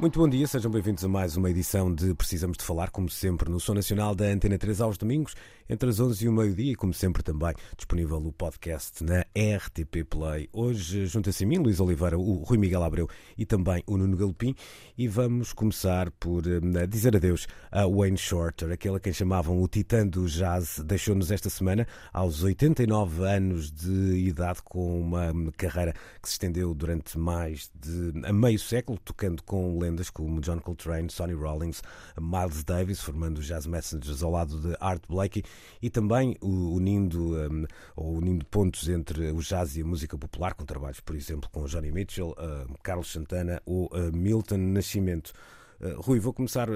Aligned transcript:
Muito 0.00 0.16
bom 0.16 0.28
dia, 0.28 0.46
sejam 0.46 0.70
bem-vindos 0.70 1.04
a 1.04 1.08
mais 1.08 1.36
uma 1.36 1.50
edição 1.50 1.92
de 1.92 2.14
Precisamos 2.14 2.56
de 2.56 2.62
Falar, 2.62 2.88
como 2.88 3.10
sempre, 3.10 3.50
no 3.50 3.58
Som 3.58 3.74
Nacional 3.74 4.14
da 4.14 4.26
Antena 4.26 4.56
3 4.56 4.80
aos 4.80 4.96
domingos, 4.96 5.34
entre 5.68 5.90
as 5.90 5.98
11 5.98 6.24
e 6.24 6.28
o 6.28 6.32
meio-dia, 6.32 6.70
e 6.70 6.76
como 6.76 6.94
sempre 6.94 7.20
também 7.20 7.52
disponível 7.76 8.16
o 8.18 8.32
podcast 8.32 9.02
na 9.02 9.22
RTP 9.22 10.04
Play. 10.08 10.48
Hoje 10.52 11.06
junta-se 11.06 11.42
a 11.42 11.46
mim, 11.48 11.58
Luís 11.58 11.80
Oliveira, 11.80 12.16
o 12.16 12.34
Rui 12.44 12.58
Miguel 12.58 12.84
Abreu 12.84 13.08
e 13.36 13.44
também 13.44 13.82
o 13.88 13.96
Nuno 13.96 14.16
Galopim, 14.16 14.54
e 14.96 15.08
vamos 15.08 15.52
começar 15.52 16.12
por 16.12 16.46
uh, 16.46 16.86
dizer 16.86 17.16
adeus 17.16 17.48
a 17.68 17.84
Wayne 17.84 18.16
Shorter, 18.16 18.70
aquele 18.70 18.98
a 18.98 19.00
quem 19.00 19.12
chamavam 19.12 19.60
o 19.60 19.66
titã 19.66 20.06
do 20.06 20.26
jazz, 20.26 20.78
deixou-nos 20.78 21.32
esta 21.32 21.50
semana 21.50 21.88
aos 22.12 22.44
89 22.44 23.24
anos 23.24 23.72
de 23.72 24.28
idade, 24.28 24.62
com 24.62 25.00
uma 25.00 25.32
carreira 25.56 25.92
que 26.22 26.28
se 26.28 26.34
estendeu 26.34 26.72
durante 26.72 27.18
mais 27.18 27.68
de 27.74 28.12
a 28.24 28.32
meio 28.32 28.60
século, 28.60 28.96
tocando 29.04 29.42
com 29.42 29.87
lendas 29.88 30.10
como 30.10 30.40
John 30.40 30.60
Coltrane, 30.60 31.10
Sonny 31.10 31.32
Rollins, 31.32 31.82
Miles 32.20 32.62
Davis, 32.62 33.00
formando 33.00 33.38
os 33.38 33.46
Jazz 33.46 33.66
Messengers 33.66 34.22
ao 34.22 34.30
lado 34.30 34.60
de 34.60 34.76
Art 34.80 35.02
Blakey 35.08 35.42
e 35.82 35.88
também 35.88 36.36
unindo, 36.42 37.36
um, 37.36 37.64
ou 37.96 38.16
unindo 38.16 38.44
pontos 38.46 38.88
entre 38.88 39.30
o 39.30 39.40
jazz 39.40 39.76
e 39.76 39.82
a 39.82 39.84
música 39.84 40.16
popular, 40.16 40.54
com 40.54 40.64
trabalhos, 40.64 41.00
por 41.00 41.16
exemplo, 41.16 41.48
com 41.50 41.64
Johnny 41.64 41.90
Mitchell, 41.90 42.30
uh, 42.30 42.72
Carlos 42.82 43.10
Santana 43.10 43.60
ou 43.64 43.86
uh, 43.86 44.14
Milton 44.14 44.58
Nascimento. 44.58 45.32
Uh, 45.80 46.00
Rui, 46.00 46.18
vou 46.18 46.32
começar 46.32 46.68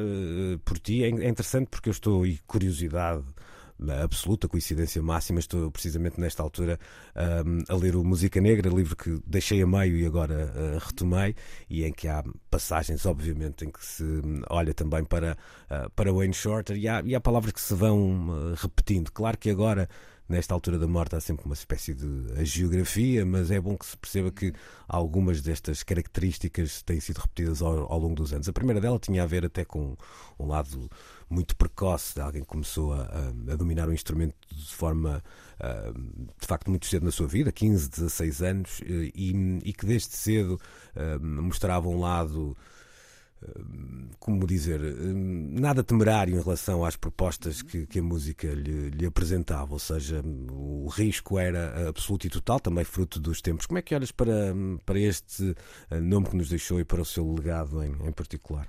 por 0.64 0.78
ti. 0.78 1.02
É, 1.02 1.08
é 1.08 1.28
interessante 1.28 1.68
porque 1.68 1.88
eu 1.88 1.92
estou 1.92 2.26
e 2.26 2.38
curiosidade 2.46 3.24
absoluta, 4.02 4.48
coincidência 4.48 5.02
máxima. 5.02 5.40
Estou 5.40 5.70
precisamente 5.70 6.20
nesta 6.20 6.42
altura 6.42 6.78
um, 7.46 7.58
a 7.68 7.76
ler 7.76 7.96
o 7.96 8.04
Música 8.04 8.40
Negra, 8.40 8.70
livro 8.70 8.96
que 8.96 9.20
deixei 9.26 9.62
a 9.62 9.66
meio 9.66 9.96
e 9.96 10.06
agora 10.06 10.52
uh, 10.54 10.78
retomei, 10.84 11.34
e 11.68 11.84
em 11.84 11.92
que 11.92 12.08
há 12.08 12.22
passagens, 12.50 13.06
obviamente, 13.06 13.64
em 13.64 13.70
que 13.70 13.84
se 13.84 14.04
olha 14.48 14.72
também 14.74 15.04
para, 15.04 15.36
uh, 15.70 15.90
para 15.90 16.12
Wayne 16.12 16.34
Shorter 16.34 16.76
e 16.76 16.88
há, 16.88 17.02
e 17.02 17.14
há 17.14 17.20
palavras 17.20 17.52
que 17.52 17.60
se 17.60 17.74
vão 17.74 18.28
uh, 18.28 18.54
repetindo. 18.54 19.10
Claro 19.10 19.38
que 19.38 19.50
agora 19.50 19.88
nesta 20.28 20.54
altura 20.54 20.78
da 20.78 20.86
morte 20.86 21.14
há 21.14 21.20
sempre 21.20 21.44
uma 21.44 21.54
espécie 21.54 21.92
de 21.92 22.44
geografia, 22.44 23.24
mas 23.24 23.50
é 23.50 23.60
bom 23.60 23.76
que 23.76 23.84
se 23.84 23.96
perceba 23.96 24.30
que 24.30 24.52
algumas 24.88 25.42
destas 25.42 25.82
características 25.82 26.82
têm 26.82 27.00
sido 27.00 27.18
repetidas 27.18 27.60
ao, 27.60 27.92
ao 27.92 27.98
longo 27.98 28.14
dos 28.14 28.32
anos. 28.32 28.48
A 28.48 28.52
primeira 28.52 28.80
dela 28.80 28.98
tinha 28.98 29.22
a 29.22 29.26
ver 29.26 29.44
até 29.44 29.64
com 29.64 29.94
um 30.38 30.46
lado 30.46 30.88
muito 31.32 31.56
precoce, 31.56 32.20
alguém 32.20 32.42
que 32.42 32.48
começou 32.48 32.92
a, 32.92 33.02
a, 33.02 33.52
a 33.52 33.56
dominar 33.56 33.88
o 33.88 33.92
instrumento 33.92 34.34
de 34.50 34.74
forma 34.74 35.22
de 36.40 36.46
facto 36.46 36.68
muito 36.68 36.86
cedo 36.86 37.04
na 37.04 37.12
sua 37.12 37.28
vida, 37.28 37.52
15, 37.52 37.88
16 37.88 38.42
anos, 38.42 38.80
e, 38.84 39.60
e 39.64 39.72
que 39.72 39.86
desde 39.86 40.16
cedo 40.16 40.60
mostrava 41.20 41.88
um 41.88 42.00
lado 42.00 42.56
como 44.18 44.46
dizer, 44.46 44.80
nada 44.80 45.82
temerário 45.82 46.36
em 46.36 46.40
relação 46.40 46.84
às 46.84 46.96
propostas 46.96 47.60
que, 47.60 47.86
que 47.86 47.98
a 47.98 48.02
música 48.02 48.46
lhe, 48.48 48.90
lhe, 48.90 49.06
apresentava, 49.06 49.72
ou 49.72 49.78
seja, 49.78 50.22
o 50.50 50.86
risco 50.88 51.38
era 51.38 51.88
absoluto 51.88 52.26
e 52.26 52.30
total, 52.30 52.60
também 52.60 52.84
fruto 52.84 53.18
dos 53.18 53.40
tempos. 53.40 53.66
Como 53.66 53.78
é 53.78 53.82
que 53.82 53.94
olhas 53.94 54.12
para, 54.12 54.54
para 54.84 54.98
este 54.98 55.56
nome 55.90 56.28
que 56.28 56.36
nos 56.36 56.48
deixou 56.48 56.78
e 56.78 56.84
para 56.84 57.02
o 57.02 57.04
seu 57.04 57.34
legado 57.34 57.82
em, 57.82 57.92
em 58.06 58.12
particular? 58.12 58.68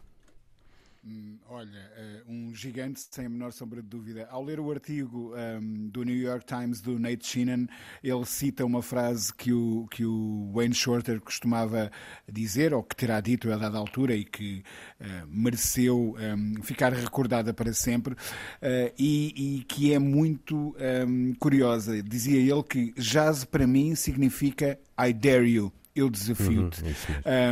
Hum, 1.06 1.38
olha, 1.50 1.92
eh, 1.98 2.24
um 2.30 2.56
gigante, 2.56 3.06
sem 3.12 3.26
a 3.26 3.30
menor 3.30 3.52
sombra 3.52 3.82
de 3.82 3.90
dúvida. 3.90 4.26
Ao 4.32 4.42
ler 4.42 4.58
o 4.58 4.72
artigo 4.72 5.34
um, 5.36 5.90
do 5.90 6.02
New 6.04 6.16
York 6.16 6.46
Times 6.46 6.80
do 6.80 6.98
Nate 6.98 7.28
Sheenan, 7.28 7.68
ele 8.02 8.26
cita 8.26 8.64
uma 8.64 8.82
frase 8.82 9.34
que 9.34 9.52
o, 9.52 9.86
que 9.92 10.06
o 10.06 10.50
Wayne 10.54 10.74
Shorter 10.74 11.20
costumava 11.20 11.92
dizer, 12.32 12.74
ou 12.74 12.82
que 12.82 12.96
terá 12.96 13.20
dito 13.20 13.52
a 13.52 13.58
dada 13.58 13.78
altura 13.78 14.16
e 14.16 14.24
que 14.24 14.64
uh, 15.02 15.28
mereceu 15.28 16.16
um, 16.18 16.64
ficar 16.64 16.94
recordada 16.94 17.54
para 17.54 17.74
sempre, 17.74 18.14
uh, 18.14 18.94
e, 18.98 19.58
e, 19.58 19.64
que 19.66 19.92
é 19.94 20.00
muito 20.00 20.74
um, 21.06 21.34
curiosa. 21.34 22.02
Dizia 22.02 22.40
ele 22.40 22.64
que 22.64 22.94
jazz 22.94 23.44
para 23.44 23.68
mim 23.68 23.94
significa 23.94 24.80
I 24.98 25.12
dare 25.12 25.50
you 25.50 25.74
eu 25.96 26.10
desafio-te. 26.10 26.84
Uhum, 26.84 26.92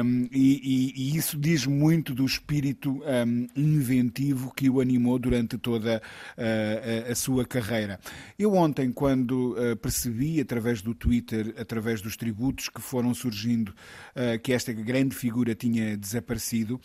um, 0.03 0.29
e, 0.31 0.61
e, 0.63 0.93
e, 0.95 1.17
isso 1.17 1.37
diz 1.37 1.65
muito 1.65 2.13
do 2.13 2.25
espírito 2.25 3.01
um, 3.03 3.47
inventivo 3.55 4.51
que 4.53 4.69
o 4.69 4.81
animou 4.81 5.19
durante 5.19 5.57
toda 5.57 6.01
uh, 6.37 7.07
a, 7.07 7.11
a, 7.11 7.15
sua 7.15 7.45
carreira. 7.45 7.99
Eu 8.37 8.53
ontem, 8.53 8.91
quando 8.91 9.53
uh, 9.53 9.75
percebi, 9.77 10.41
através 10.41 10.81
do 10.81 10.95
Twitter, 10.95 11.53
através 11.57 12.01
dos 12.01 12.17
tributos 12.17 12.67
que 12.67 12.81
foram 12.81 13.13
surgindo, 13.13 13.69
uh, 13.69 14.39
que 14.41 14.53
esta 14.53 14.73
grande 14.73 15.15
figura 15.15 15.53
tinha 15.53 15.95
desaparecido, 15.95 16.79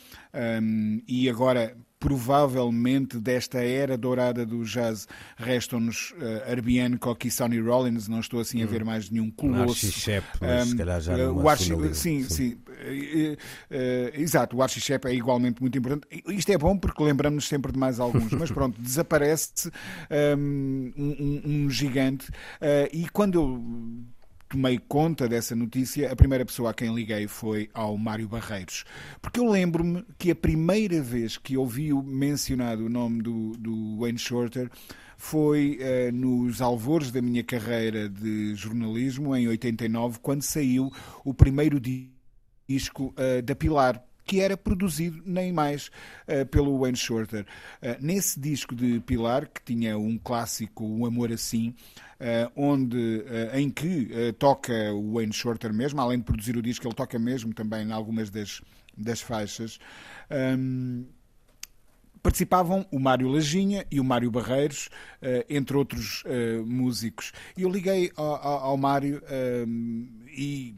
um, 0.62 1.00
e 1.08 1.28
agora 1.30 1.76
provavelmente 1.98 3.18
desta 3.18 3.58
era 3.58 3.96
dourada 3.96 4.44
do 4.44 4.64
jazz 4.64 5.06
restam-nos 5.36 6.12
uh, 6.12 6.50
Herbie 6.50 6.80
Hancock 6.80 7.26
e 7.26 7.30
Sonny 7.30 7.58
Rollins, 7.60 8.06
não 8.08 8.20
estou 8.20 8.40
assim 8.40 8.62
a 8.62 8.66
ver 8.66 8.82
hum. 8.82 8.86
mais 8.86 9.10
nenhum 9.10 9.30
colosso. 9.30 9.90
Shep, 9.90 10.26
um, 10.42 10.66
se 10.66 10.76
calhar 10.76 11.00
já 11.00 11.16
uh, 11.16 11.34
o 11.34 11.48
Archie, 11.48 11.94
sim, 11.94 12.22
sim, 12.22 12.28
sim. 12.28 12.52
Uh, 12.68 13.32
uh, 13.34 14.20
exato, 14.20 14.56
o 14.56 14.62
Archie 14.62 14.80
Shep 14.80 15.06
é 15.06 15.14
igualmente 15.14 15.60
muito 15.60 15.76
importante. 15.78 16.06
Isto 16.28 16.52
é 16.52 16.58
bom 16.58 16.76
porque 16.76 17.02
lembramos 17.02 17.48
sempre 17.48 17.72
de 17.72 17.78
mais 17.78 17.98
alguns, 17.98 18.30
mas 18.32 18.50
pronto, 18.52 18.80
desaparece 18.80 19.70
um, 20.36 20.92
um, 20.96 21.42
um 21.44 21.70
gigante 21.70 22.28
e 22.92 23.08
quando 23.08 23.34
eu 23.34 23.64
tomei 24.48 24.78
conta 24.78 25.28
dessa 25.28 25.54
notícia, 25.54 26.10
a 26.10 26.16
primeira 26.16 26.44
pessoa 26.44 26.70
a 26.70 26.74
quem 26.74 26.94
liguei 26.94 27.26
foi 27.26 27.68
ao 27.74 27.96
Mário 27.96 28.28
Barreiros. 28.28 28.84
Porque 29.20 29.40
eu 29.40 29.50
lembro-me 29.50 30.04
que 30.18 30.30
a 30.30 30.34
primeira 30.34 31.00
vez 31.02 31.36
que 31.36 31.56
ouvi 31.56 31.92
mencionado 31.92 32.86
o 32.86 32.88
nome 32.88 33.22
do, 33.22 33.52
do 33.58 33.98
Wayne 33.98 34.18
Shorter 34.18 34.70
foi 35.16 35.78
uh, 35.80 36.14
nos 36.14 36.60
alvores 36.60 37.10
da 37.10 37.22
minha 37.22 37.42
carreira 37.42 38.08
de 38.08 38.54
jornalismo, 38.54 39.34
em 39.34 39.48
89, 39.48 40.18
quando 40.20 40.42
saiu 40.42 40.92
o 41.24 41.32
primeiro 41.32 41.80
disco 42.68 43.14
uh, 43.16 43.42
da 43.42 43.54
Pilar 43.54 44.02
que 44.26 44.40
era 44.40 44.56
produzido 44.56 45.22
nem 45.24 45.52
mais 45.52 45.88
uh, 46.26 46.44
pelo 46.46 46.80
Wayne 46.80 46.96
Shorter. 46.96 47.46
Uh, 47.80 47.96
nesse 48.00 48.38
disco 48.40 48.74
de 48.74 48.98
Pilar, 49.00 49.48
que 49.48 49.62
tinha 49.62 49.96
um 49.96 50.18
clássico, 50.18 50.84
Um 50.84 51.06
Amor 51.06 51.32
Assim, 51.32 51.68
uh, 52.20 52.50
onde, 52.56 53.24
em 53.54 53.70
que 53.70 54.10
toca 54.38 54.92
o 54.92 55.14
Wayne 55.14 55.32
Shorter 55.32 55.72
mesmo, 55.72 56.00
além 56.00 56.18
de 56.18 56.24
produzir 56.24 56.56
o 56.56 56.62
disco, 56.62 56.86
ele 56.86 56.94
toca 56.94 57.18
mesmo 57.18 57.54
também 57.54 57.86
em 57.86 57.92
algumas 57.92 58.28
das, 58.28 58.60
das 58.96 59.20
faixas. 59.20 59.78
Um, 60.58 61.06
participavam 62.22 62.84
o 62.90 62.98
Mário 62.98 63.28
Lajinha 63.28 63.86
e 63.88 64.00
o 64.00 64.04
Mário 64.04 64.32
Barreiros, 64.32 64.88
entre 65.48 65.76
outros 65.76 66.24
músicos. 66.64 67.30
E 67.56 67.62
eu 67.62 67.70
liguei 67.70 68.10
ao, 68.16 68.34
ao, 68.34 68.58
ao 68.64 68.76
Mário 68.76 69.22
e 70.26 70.74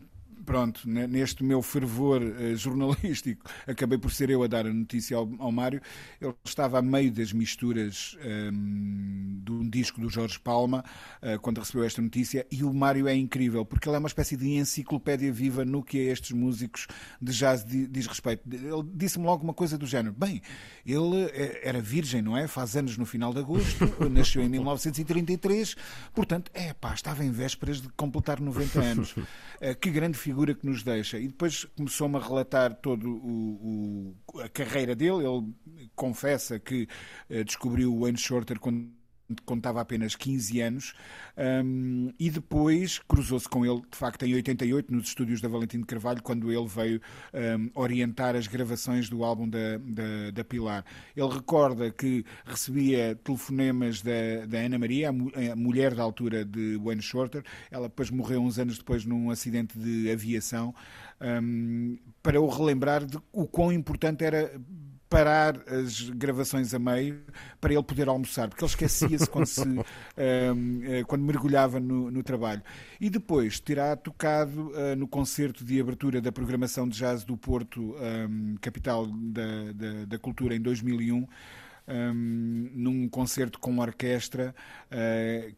pronto, 0.48 0.88
neste 0.88 1.44
meu 1.44 1.60
fervor 1.60 2.22
uh, 2.22 2.56
jornalístico, 2.56 3.44
acabei 3.68 3.98
por 3.98 4.10
ser 4.10 4.30
eu 4.30 4.42
a 4.42 4.46
dar 4.46 4.66
a 4.66 4.72
notícia 4.72 5.14
ao, 5.14 5.28
ao 5.38 5.52
Mário. 5.52 5.78
Ele 6.18 6.34
estava 6.42 6.78
a 6.78 6.82
meio 6.82 7.12
das 7.12 7.34
misturas 7.34 8.16
ehm, 8.22 9.42
de 9.44 9.52
um 9.68 9.70
disco 9.70 10.00
do 10.00 10.08
Jorge 10.08 10.38
Palma, 10.38 10.82
uh, 11.22 11.38
quando 11.40 11.58
recebeu 11.58 11.84
esta 11.84 12.00
notícia, 12.00 12.46
e 12.50 12.64
o 12.64 12.72
Mário 12.72 13.06
é 13.06 13.14
incrível, 13.14 13.64
porque 13.64 13.88
ele 13.88 13.96
é 13.96 13.98
uma 13.98 14.08
espécie 14.08 14.36
de 14.36 14.48
enciclopédia 14.48 15.30
viva 15.30 15.64
no 15.64 15.82
que 15.82 15.98
a 15.98 16.12
estes 16.12 16.32
músicos 16.32 16.86
de 17.20 17.32
jazz 17.32 17.64
diz 17.64 18.06
respeito. 18.06 18.42
Ele 18.50 18.82
disse-me 18.94 19.26
logo 19.26 19.44
uma 19.44 19.54
coisa 19.54 19.76
do 19.76 19.86
género: 19.86 20.14
bem, 20.16 20.40
ele 20.86 21.24
eh, 21.32 21.60
era 21.62 21.80
virgem, 21.80 22.22
não 22.22 22.36
é? 22.36 22.48
Faz 22.48 22.76
anos 22.76 22.96
no 22.96 23.04
final 23.04 23.32
de 23.32 23.40
agosto, 23.40 23.84
nasceu 24.10 24.42
em 24.42 24.48
1933, 24.48 25.76
portanto, 26.14 26.50
é 26.54 26.72
pá, 26.72 26.94
estava 26.94 27.24
em 27.24 27.30
vésperas 27.30 27.82
de 27.82 27.88
completar 27.90 28.40
90 28.40 28.80
anos. 28.80 29.16
Uh, 29.16 29.26
que 29.80 29.90
grande 29.90 30.16
figura 30.16 30.54
que 30.54 30.66
nos 30.66 30.82
deixa. 30.82 31.18
E 31.18 31.28
depois 31.28 31.64
começou-me 31.76 32.16
a 32.16 32.20
relatar 32.20 32.74
todo 32.74 33.08
o, 33.08 34.14
o, 34.32 34.40
a 34.40 34.48
carreira 34.48 34.94
dele. 34.94 35.26
Ele 35.26 35.88
confessa 35.94 36.58
que 36.58 36.88
descobriu 37.44 37.92
o 37.94 38.00
Wayne 38.00 38.16
Shorter 38.18 38.58
quando 38.58 38.97
contava 39.44 39.80
apenas 39.80 40.14
15 40.14 40.60
anos, 40.60 40.94
um, 41.64 42.12
e 42.18 42.30
depois 42.30 42.98
cruzou-se 42.98 43.48
com 43.48 43.64
ele, 43.64 43.82
de 43.90 43.96
facto, 43.96 44.24
em 44.24 44.34
88, 44.34 44.92
nos 44.92 45.08
estúdios 45.08 45.40
da 45.40 45.48
Valentim 45.48 45.78
de 45.78 45.86
Carvalho, 45.86 46.22
quando 46.22 46.50
ele 46.50 46.66
veio 46.66 47.00
um, 47.34 47.70
orientar 47.74 48.34
as 48.34 48.46
gravações 48.46 49.08
do 49.08 49.24
álbum 49.24 49.48
da, 49.48 49.78
da, 49.78 50.30
da, 50.32 50.44
Pilar. 50.44 50.84
Ele 51.16 51.28
recorda 51.28 51.90
que 51.90 52.24
recebia 52.44 53.14
telefonemas 53.16 54.02
da, 54.02 54.46
da 54.46 54.58
Ana 54.58 54.78
Maria, 54.78 55.10
a, 55.10 55.56
mulher 55.56 55.94
da 55.94 56.02
altura 56.02 56.44
de 56.44 56.76
Wayne 56.78 57.02
Shorter, 57.02 57.42
ela 57.70 57.88
depois 57.88 58.10
morreu 58.10 58.40
uns 58.40 58.58
anos 58.58 58.78
depois 58.78 59.04
num 59.04 59.30
acidente 59.30 59.78
de 59.78 60.10
aviação, 60.10 60.74
um, 61.20 61.98
para 62.22 62.40
o 62.40 62.48
relembrar 62.48 63.04
de 63.04 63.18
o 63.32 63.46
quão 63.46 63.72
importante 63.72 64.24
era 64.24 64.58
parar 65.08 65.56
as 65.68 66.10
gravações 66.10 66.74
a 66.74 66.78
meio 66.78 67.22
para 67.60 67.72
ele 67.72 67.82
poder 67.82 68.08
almoçar, 68.08 68.48
porque 68.48 68.62
ele 68.62 68.70
esquecia-se 68.70 69.28
quando, 69.28 69.46
se, 69.46 69.66
um, 69.66 69.82
eh, 70.16 71.04
quando 71.06 71.22
mergulhava 71.22 71.80
no, 71.80 72.10
no, 72.10 72.22
trabalho. 72.22 72.62
E 73.00 73.08
depois 73.08 73.58
terá 73.58 73.96
tocado 73.96 74.70
uh, 74.70 74.94
no 74.96 75.08
concerto 75.08 75.64
de 75.64 75.80
abertura 75.80 76.20
da 76.20 76.30
programação 76.30 76.88
de 76.88 76.98
jazz 76.98 77.24
do 77.24 77.36
Porto, 77.36 77.96
um, 77.96 78.56
capital 78.60 79.06
da, 79.06 79.72
da, 79.72 80.04
da, 80.04 80.18
cultura, 80.18 80.54
em 80.54 80.60
2001, 80.60 81.16
um, 81.16 82.70
num 82.74 83.08
concerto 83.08 83.58
com 83.58 83.78
orquestra. 83.78 84.54
Uh, 84.92 85.54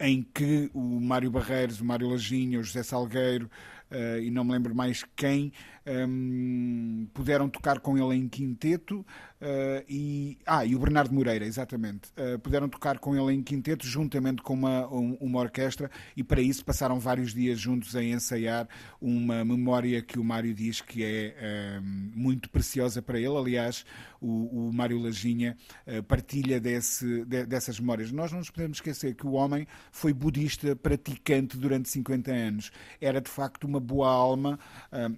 em 0.00 0.22
que 0.22 0.70
o 0.74 1.00
Mário 1.00 1.30
Barreiros, 1.30 1.80
o 1.80 1.84
Mário 1.84 2.08
Lajinha, 2.08 2.58
o 2.58 2.62
José 2.64 2.82
Salgueiro 2.82 3.48
uh, 3.90 4.18
e 4.20 4.30
não 4.30 4.44
me 4.44 4.52
lembro 4.52 4.74
mais 4.74 5.04
quem 5.16 5.52
um, 5.86 7.06
puderam 7.12 7.48
tocar 7.48 7.78
com 7.80 7.96
ele 7.98 8.18
em 8.18 8.28
quinteto 8.28 9.00
uh, 9.00 9.84
e, 9.88 10.38
ah, 10.46 10.64
e 10.64 10.74
o 10.74 10.78
Bernardo 10.78 11.14
Moreira, 11.14 11.44
exatamente, 11.44 12.08
uh, 12.16 12.38
puderam 12.38 12.68
tocar 12.68 12.98
com 12.98 13.14
ele 13.14 13.36
em 13.36 13.42
quinteto 13.42 13.86
juntamente 13.86 14.42
com 14.42 14.54
uma, 14.54 14.86
uma 14.86 15.40
orquestra 15.40 15.90
e 16.16 16.24
para 16.24 16.40
isso 16.40 16.64
passaram 16.64 16.98
vários 16.98 17.34
dias 17.34 17.58
juntos 17.58 17.94
a 17.94 18.02
ensaiar 18.02 18.68
uma 19.00 19.44
memória 19.44 20.00
que 20.00 20.18
o 20.18 20.24
Mário 20.24 20.54
diz 20.54 20.80
que 20.80 21.04
é 21.04 21.80
um, 21.82 22.10
muito 22.14 22.48
preciosa 22.48 23.02
para 23.02 23.18
ele. 23.18 23.36
Aliás, 23.36 23.84
o, 24.20 24.68
o 24.68 24.72
Mário 24.72 24.98
Lajinha 24.98 25.56
uh, 25.86 26.02
partilha 26.02 26.58
desse, 26.58 27.24
de, 27.26 27.44
dessas 27.44 27.78
memórias. 27.78 28.10
Nós 28.10 28.32
não 28.32 28.38
nos 28.38 28.50
podemos 28.50 28.78
esquecer 28.78 29.14
que 29.14 29.26
o 29.26 29.32
homem 29.32 29.66
foi 29.92 30.12
budista 30.12 30.74
praticante 30.74 31.58
durante 31.58 31.90
50 31.90 32.32
anos. 32.32 32.70
Era 33.00 33.20
de 33.20 33.28
facto 33.30 33.64
uma 33.64 33.80
boa 33.80 34.08
alma 34.08 34.58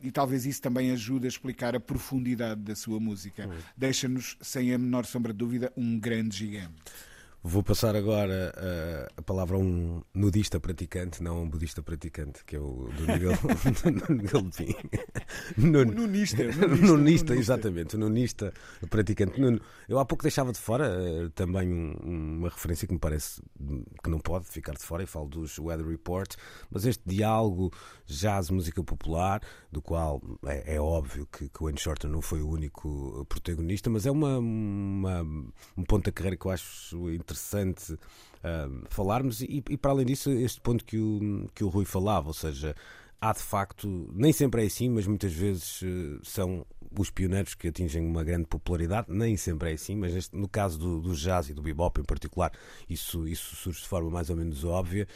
e 0.03 0.11
talvez 0.11 0.47
isso 0.47 0.56
isso 0.57 0.63
também 0.63 0.91
ajuda 0.91 1.27
a 1.27 1.29
explicar 1.29 1.77
a 1.77 1.81
profundidade 1.81 2.61
da 2.63 2.75
sua 2.75 2.99
música. 2.99 3.49
Deixa-nos, 3.77 4.37
sem 4.41 4.73
a 4.73 4.79
menor 4.79 5.05
sombra 5.05 5.33
de 5.33 5.39
dúvida, 5.39 5.73
um 5.77 5.99
grande 5.99 6.37
gigante. 6.37 6.75
Vou 7.49 7.63
passar 7.63 7.95
agora 7.95 8.53
a, 8.57 9.21
a, 9.21 9.23
palavra 9.23 9.57
a 9.57 9.61
um 9.61 10.03
nudista 10.13 10.59
praticante, 10.59 11.23
não 11.23 11.37
a 11.37 11.41
um 11.43 11.49
budista 11.49 11.81
praticante, 11.81 12.45
que 12.45 12.57
é 12.57 12.59
o 12.59 12.89
do 12.97 13.03
Miguel, 13.07 13.35
do 14.09 14.15
Miguel. 14.15 14.51
Nun, 15.57 15.85
nunista, 15.95 16.43
nunista, 16.43 16.87
nunista, 16.87 17.37
exatamente, 17.37 17.95
o 17.95 18.01
nunista 18.01 18.53
praticante. 18.91 19.41
Nuno, 19.41 19.61
eu 19.89 20.01
há 20.01 20.05
pouco 20.05 20.23
deixava 20.23 20.51
de 20.51 20.59
fora 20.59 20.91
uh, 20.91 21.31
também 21.31 21.73
um, 21.73 22.39
uma 22.39 22.49
referência 22.49 22.85
que 22.85 22.93
me 22.93 22.99
parece 22.99 23.41
que 24.03 24.11
não 24.11 24.19
pode 24.19 24.47
ficar 24.47 24.73
de 24.73 24.83
fora, 24.83 25.05
e 25.05 25.07
falo 25.07 25.29
dos 25.29 25.57
Weather 25.57 25.87
Report, 25.87 26.35
mas 26.69 26.85
este 26.85 27.05
diálogo 27.07 27.73
jazz, 28.07 28.51
música 28.51 28.83
popular, 28.83 29.41
do 29.71 29.81
qual 29.81 30.21
é, 30.47 30.75
é 30.75 30.81
óbvio 30.81 31.29
que, 31.31 31.49
que 31.49 31.63
o 31.63 31.67
Wayne 31.67 31.79
Shorter 31.79 32.11
não 32.11 32.21
foi 32.21 32.43
o 32.43 32.49
único 32.49 33.25
protagonista, 33.29 33.89
mas 33.89 34.05
é 34.05 34.11
uma, 34.11 34.37
uma 34.39 35.23
um 35.77 35.85
ponto 35.85 36.07
da 36.07 36.11
carreira 36.11 36.37
que 36.37 36.45
eu 36.45 36.51
acho 36.51 37.09
interessante 37.11 37.36
interessante 37.37 37.93
uh, 37.93 38.85
falarmos. 38.89 39.41
E, 39.43 39.63
e, 39.69 39.77
para 39.77 39.91
além 39.91 40.07
disso, 40.07 40.31
este 40.31 40.61
ponto 40.61 40.85
que 40.85 40.99
o, 40.99 41.49
que 41.55 41.63
o 41.63 41.69
Rui 41.69 41.85
falava, 41.85 42.29
ou 42.29 42.35
seja, 42.35 42.75
há 43.21 43.33
de 43.33 43.41
facto, 43.41 44.11
nem 44.13 44.33
sempre 44.33 44.63
é 44.63 44.67
assim, 44.67 44.89
mas 44.89 45.07
muitas 45.07 45.33
vezes 45.33 45.83
uh, 45.83 46.21
são 46.23 46.67
os 46.99 47.11
pioneiros 47.11 47.55
que 47.55 47.69
atingem 47.69 48.05
uma 48.05 48.25
grande 48.25 48.47
popularidade, 48.47 49.09
nem 49.11 49.37
sempre 49.37 49.71
é 49.71 49.75
assim, 49.75 49.97
mas 49.97 50.15
este, 50.15 50.37
no 50.37 50.49
caso 50.49 50.79
do, 50.79 51.01
do, 51.01 51.15
jazz 51.15 51.51
e 51.51 51.55
do 51.55 51.63
bebop 51.63 52.01
em 52.01 52.05
particular, 52.05 52.53
isso, 52.89 53.27
isso 53.29 53.55
surge 53.57 53.83
de 53.83 53.89
forma 53.89 54.11
mais 54.11 54.31
ou 54.31 54.37
menos 54.37 54.65
óbvia. 54.65 55.07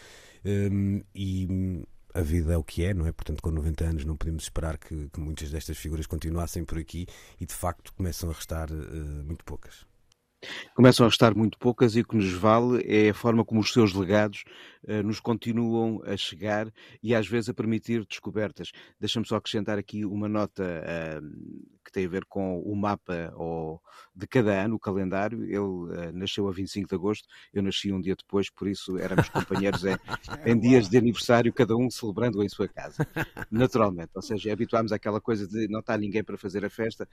Um, 0.44 1.02
e 1.14 1.84
a 2.12 2.22
vida 2.22 2.54
é 2.54 2.56
o 2.56 2.64
que 2.64 2.84
é, 2.84 2.92
não 2.92 3.06
é? 3.06 3.12
Portanto, 3.12 3.42
com 3.42 3.50
90 3.50 3.84
anos 3.84 4.04
não 4.04 4.16
podemos 4.16 4.44
esperar 4.44 4.78
que, 4.78 5.08
que 5.10 5.20
muitas 5.20 5.50
destas 5.50 5.78
figuras 5.78 6.06
continuassem 6.06 6.64
por 6.64 6.78
aqui 6.78 7.06
e 7.40 7.46
de 7.46 7.54
facto 7.54 7.92
começam 7.94 8.30
a 8.30 8.32
restar 8.32 8.70
uh, 8.70 9.24
muito 9.24 9.44
poucas. 9.44 9.89
Começam 10.74 11.04
a 11.04 11.08
restar 11.08 11.36
muito 11.36 11.58
poucas 11.58 11.96
e 11.96 12.00
o 12.00 12.06
que 12.06 12.16
nos 12.16 12.32
vale 12.32 12.82
é 12.86 13.10
a 13.10 13.14
forma 13.14 13.44
como 13.44 13.60
os 13.60 13.72
seus 13.72 13.92
legados 13.92 14.44
uh, 14.84 15.02
nos 15.02 15.20
continuam 15.20 16.02
a 16.06 16.16
chegar 16.16 16.72
e 17.02 17.14
às 17.14 17.26
vezes 17.26 17.50
a 17.50 17.54
permitir 17.54 18.06
descobertas. 18.06 18.72
Deixa-me 18.98 19.26
só 19.26 19.36
acrescentar 19.36 19.78
aqui 19.78 20.04
uma 20.04 20.28
nota 20.28 20.62
uh, 20.64 21.70
que 21.84 21.92
tem 21.92 22.06
a 22.06 22.08
ver 22.08 22.24
com 22.24 22.60
o 22.62 22.74
mapa 22.74 23.32
ou, 23.36 23.80
de 24.14 24.26
cada 24.26 24.52
ano, 24.52 24.76
o 24.76 24.80
calendário. 24.80 25.44
Ele 25.44 25.58
uh, 25.58 26.12
nasceu 26.14 26.48
a 26.48 26.52
25 26.52 26.88
de 26.88 26.94
agosto, 26.94 27.28
eu 27.52 27.62
nasci 27.62 27.92
um 27.92 28.00
dia 28.00 28.16
depois, 28.16 28.48
por 28.48 28.66
isso 28.66 28.96
éramos 28.96 29.28
companheiros 29.28 29.84
em, 29.84 29.96
em 30.46 30.58
dias 30.58 30.88
de 30.88 30.96
aniversário, 30.96 31.52
cada 31.52 31.76
um 31.76 31.90
celebrando 31.90 32.42
em 32.42 32.48
sua 32.48 32.66
casa, 32.66 33.06
naturalmente. 33.50 34.12
Ou 34.14 34.22
seja, 34.22 34.52
habituámos 34.52 34.92
àquela 34.92 35.20
coisa 35.20 35.46
de 35.46 35.68
não 35.68 35.80
está 35.80 35.98
ninguém 35.98 36.24
para 36.24 36.38
fazer 36.38 36.64
a 36.64 36.70
festa, 36.70 37.06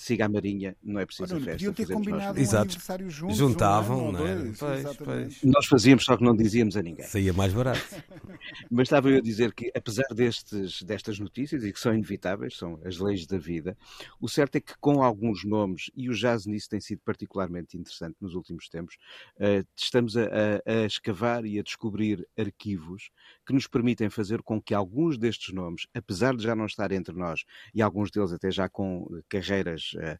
siga 0.00 0.24
a 0.24 0.28
Marinha, 0.28 0.74
não 0.82 0.98
é 0.98 1.04
preciso 1.04 1.34
Olha, 1.34 1.44
festa. 1.44 1.52
Podiam 1.52 1.72
ter 1.74 1.92
combinado 1.92 2.38
um 2.38 2.42
Exato. 2.42 2.62
aniversário 2.62 3.10
juntos. 3.10 3.36
Juntavam, 3.36 4.08
um 4.08 4.12
não 4.12 4.26
é? 4.26 4.36
Pois, 4.58 4.96
pois. 4.96 5.42
Nós 5.44 5.66
fazíamos, 5.66 6.04
só 6.04 6.16
que 6.16 6.24
não 6.24 6.34
dizíamos 6.34 6.74
a 6.74 6.82
ninguém. 6.82 7.06
Saía 7.06 7.34
mais 7.34 7.52
barato. 7.52 7.80
Mas 8.70 8.86
estava 8.86 9.10
eu 9.10 9.18
a 9.18 9.20
dizer 9.20 9.52
que, 9.52 9.70
apesar 9.74 10.06
destes, 10.14 10.82
destas 10.82 11.18
notícias, 11.18 11.64
e 11.64 11.72
que 11.72 11.78
são 11.78 11.92
inevitáveis, 11.92 12.56
são 12.56 12.80
as 12.82 12.98
leis 12.98 13.26
da 13.26 13.36
vida, 13.36 13.76
o 14.18 14.26
certo 14.26 14.56
é 14.56 14.60
que 14.60 14.72
com 14.80 15.02
alguns 15.02 15.44
nomes, 15.44 15.90
e 15.94 16.08
o 16.08 16.14
jazz 16.14 16.46
nisso 16.46 16.70
tem 16.70 16.80
sido 16.80 17.02
particularmente 17.04 17.76
interessante 17.76 18.16
nos 18.22 18.34
últimos 18.34 18.70
tempos, 18.70 18.96
uh, 19.36 19.66
estamos 19.76 20.16
a, 20.16 20.22
a, 20.24 20.72
a 20.82 20.86
escavar 20.86 21.44
e 21.44 21.58
a 21.58 21.62
descobrir 21.62 22.26
arquivos 22.38 23.10
que 23.50 23.54
nos 23.54 23.66
permitem 23.66 24.08
fazer 24.08 24.42
com 24.42 24.62
que 24.62 24.72
alguns 24.72 25.18
destes 25.18 25.52
nomes, 25.52 25.88
apesar 25.92 26.36
de 26.36 26.44
já 26.44 26.54
não 26.54 26.66
estar 26.66 26.92
entre 26.92 27.12
nós, 27.16 27.42
e 27.74 27.82
alguns 27.82 28.08
deles 28.08 28.32
até 28.32 28.48
já 28.48 28.68
com 28.68 29.08
carreiras 29.28 29.92
uh, 29.94 30.16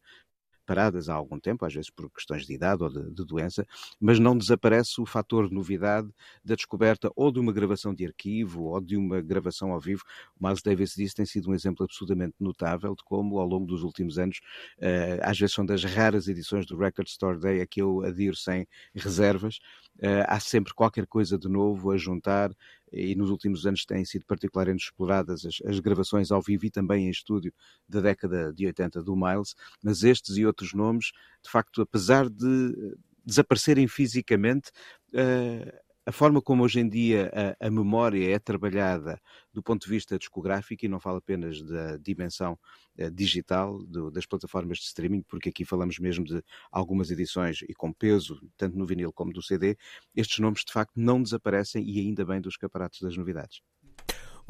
paradas 0.70 1.08
há 1.08 1.14
algum 1.14 1.40
tempo, 1.40 1.66
às 1.66 1.74
vezes 1.74 1.90
por 1.90 2.08
questões 2.08 2.46
de 2.46 2.54
idade 2.54 2.84
ou 2.84 2.88
de, 2.88 3.12
de, 3.12 3.24
doença, 3.24 3.66
mas 4.00 4.20
não 4.20 4.38
desaparece 4.38 5.00
o 5.00 5.04
fator 5.04 5.48
de 5.48 5.54
novidade 5.54 6.08
da 6.44 6.54
descoberta 6.54 7.10
ou 7.16 7.32
de 7.32 7.40
uma 7.40 7.52
gravação 7.52 7.92
de 7.92 8.06
arquivo 8.06 8.66
ou 8.66 8.80
de 8.80 8.96
uma 8.96 9.20
gravação 9.20 9.72
ao 9.72 9.80
vivo. 9.80 10.04
O 10.40 10.46
Miles 10.46 10.62
Davis 10.62 10.94
disse 10.94 11.16
tem 11.16 11.26
sido 11.26 11.50
um 11.50 11.54
exemplo 11.54 11.84
absolutamente 11.84 12.36
notável 12.38 12.94
de 12.94 13.02
como, 13.02 13.40
ao 13.40 13.48
longo 13.48 13.66
dos 13.66 13.82
últimos 13.82 14.16
anos, 14.16 14.38
uh, 14.78 15.18
às 15.22 15.36
vezes 15.36 15.56
são 15.56 15.66
das 15.66 15.82
raras 15.82 16.28
edições 16.28 16.64
do 16.66 16.76
Record 16.76 17.08
Store 17.08 17.36
Day 17.36 17.60
a 17.60 17.66
que 17.66 17.82
eu 17.82 18.04
adiro 18.04 18.36
sem 18.36 18.64
reservas, 18.94 19.56
uh, 19.96 20.22
há 20.28 20.38
sempre 20.38 20.72
qualquer 20.72 21.04
coisa 21.04 21.36
de 21.36 21.48
novo 21.48 21.90
a 21.90 21.96
juntar, 21.96 22.52
e 22.92 23.14
nos 23.14 23.30
últimos 23.30 23.66
anos 23.66 23.84
têm 23.84 24.04
sido 24.04 24.24
particularmente 24.26 24.84
exploradas 24.84 25.44
as, 25.44 25.60
as, 25.64 25.78
gravações 25.80 26.30
ao 26.30 26.42
vivo 26.42 26.66
e 26.66 26.70
também 26.70 27.06
em 27.06 27.10
estúdio 27.10 27.52
da 27.88 28.00
década 28.00 28.52
de 28.52 28.66
80 28.66 29.02
do 29.02 29.16
Miles, 29.16 29.54
mas 29.82 30.02
estes 30.02 30.36
e 30.36 30.44
outros 30.44 30.74
nomes, 30.74 31.12
de 31.42 31.50
facto, 31.50 31.82
apesar 31.82 32.28
de 32.28 32.96
desaparecerem 33.24 33.86
fisicamente, 33.86 34.70
uh, 35.14 35.89
a 36.10 36.12
forma 36.12 36.42
como 36.42 36.64
hoje 36.64 36.80
em 36.80 36.88
dia 36.88 37.30
a, 37.60 37.68
a, 37.68 37.70
memória 37.70 38.34
é 38.34 38.36
trabalhada 38.36 39.20
do 39.52 39.62
ponto 39.62 39.84
de 39.84 39.88
vista 39.88 40.18
discográfico, 40.18 40.84
e 40.84 40.88
não 40.88 40.98
falo 40.98 41.18
apenas 41.18 41.62
da 41.62 41.96
dimensão 41.98 42.58
uh, 42.98 43.10
digital 43.12 43.78
do, 43.84 44.10
das 44.10 44.26
plataformas 44.26 44.78
de 44.78 44.86
streaming, 44.86 45.22
porque 45.22 45.50
aqui 45.50 45.64
falamos 45.64 46.00
mesmo 46.00 46.24
de 46.24 46.42
algumas 46.72 47.12
edições 47.12 47.62
e 47.62 47.72
com 47.74 47.92
peso, 47.92 48.40
tanto 48.56 48.76
no 48.76 48.86
vinil 48.86 49.12
como 49.12 49.32
do 49.32 49.40
CD, 49.40 49.78
estes 50.16 50.40
nomes 50.40 50.64
de 50.64 50.72
facto 50.72 50.94
não 50.96 51.22
desaparecem 51.22 51.88
e 51.88 52.00
ainda 52.00 52.24
bem 52.24 52.40
dos 52.40 52.56
caparatos 52.56 53.00
das 53.00 53.16
novidades. 53.16 53.60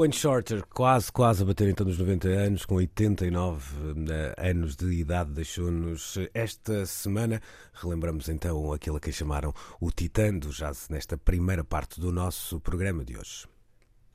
Wayne 0.00 0.14
Shorter, 0.14 0.64
quase, 0.66 1.12
quase 1.12 1.42
a 1.42 1.44
bater 1.44 1.68
então 1.68 1.84
nos 1.84 1.98
90 1.98 2.26
anos, 2.26 2.64
com 2.64 2.76
89 2.76 3.74
eh, 4.10 4.50
anos 4.50 4.74
de 4.74 4.90
idade, 4.94 5.30
deixou-nos 5.30 6.16
esta 6.32 6.86
semana. 6.86 7.38
Relembramos 7.74 8.30
então 8.30 8.72
aquilo 8.72 8.98
que 8.98 9.12
chamaram 9.12 9.52
o 9.78 9.90
Titã 9.90 10.32
do 10.34 10.48
Jazz 10.48 10.88
nesta 10.88 11.18
primeira 11.18 11.62
parte 11.62 12.00
do 12.00 12.10
nosso 12.10 12.58
programa 12.60 13.04
de 13.04 13.18
hoje. 13.18 13.46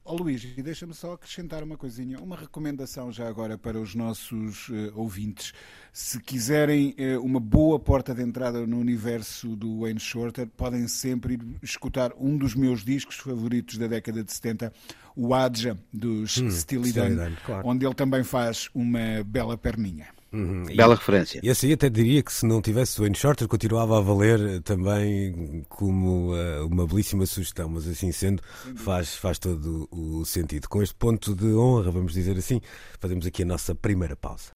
Oh, 0.07 0.13
Luís, 0.13 0.43
e 0.55 0.61
deixa-me 0.61 0.93
só 0.93 1.13
acrescentar 1.13 1.63
uma 1.63 1.75
coisinha, 1.75 2.19
uma 2.19 2.35
recomendação 2.35 3.11
já 3.11 3.27
agora 3.27 3.57
para 3.57 3.79
os 3.79 3.95
nossos 3.95 4.69
uh, 4.69 4.91
ouvintes. 4.93 5.51
Se 5.91 6.21
quiserem 6.21 6.95
uh, 6.99 7.19
uma 7.23 7.39
boa 7.39 7.79
porta 7.79 8.13
de 8.13 8.21
entrada 8.21 8.67
no 8.67 8.77
universo 8.77 9.55
do 9.55 9.79
Wayne 9.79 9.99
Shorter, 9.99 10.47
podem 10.55 10.87
sempre 10.87 11.33
ir 11.33 11.41
escutar 11.63 12.11
um 12.19 12.37
dos 12.37 12.53
meus 12.53 12.85
discos 12.85 13.15
favoritos 13.15 13.79
da 13.79 13.87
década 13.87 14.23
de 14.23 14.31
70, 14.31 14.71
o 15.15 15.33
Adja, 15.33 15.75
dos 15.91 16.37
hum, 16.37 16.51
Steely 16.51 16.91
Dan, 16.91 17.33
claro. 17.43 17.67
onde 17.67 17.83
ele 17.83 17.95
também 17.95 18.23
faz 18.23 18.69
uma 18.75 19.23
bela 19.25 19.57
perninha. 19.57 20.09
Uhum. 20.35 20.65
Bela 20.75 20.93
e, 20.93 20.97
referência. 20.97 21.39
E 21.41 21.49
assim 21.49 21.71
até 21.71 21.89
diria 21.89 22.21
que 22.21 22.33
se 22.33 22.45
não 22.45 22.61
tivesse 22.61 22.99
Wayne 22.99 23.15
Shorter 23.15 23.47
continuava 23.47 23.97
a 23.97 24.01
valer 24.01 24.39
eh, 24.41 24.59
também 24.59 25.65
como 25.69 26.33
uh, 26.33 26.67
uma 26.67 26.85
belíssima 26.85 27.25
sugestão, 27.25 27.69
mas 27.69 27.87
assim 27.87 28.11
sendo 28.11 28.43
faz, 28.75 29.15
faz 29.15 29.39
todo 29.39 29.87
o 29.89 30.25
sentido. 30.25 30.67
Com 30.67 30.83
este 30.83 30.95
ponto 30.95 31.33
de 31.33 31.53
honra, 31.53 31.89
vamos 31.89 32.13
dizer 32.13 32.37
assim, 32.37 32.59
fazemos 32.99 33.25
aqui 33.25 33.43
a 33.43 33.45
nossa 33.45 33.73
primeira 33.73 34.15
pausa. 34.15 34.51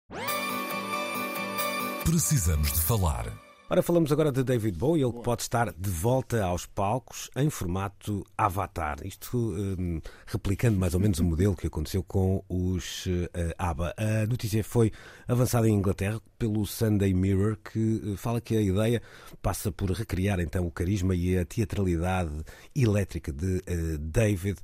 Precisamos 2.03 2.73
de 2.73 2.81
falar. 2.81 3.48
Ora, 3.71 3.83
falamos 3.83 4.11
agora 4.11 4.31
de 4.31 4.43
David 4.43 4.75
Bowie, 4.79 5.03
ele 5.03 5.13
pode 5.21 5.43
estar 5.43 5.71
de 5.71 5.89
volta 5.91 6.43
aos 6.43 6.65
palcos 6.65 7.29
em 7.35 7.51
formato 7.51 8.25
Avatar. 8.35 8.97
Isto 9.05 9.37
um, 9.37 10.01
replicando 10.25 10.75
mais 10.75 10.95
ou 10.95 10.99
menos 10.99 11.19
o 11.19 11.23
modelo 11.23 11.55
que 11.55 11.67
aconteceu 11.67 12.01
com 12.01 12.43
os 12.49 13.05
uh, 13.05 13.29
ABBA. 13.59 13.93
A 13.95 14.25
notícia 14.25 14.63
foi 14.63 14.91
avançada 15.27 15.69
em 15.69 15.75
Inglaterra 15.75 16.19
pelo 16.39 16.65
Sunday 16.65 17.13
Mirror, 17.13 17.57
que 17.57 18.01
uh, 18.03 18.17
fala 18.17 18.41
que 18.41 18.57
a 18.57 18.61
ideia 18.61 19.03
passa 19.39 19.71
por 19.71 19.91
recriar 19.91 20.39
então 20.39 20.65
o 20.65 20.71
carisma 20.71 21.13
e 21.13 21.37
a 21.37 21.45
teatralidade 21.45 22.43
elétrica 22.75 23.31
de 23.31 23.57
uh, 23.57 23.99
David, 23.99 24.57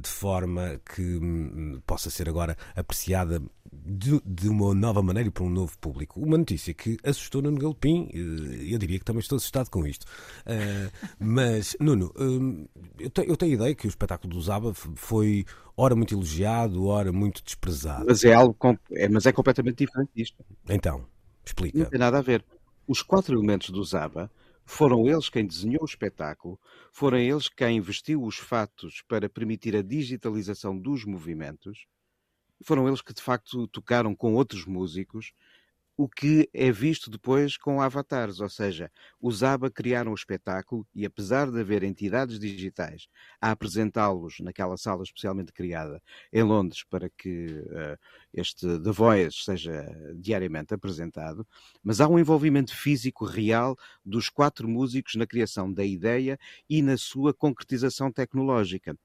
de 0.00 0.08
forma 0.08 0.80
que 0.94 1.16
um, 1.16 1.82
possa 1.84 2.08
ser 2.08 2.28
agora 2.28 2.56
apreciada 2.76 3.42
de, 3.84 4.20
de, 4.24 4.48
uma 4.48 4.74
nova 4.74 5.02
maneira 5.02 5.28
e 5.28 5.30
para 5.30 5.44
um 5.44 5.50
novo 5.50 5.78
público. 5.78 6.18
Uma 6.20 6.38
notícia 6.38 6.72
que 6.72 6.96
assustou 7.04 7.42
Nuno 7.42 7.58
Galpim 7.58 8.08
eu 8.12 8.78
diria 8.78 8.98
que 8.98 9.04
também 9.04 9.20
estou 9.20 9.36
assustado 9.36 9.68
com 9.68 9.86
isto. 9.86 10.04
Uh, 10.46 10.90
mas, 11.18 11.76
Nuno, 11.78 12.12
uh, 12.16 12.68
eu, 12.98 13.10
te, 13.10 13.28
eu, 13.28 13.36
tenho 13.36 13.52
a 13.52 13.54
ideia 13.56 13.74
que 13.74 13.86
o 13.86 13.88
espetáculo 13.88 14.32
do 14.32 14.40
Zaba 14.40 14.72
foi 14.72 15.44
ora 15.76 15.94
muito 15.94 16.14
elogiado, 16.14 16.86
ora 16.86 17.12
muito 17.12 17.42
desprezado. 17.44 18.06
Mas 18.08 18.24
é 18.24 18.32
algo 18.32 18.56
é, 18.92 19.08
mas 19.08 19.26
é 19.26 19.32
completamente 19.32 19.78
diferente 19.84 20.10
disto. 20.14 20.42
Então, 20.68 21.04
explica. 21.44 21.78
Não 21.78 21.86
tem 21.86 21.98
nada 21.98 22.18
a 22.18 22.22
ver. 22.22 22.44
Os 22.86 23.02
quatro 23.02 23.36
elementos 23.36 23.70
do 23.70 23.82
Zaba 23.84 24.30
foram 24.64 25.06
eles 25.06 25.28
quem 25.28 25.46
desenhou 25.46 25.82
o 25.82 25.86
espetáculo, 25.86 26.58
foram 26.90 27.18
eles 27.18 27.48
quem 27.48 27.76
investiu 27.76 28.22
os 28.22 28.38
fatos 28.38 29.02
para 29.06 29.28
permitir 29.28 29.76
a 29.76 29.82
digitalização 29.82 30.78
dos 30.78 31.04
movimentos, 31.04 31.86
foram 32.64 32.88
eles 32.88 33.02
que 33.02 33.14
de 33.14 33.22
facto 33.22 33.66
tocaram 33.68 34.14
com 34.14 34.34
outros 34.34 34.64
músicos 34.66 35.32
o 35.96 36.08
que 36.08 36.48
é 36.52 36.72
visto 36.72 37.08
depois 37.08 37.56
com 37.56 37.80
avatares, 37.80 38.40
ou 38.40 38.48
seja, 38.48 38.90
os 39.20 39.42
ABBA 39.44 39.70
criaram 39.70 40.10
o 40.10 40.14
espetáculo 40.14 40.86
e 40.94 41.06
apesar 41.06 41.50
de 41.50 41.60
haver 41.60 41.84
entidades 41.84 42.38
digitais 42.38 43.06
a 43.40 43.52
apresentá-los 43.52 44.40
naquela 44.40 44.76
sala 44.76 45.04
especialmente 45.04 45.52
criada 45.52 46.02
em 46.32 46.42
Londres 46.42 46.84
para 46.84 47.08
que 47.10 47.46
uh, 47.46 47.98
este 48.32 48.66
The 48.80 48.90
Voice 48.90 49.44
seja 49.44 49.86
diariamente 50.16 50.74
apresentado, 50.74 51.46
mas 51.82 52.00
há 52.00 52.08
um 52.08 52.18
envolvimento 52.18 52.76
físico 52.76 53.24
real 53.24 53.76
dos 54.04 54.28
quatro 54.28 54.68
músicos 54.68 55.14
na 55.14 55.26
criação 55.26 55.72
da 55.72 55.84
ideia 55.84 56.38
e 56.68 56.82
na 56.82 56.96
sua 56.96 57.32
concretização 57.32 58.10
tecnológica. 58.10 58.96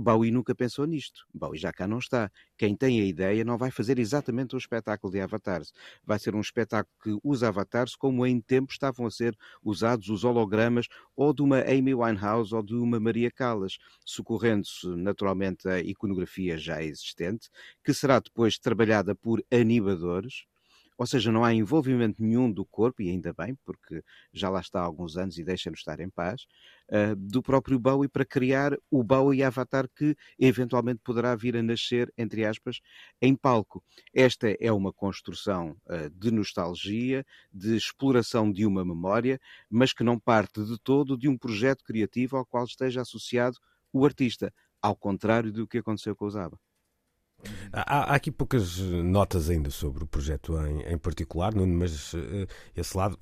Bowie 0.00 0.30
nunca 0.30 0.54
pensou 0.54 0.84
nisto. 0.86 1.26
Bowie 1.34 1.58
já 1.58 1.72
cá 1.72 1.86
não 1.86 1.98
está. 1.98 2.30
Quem 2.56 2.76
tem 2.76 3.00
a 3.00 3.04
ideia 3.04 3.44
não 3.44 3.58
vai 3.58 3.70
fazer 3.70 3.98
exatamente 3.98 4.54
o 4.54 4.58
espetáculo 4.58 5.12
de 5.12 5.20
avatares. 5.20 5.72
Vai 6.04 6.20
ser 6.20 6.36
um 6.36 6.40
espetáculo 6.40 6.94
que 7.02 7.18
usa 7.22 7.48
avatares 7.48 7.96
como 7.96 8.24
em 8.24 8.40
tempo 8.40 8.72
estavam 8.72 9.06
a 9.06 9.10
ser 9.10 9.36
usados 9.62 10.08
os 10.08 10.22
hologramas 10.22 10.86
ou 11.16 11.34
de 11.34 11.42
uma 11.42 11.60
Amy 11.62 11.94
Winehouse 11.94 12.54
ou 12.54 12.62
de 12.62 12.76
uma 12.76 13.00
Maria 13.00 13.30
Callas, 13.30 13.78
socorrendo-se 14.04 14.86
naturalmente 14.86 15.68
a 15.68 15.80
iconografia 15.80 16.56
já 16.56 16.80
existente, 16.80 17.48
que 17.84 17.92
será 17.92 18.20
depois 18.20 18.56
trabalhada 18.56 19.16
por 19.16 19.44
animadores 19.50 20.44
ou 20.98 21.06
seja, 21.06 21.30
não 21.30 21.44
há 21.44 21.54
envolvimento 21.54 22.20
nenhum 22.20 22.50
do 22.50 22.66
corpo, 22.66 23.00
e 23.00 23.08
ainda 23.08 23.32
bem, 23.32 23.56
porque 23.64 24.02
já 24.32 24.50
lá 24.50 24.60
está 24.60 24.80
há 24.80 24.84
alguns 24.84 25.16
anos 25.16 25.38
e 25.38 25.44
deixa-nos 25.44 25.78
estar 25.78 26.00
em 26.00 26.10
paz, 26.10 26.42
uh, 26.88 27.14
do 27.14 27.40
próprio 27.40 27.78
Bowie 27.78 28.08
para 28.08 28.24
criar 28.24 28.76
o 28.90 29.04
Bowie 29.04 29.44
Avatar 29.44 29.88
que 29.96 30.16
eventualmente 30.36 31.00
poderá 31.04 31.36
vir 31.36 31.56
a 31.56 31.62
nascer, 31.62 32.12
entre 32.18 32.44
aspas, 32.44 32.80
em 33.22 33.36
palco. 33.36 33.82
Esta 34.12 34.48
é 34.60 34.72
uma 34.72 34.92
construção 34.92 35.76
uh, 35.86 36.10
de 36.10 36.32
nostalgia, 36.32 37.24
de 37.52 37.76
exploração 37.76 38.50
de 38.50 38.66
uma 38.66 38.84
memória, 38.84 39.40
mas 39.70 39.92
que 39.92 40.02
não 40.02 40.18
parte 40.18 40.64
de 40.64 40.76
todo 40.80 41.16
de 41.16 41.28
um 41.28 41.38
projeto 41.38 41.84
criativo 41.84 42.36
ao 42.36 42.44
qual 42.44 42.64
esteja 42.64 43.02
associado 43.02 43.56
o 43.92 44.04
artista, 44.04 44.52
ao 44.82 44.96
contrário 44.96 45.52
do 45.52 45.66
que 45.66 45.78
aconteceu 45.78 46.16
com 46.16 46.24
o 46.26 46.30
Zaba. 46.30 46.58
Há, 47.72 48.12
há, 48.12 48.14
aqui 48.14 48.30
poucas 48.30 48.78
notas 48.78 49.50
ainda 49.50 49.70
sobre 49.70 50.04
o 50.04 50.06
projeto 50.06 50.56
em, 50.66 50.92
em 50.92 50.98
particular, 50.98 51.54
mas 51.54 52.12
uh, 52.14 52.46
esse 52.76 52.96
lado 52.96 53.18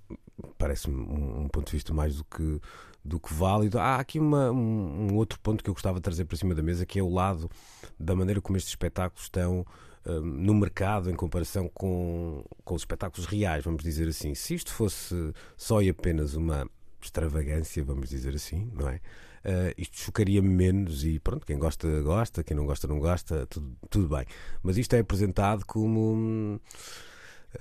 parece-me 0.58 0.96
um, 0.96 1.42
um, 1.42 1.48
ponto 1.48 1.66
de 1.66 1.72
vista 1.72 1.92
mais 1.92 2.16
do 2.16 2.24
que, 2.24 2.60
do 3.04 3.20
que 3.20 3.32
válido. 3.32 3.78
Há 3.78 3.96
aqui 3.96 4.18
uma, 4.18 4.50
um, 4.50 5.10
um, 5.10 5.14
outro 5.16 5.38
ponto 5.40 5.62
que 5.62 5.70
eu 5.70 5.74
gostava 5.74 5.98
de 5.98 6.02
trazer 6.02 6.24
para 6.24 6.36
cima 6.36 6.54
da 6.54 6.62
mesa, 6.62 6.86
que 6.86 6.98
é 6.98 7.02
o 7.02 7.08
lado 7.08 7.50
da 7.98 8.14
maneira 8.14 8.40
como 8.40 8.56
estes 8.56 8.72
espetáculos 8.72 9.24
estão 9.24 9.66
uh, 10.04 10.20
no 10.20 10.54
mercado 10.54 11.10
em 11.10 11.14
comparação 11.14 11.68
com, 11.72 12.44
com 12.64 12.74
os 12.74 12.82
espetáculos 12.82 13.26
reais, 13.26 13.64
vamos 13.64 13.82
dizer 13.82 14.08
assim. 14.08 14.34
Se 14.34 14.54
isto 14.54 14.72
fosse 14.72 15.32
só 15.56 15.82
e 15.82 15.88
apenas 15.88 16.34
uma 16.34 16.68
extravagância, 17.00 17.84
vamos 17.84 18.08
dizer 18.08 18.34
assim, 18.34 18.70
não 18.74 18.88
é? 18.88 19.00
Uh, 19.46 19.72
isto 19.78 19.96
chocaria-me 19.98 20.48
menos 20.48 21.04
e 21.04 21.18
pronto, 21.20 21.46
quem 21.46 21.58
gosta, 21.58 22.02
gosta, 22.02 22.42
quem 22.42 22.56
não 22.56 22.66
gosta, 22.66 22.86
não 22.86 22.98
gosta, 22.98 23.46
tudo, 23.46 23.76
tudo 23.88 24.08
bem. 24.08 24.26
Mas 24.62 24.76
isto 24.76 24.94
é 24.94 24.98
apresentado 24.98 25.64
como 25.64 26.60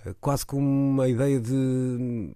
uh, 0.05 0.15
quase 0.19 0.45
como 0.45 0.65
uma 0.65 1.07
ideia 1.07 1.39
de, 1.39 2.35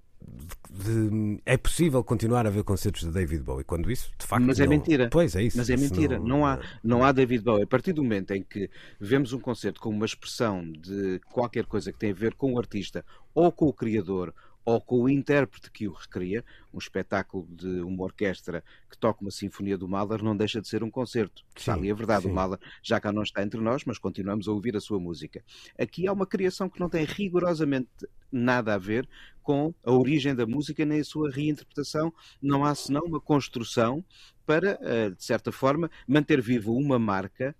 de, 0.69 1.09
de, 1.09 1.41
é 1.45 1.57
possível 1.57 2.03
continuar 2.03 2.45
a 2.45 2.49
ver 2.49 2.63
concertos 2.63 3.01
de 3.01 3.11
David 3.11 3.43
Bowie 3.43 3.63
quando 3.63 3.91
isso 3.91 4.11
de 4.17 4.25
facto 4.25 4.45
mas 4.45 4.59
é 4.59 4.63
não... 4.63 4.69
mentira. 4.69 5.09
Pois 5.11 5.35
é 5.35 5.43
isso 5.43 5.57
mas 5.57 5.69
é 5.69 5.75
mentira. 5.75 6.19
não... 6.19 6.27
não 6.27 6.45
há 6.45 6.59
não 6.83 7.03
há 7.03 7.11
David 7.11 7.43
Bowie. 7.43 7.63
A 7.63 7.67
partir 7.67 7.93
do 7.93 8.03
momento 8.03 8.31
em 8.31 8.43
que 8.43 8.69
vemos 8.99 9.33
um 9.33 9.39
concerto 9.39 9.81
como 9.81 9.95
uma 9.95 10.05
expressão 10.05 10.71
de 10.71 11.19
qualquer 11.31 11.65
coisa 11.65 11.91
que 11.91 11.97
tem 11.97 12.11
a 12.11 12.15
ver 12.15 12.35
com 12.35 12.53
o 12.53 12.59
artista 12.59 13.03
ou 13.33 13.51
com 13.51 13.65
o 13.65 13.73
criador 13.73 14.33
ou 14.69 14.79
com 14.79 15.01
o 15.01 15.09
intérprete 15.09 15.71
que 15.71 15.87
o 15.87 15.91
recria, 15.91 16.45
um 16.71 16.77
espetáculo 16.77 17.47
de 17.49 17.81
uma 17.81 18.03
orquestra 18.03 18.63
que 18.87 18.95
toca 18.95 19.21
uma 19.21 19.31
sinfonia 19.31 19.75
do 19.75 19.87
Mahler 19.87 20.23
não 20.23 20.37
deixa 20.37 20.61
de 20.61 20.67
ser 20.67 20.83
um 20.83 20.91
concerto. 20.91 21.43
Sim, 21.57 21.71
ali 21.71 21.91
a 21.91 21.95
verdade, 21.95 22.23
sim. 22.23 22.29
o 22.29 22.33
Mahler 22.33 22.59
já 22.83 22.99
cá 22.99 23.11
não 23.11 23.23
está 23.23 23.41
entre 23.41 23.59
nós, 23.59 23.83
mas 23.83 23.97
continuamos 23.97 24.47
a 24.47 24.51
ouvir 24.51 24.77
a 24.77 24.79
sua 24.79 24.99
música. 24.99 25.43
Aqui 25.77 26.07
há 26.07 26.13
uma 26.13 26.27
criação 26.27 26.69
que 26.69 26.79
não 26.79 26.87
tem 26.87 27.03
rigorosamente 27.03 27.89
nada 28.31 28.75
a 28.75 28.77
ver 28.77 29.09
com 29.41 29.73
a 29.83 29.91
origem 29.91 30.35
da 30.35 30.45
música 30.45 30.85
nem 30.85 30.99
a 30.99 31.03
sua 31.03 31.31
reinterpretação, 31.31 32.13
não 32.39 32.63
há 32.63 32.75
senão 32.75 33.01
uma 33.01 33.19
construção 33.19 34.05
para, 34.45 34.77
eh, 34.83 35.09
de 35.09 35.23
certa 35.23 35.51
forma, 35.51 35.89
manter 36.07 36.39
viva 36.41 36.69
uma 36.69 36.99
marca 36.99 37.55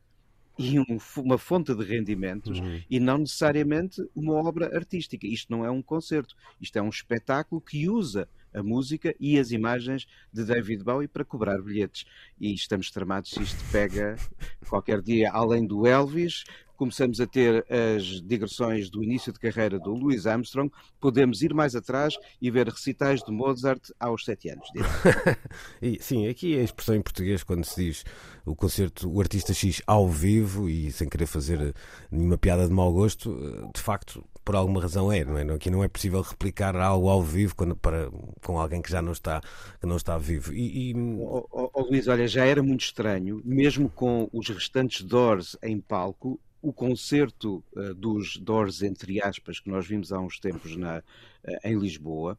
e 0.59 0.77
um, 0.77 0.97
uma 1.17 1.37
fonte 1.37 1.73
de 1.73 1.85
rendimentos 1.85 2.59
uhum. 2.59 2.81
e 2.89 2.99
não 2.99 3.19
necessariamente 3.19 4.05
uma 4.13 4.33
obra 4.33 4.75
artística. 4.75 5.25
Isto 5.25 5.49
não 5.49 5.63
é 5.63 5.71
um 5.71 5.81
concerto, 5.81 6.35
isto 6.59 6.77
é 6.77 6.81
um 6.81 6.89
espetáculo 6.89 7.61
que 7.61 7.87
usa 7.87 8.27
a 8.53 8.61
música 8.61 9.15
e 9.19 9.39
as 9.39 9.51
imagens 9.51 10.05
de 10.33 10.43
David 10.43 10.83
Bowie 10.83 11.07
para 11.07 11.23
cobrar 11.23 11.61
bilhetes. 11.61 12.05
E 12.37 12.53
estamos 12.53 12.91
tramados 12.91 13.31
se 13.31 13.41
isto 13.41 13.63
pega 13.71 14.17
qualquer 14.67 15.01
dia, 15.01 15.31
além 15.31 15.65
do 15.65 15.87
Elvis, 15.87 16.43
começamos 16.79 17.19
a 17.19 17.27
ter 17.27 17.65
as 17.69 18.21
digressões 18.21 18.89
do 18.89 19.03
início 19.03 19.33
de 19.33 19.39
carreira 19.39 19.77
do 19.77 19.93
Louis 19.93 20.25
Armstrong, 20.25 20.71
podemos 20.97 21.41
ir 21.41 21.53
mais 21.53 21.75
atrás 21.75 22.15
e 22.41 22.49
ver 22.49 22.69
recitais 22.69 23.21
de 23.21 23.33
Mozart 23.33 23.91
aos 23.99 24.23
sete 24.23 24.49
anos. 24.49 24.65
sim, 25.99 26.29
aqui 26.29 26.57
a 26.57 26.63
expressão 26.63 26.95
em 26.95 27.01
português, 27.01 27.43
quando 27.43 27.65
se 27.65 27.83
diz 27.83 28.05
o 28.45 28.55
concerto, 28.55 29.11
o 29.11 29.19
artista 29.19 29.53
X 29.53 29.81
ao 29.85 30.07
vivo 30.07 30.69
e 30.69 30.89
sem 30.89 31.09
querer 31.09 31.25
fazer 31.25 31.75
nenhuma 32.09 32.37
piada 32.37 32.65
de 32.65 32.73
mau 32.73 32.93
gosto, 32.93 33.69
de 33.75 33.81
facto, 33.81 34.23
por 34.45 34.55
alguma 34.55 34.81
razão 34.81 35.11
é, 35.11 35.25
não 35.25 35.37
é? 35.37 35.41
Aqui 35.53 35.69
não 35.69 35.83
é 35.83 35.89
possível 35.89 36.21
replicar 36.21 36.77
algo 36.77 37.09
ao 37.09 37.21
vivo 37.21 37.55
quando, 37.55 37.75
para, 37.75 38.09
com 38.41 38.57
alguém 38.57 38.81
que 38.81 38.89
já 38.89 39.01
não 39.01 39.11
está, 39.11 39.41
que 39.81 39.85
não 39.85 39.97
está 39.97 40.17
vivo. 40.17 40.53
E, 40.53 40.91
e... 40.91 40.95
Oh, 40.95 41.45
oh, 41.51 41.69
oh, 41.73 41.81
Luís, 41.81 42.07
olha, 42.07 42.25
já 42.25 42.45
era 42.45 42.63
muito 42.63 42.85
estranho, 42.85 43.41
mesmo 43.43 43.89
com 43.89 44.29
os 44.31 44.47
restantes 44.47 45.03
Doors 45.03 45.57
em 45.61 45.77
palco, 45.81 46.39
o 46.61 46.73
concerto 46.73 47.63
uh, 47.73 47.93
dos 47.93 48.37
Doors, 48.37 48.81
entre 48.81 49.21
aspas, 49.21 49.59
que 49.59 49.69
nós 49.69 49.87
vimos 49.87 50.11
há 50.11 50.19
uns 50.19 50.39
tempos 50.39 50.75
na, 50.75 50.99
uh, 50.99 51.57
em 51.63 51.77
Lisboa, 51.77 52.37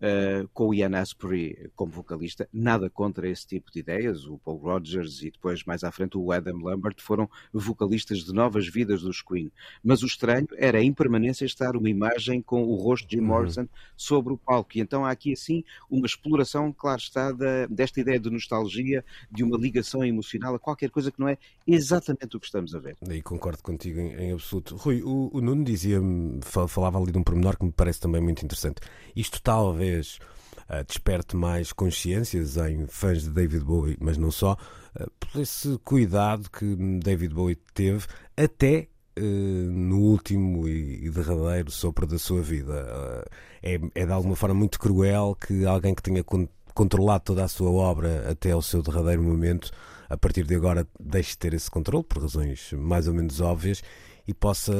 uh, 0.00 0.48
com 0.52 0.68
o 0.68 0.74
Ian 0.74 0.96
Asprey 0.98 1.70
como 1.74 1.92
vocalista. 1.92 2.48
Nada 2.52 2.88
contra 2.90 3.28
esse 3.28 3.46
tipo 3.46 3.70
de 3.70 3.80
ideias. 3.80 4.26
O 4.26 4.38
Paul 4.38 4.58
Rogers 4.58 5.22
e 5.22 5.30
depois, 5.30 5.64
mais 5.64 5.84
à 5.84 5.90
frente, 5.90 6.16
o 6.16 6.32
Adam 6.32 6.58
Lambert 6.58 6.96
foram 6.98 7.28
vocalistas 7.52 8.24
de 8.24 8.32
novas 8.32 8.68
vidas 8.68 9.02
dos 9.02 9.22
Queen. 9.22 9.50
Mas 9.82 10.02
o 10.02 10.06
estranho 10.06 10.48
era 10.56 10.78
a 10.78 10.82
impermanência 10.82 11.44
estar 11.44 11.76
uma 11.76 11.90
imagem 11.90 12.42
com 12.42 12.64
o 12.64 12.74
rosto 12.76 13.06
de 13.08 13.16
Jim 13.16 13.22
uhum. 13.22 13.28
Morrison 13.28 13.62
uhum. 13.62 13.68
sobre 13.96 14.32
o 14.32 14.38
palco. 14.38 14.70
E 14.76 14.80
então 14.80 15.04
há 15.04 15.10
aqui, 15.10 15.32
assim, 15.32 15.64
uma 15.90 16.06
exploração, 16.06 16.72
claro 16.72 17.00
está, 17.00 17.32
da, 17.32 17.66
desta 17.66 18.00
ideia 18.00 18.18
de 18.18 18.30
nostalgia, 18.30 19.04
de 19.30 19.44
uma 19.44 19.56
ligação 19.56 20.04
emocional 20.04 20.54
a 20.54 20.58
qualquer 20.58 20.90
coisa 20.90 21.10
que 21.10 21.20
não 21.20 21.28
é 21.28 21.38
exatamente 21.66 22.36
o 22.36 22.40
que 22.40 22.46
estamos 22.46 22.74
a 22.74 22.78
ver. 22.78 22.96
E 23.08 23.22
concordo 23.22 23.62
contigo 23.62 24.00
em, 24.00 24.14
em 24.14 24.32
absoluto. 24.32 24.76
Rui, 24.76 25.02
o, 25.02 25.30
o 25.32 25.40
Nuno 25.40 25.64
dizia-me, 25.64 26.40
falava 26.68 26.98
ali 26.98 27.12
de 27.12 27.18
um 27.18 27.22
pormenor 27.22 27.56
que 27.56 27.64
me 27.64 27.72
parece 27.72 28.00
também 28.00 28.20
muito 28.20 28.44
interessante. 28.44 28.80
Isto 29.14 29.40
talvez 29.40 29.85
uh, 29.94 30.84
desperte 30.86 31.36
mais 31.36 31.72
consciências 31.72 32.56
em 32.56 32.86
fãs 32.86 33.22
de 33.22 33.30
David 33.30 33.64
Bowie, 33.64 33.96
mas 34.00 34.16
não 34.16 34.30
só, 34.30 34.56
uh, 34.98 35.10
por 35.18 35.40
esse 35.40 35.78
cuidado 35.84 36.50
que 36.50 36.76
David 37.02 37.34
Bowie 37.34 37.58
teve 37.74 38.06
até 38.36 38.88
uh, 39.18 39.22
no 39.22 39.98
último 39.98 40.68
e, 40.68 41.10
derradeiro 41.10 41.70
sopro 41.70 42.06
da 42.06 42.18
sua 42.18 42.42
vida. 42.42 43.24
É, 43.62 43.80
é, 43.94 44.06
de 44.06 44.12
alguma 44.12 44.36
forma 44.36 44.54
muito 44.54 44.78
cruel 44.78 45.36
que 45.40 45.64
alguém 45.64 45.94
que 45.94 46.02
tenha 46.02 46.22
con 46.22 46.48
controlado 46.74 47.24
toda 47.24 47.42
a 47.42 47.48
sua 47.48 47.70
obra 47.70 48.30
até 48.30 48.50
ao 48.50 48.60
seu 48.60 48.82
derradeiro 48.82 49.22
momento, 49.22 49.70
a 50.10 50.16
partir 50.18 50.44
de 50.44 50.54
agora 50.54 50.86
deixe 51.00 51.30
de 51.30 51.38
ter 51.38 51.54
esse 51.54 51.70
controle, 51.70 52.04
por 52.04 52.20
razões 52.20 52.70
mais 52.74 53.08
ou 53.08 53.14
menos 53.14 53.40
óbvias, 53.40 53.82
e 54.28 54.34
possa 54.34 54.74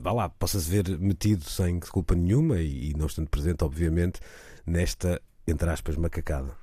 vá 0.00 0.12
lá, 0.12 0.28
possa-se 0.28 0.68
ver 0.70 0.98
metido 0.98 1.44
sem 1.44 1.78
culpa 1.78 2.14
nenhuma 2.14 2.60
e, 2.60 2.90
e 2.90 2.94
não 2.94 3.06
estando 3.06 3.28
presente, 3.28 3.62
obviamente, 3.62 4.20
nesta, 4.66 5.20
entre 5.46 5.68
aspas, 5.68 5.96
macacada. 5.96 6.56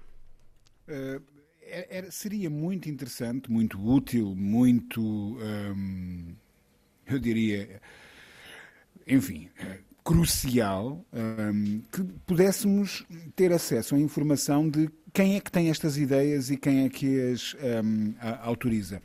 Uh, 0.88 1.22
era, 1.62 2.10
seria 2.12 2.50
muito 2.50 2.90
interessante, 2.90 3.52
muito 3.52 3.80
útil, 3.80 4.34
muito, 4.36 5.02
um, 5.02 6.34
eu 7.06 7.20
diria, 7.20 7.82
enfim, 9.06 9.50
uh, 9.60 9.88
crucial 10.04 11.06
um, 11.12 11.82
que 11.92 12.02
pudéssemos 12.26 13.06
ter 13.36 13.52
acesso 13.52 13.94
à 13.94 14.00
informação 14.00 14.70
de 14.70 14.90
quem 15.14 15.36
é 15.36 15.42
que 15.42 15.52
tem 15.52 15.70
estas 15.70 15.98
ideias 15.98 16.50
e 16.50 16.56
quem 16.56 16.86
é 16.86 16.90
que 16.90 17.32
as 17.32 17.54
um, 17.56 18.14
autoriza 18.42 19.02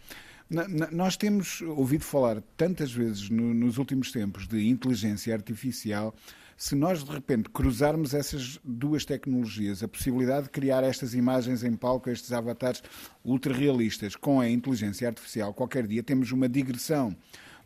nós 0.90 1.16
temos 1.16 1.62
ouvido 1.62 2.04
falar 2.04 2.42
tantas 2.56 2.92
vezes 2.92 3.30
no, 3.30 3.54
nos 3.54 3.78
últimos 3.78 4.12
tempos 4.12 4.46
de 4.46 4.68
inteligência 4.68 5.34
artificial. 5.34 6.14
Se 6.56 6.74
nós 6.74 7.02
de 7.02 7.10
repente 7.10 7.48
cruzarmos 7.48 8.14
essas 8.14 8.60
duas 8.62 9.04
tecnologias, 9.04 9.82
a 9.82 9.88
possibilidade 9.88 10.44
de 10.44 10.50
criar 10.50 10.84
estas 10.84 11.14
imagens 11.14 11.64
em 11.64 11.74
palco, 11.74 12.10
estes 12.10 12.32
avatares 12.32 12.82
ultra 13.24 13.52
realistas, 13.52 14.14
com 14.14 14.40
a 14.40 14.48
inteligência 14.48 15.08
artificial, 15.08 15.54
qualquer 15.54 15.86
dia 15.86 16.02
temos 16.02 16.30
uma 16.30 16.48
digressão 16.48 17.16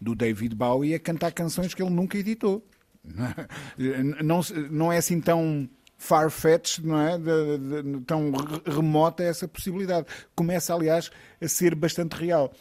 do 0.01 0.15
David 0.15 0.55
Bowie 0.55 0.95
a 0.95 0.99
cantar 0.99 1.33
canções 1.33 1.75
que 1.75 1.83
ele 1.83 1.91
nunca 1.91 2.17
editou. 2.17 2.67
Não, 4.25 4.41
não 4.69 4.93
é 4.93 4.97
assim 4.97 5.21
tão 5.21 5.69
far-fetched, 5.97 6.85
não 6.85 7.01
é? 7.01 7.19
De, 7.19 7.59
de, 7.83 8.01
tão 8.01 8.33
remota 8.67 9.23
essa 9.23 9.49
possibilidade. 9.49 10.07
Começa, 10.35 10.75
aliás, 10.75 11.11
a 11.41 11.49
ser 11.49 11.75
bastante 11.75 12.15
real. 12.15 12.53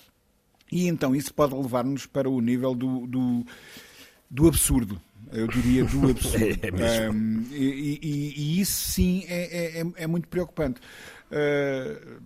E 0.72 0.88
então 0.88 1.16
isso 1.16 1.34
pode 1.34 1.54
levar-nos 1.54 2.06
para 2.06 2.30
o 2.30 2.42
nível 2.42 2.74
do, 2.74 3.06
do, 3.08 3.46
do 4.30 4.48
absurdo 4.48 5.00
eu 5.32 5.48
diria 5.48 5.84
do 5.84 6.10
absurdo. 6.10 6.60
É 6.84 7.10
um, 7.10 7.44
e, 7.52 8.00
e, 8.02 8.34
e, 8.36 8.62
isso 8.62 8.92
sim 8.92 9.24
é, 9.28 9.80
é, 9.80 9.82
é, 9.82 9.86
é 9.98 10.08
muito 10.08 10.28
preocupante. 10.28 10.80
Uh, 11.32 12.22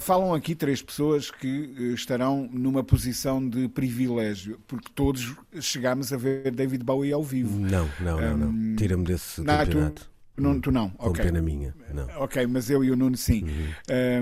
falam 0.00 0.32
aqui 0.32 0.54
três 0.54 0.80
pessoas 0.80 1.30
que 1.30 1.74
eh, 1.78 1.82
estarão 1.92 2.48
numa 2.50 2.82
posição 2.82 3.46
de 3.46 3.68
privilégio, 3.68 4.58
porque 4.66 4.88
todos 4.94 5.34
chegámos 5.60 6.14
a 6.14 6.16
ver 6.16 6.50
David 6.50 6.82
Bowie 6.82 7.12
ao 7.12 7.22
vivo. 7.22 7.58
Não, 7.58 7.86
não, 8.00 8.18
não. 8.18 8.48
Um, 8.48 8.52
não. 8.52 8.76
Tira-me 8.76 9.04
desse 9.04 9.42
não, 9.42 9.58
campeonato. 9.58 10.02
Tu, 10.02 10.10
não, 10.42 10.60
tu 10.60 10.70
não. 10.70 10.90
Com 10.90 11.10
okay. 11.10 11.24
pena 11.24 11.42
minha. 11.42 11.74
Não. 11.92 12.06
Ok, 12.22 12.46
mas 12.46 12.70
eu 12.70 12.84
e 12.84 12.90
o 12.90 12.96
Nuno 12.96 13.16
sim. 13.16 13.44
Uhum. 13.44 13.68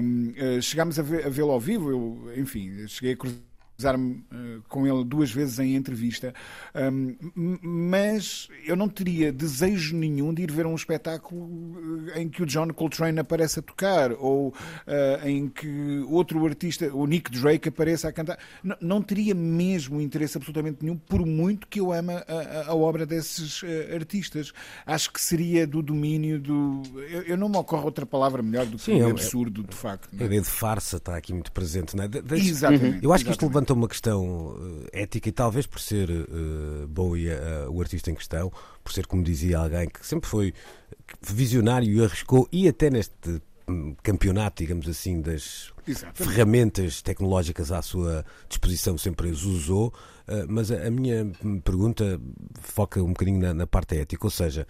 Um, 0.03 0.59
uh, 0.59 0.63
chegámos 0.63 0.99
a 0.99 1.03
vê-lo 1.03 1.51
ao 1.51 1.61
vivo, 1.61 1.91
eu, 1.91 2.33
enfim, 2.37 2.87
cheguei 2.89 3.13
a 3.15 3.17
cruzar 3.17 3.39
cruzar-me 3.77 4.25
uh, 4.33 4.63
com 4.69 4.87
ele 4.87 5.05
duas 5.05 5.31
vezes 5.31 5.59
em 5.59 5.77
entrevista, 5.77 6.35
um, 6.75 7.15
mas 7.63 8.49
eu 8.65 8.75
não 8.75 8.89
teria 8.89 9.31
desejo 9.31 9.95
nenhum 9.95 10.33
de 10.33 10.43
ir 10.43 10.51
ver 10.51 10.67
um 10.67 10.75
espetáculo 10.75 12.09
eh, 12.15 12.23
em 12.23 12.29
que 12.29 12.43
o 12.43 12.47
John 12.47 12.69
Coltrane 12.69 13.19
apareça 13.19 13.61
a 13.61 13.63
tocar 13.63 14.13
ou 14.13 14.49
uh, 14.49 15.29
em 15.29 15.49
que 15.49 16.05
outro 16.09 16.45
artista, 16.47 16.93
o 16.95 17.07
Nick 17.07 17.31
Drake, 17.31 17.69
apareça 17.69 18.09
a 18.09 18.13
cantar. 18.13 18.39
Não, 18.81 19.03
teria 19.03 19.35
mesmo 19.35 20.01
interesse 20.01 20.39
absolutamente 20.39 20.79
nenhum, 20.83 20.97
por 20.97 21.25
muito 21.27 21.67
que 21.67 21.81
eu 21.81 21.93
ame 21.93 22.15
a, 22.15 22.67
a, 22.69 22.75
obra 22.75 23.05
desses 23.05 23.63
artistas. 23.95 24.53
Acho 24.87 25.13
que 25.13 25.21
seria 25.21 25.67
do 25.67 25.83
domínio 25.83 26.41
do. 26.41 26.83
Eu, 27.11 27.23
eu, 27.23 27.37
não 27.37 27.49
me 27.49 27.57
ocorre 27.57 27.85
outra 27.85 28.07
palavra 28.07 28.43
melhor 28.43 28.67
do 28.67 28.77
que 28.77 28.85
Sim, 28.85 29.01
é, 29.01 29.11
absurdo, 29.11 29.63
de 29.63 29.75
facto. 29.75 30.09
É? 30.19 30.23
A 30.23 30.27
ideia 30.27 30.41
de 30.41 30.49
farsa 30.49 30.97
está 30.97 31.17
aqui 31.17 31.33
muito 31.33 31.53
presente, 31.53 31.95
não 31.95 32.05
é? 32.05 32.09
De, 32.09 32.21
exatamente. 32.35 33.05
Eu 33.05 33.13
acho 33.13 33.25
que 33.25 33.31
isto 33.31 33.45
levanta 33.47 33.66
levanta 33.67 33.73
uma 33.73 33.89
questão 33.89 34.49
uh, 34.49 34.87
ética 34.93 35.29
e 35.29 35.33
talvez 35.33 35.67
por 35.67 35.81
ser 35.81 36.11
uh, 36.11 36.87
Bowie 36.89 37.29
uh, 37.29 37.71
o 37.71 37.81
artista 37.81 38.11
em 38.11 38.15
questão, 38.15 38.53
por 38.85 38.93
ser, 38.93 39.07
como 39.07 39.23
dizia 39.23 39.59
alguém, 39.59 39.89
que 39.89 40.07
sempre 40.07 40.29
foi 40.29 40.55
visionário 41.21 41.89
e 41.89 42.05
arriscou, 42.05 42.49
e 42.53 42.69
até 42.69 42.91
neste 42.91 43.43
um, 43.69 43.95
campeonato, 44.03 44.63
digamos 44.63 44.89
assim, 44.89 45.21
das 45.21 45.73
Exatamente. 45.87 46.23
ferramentas 46.23 47.03
tecnológicas 47.03 47.73
à 47.73 47.83
sua 47.83 48.25
disposição 48.49 48.97
sempre 48.97 49.31
as 49.31 49.43
usou, 49.43 49.93
mas 50.49 50.71
a, 50.71 50.87
a, 50.87 50.91
minha 50.91 51.31
pergunta 51.65 52.21
foca 52.61 53.01
um 53.03 53.09
bocadinho 53.09 53.41
na, 53.41 53.55
na 53.55 53.67
parte 53.67 53.97
ética, 53.97 54.27
ou 54.27 54.31
seja, 54.31 54.67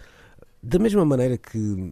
da 0.61 0.77
mesma 0.79 1.03
maneira 1.03 1.37
que 1.37 1.91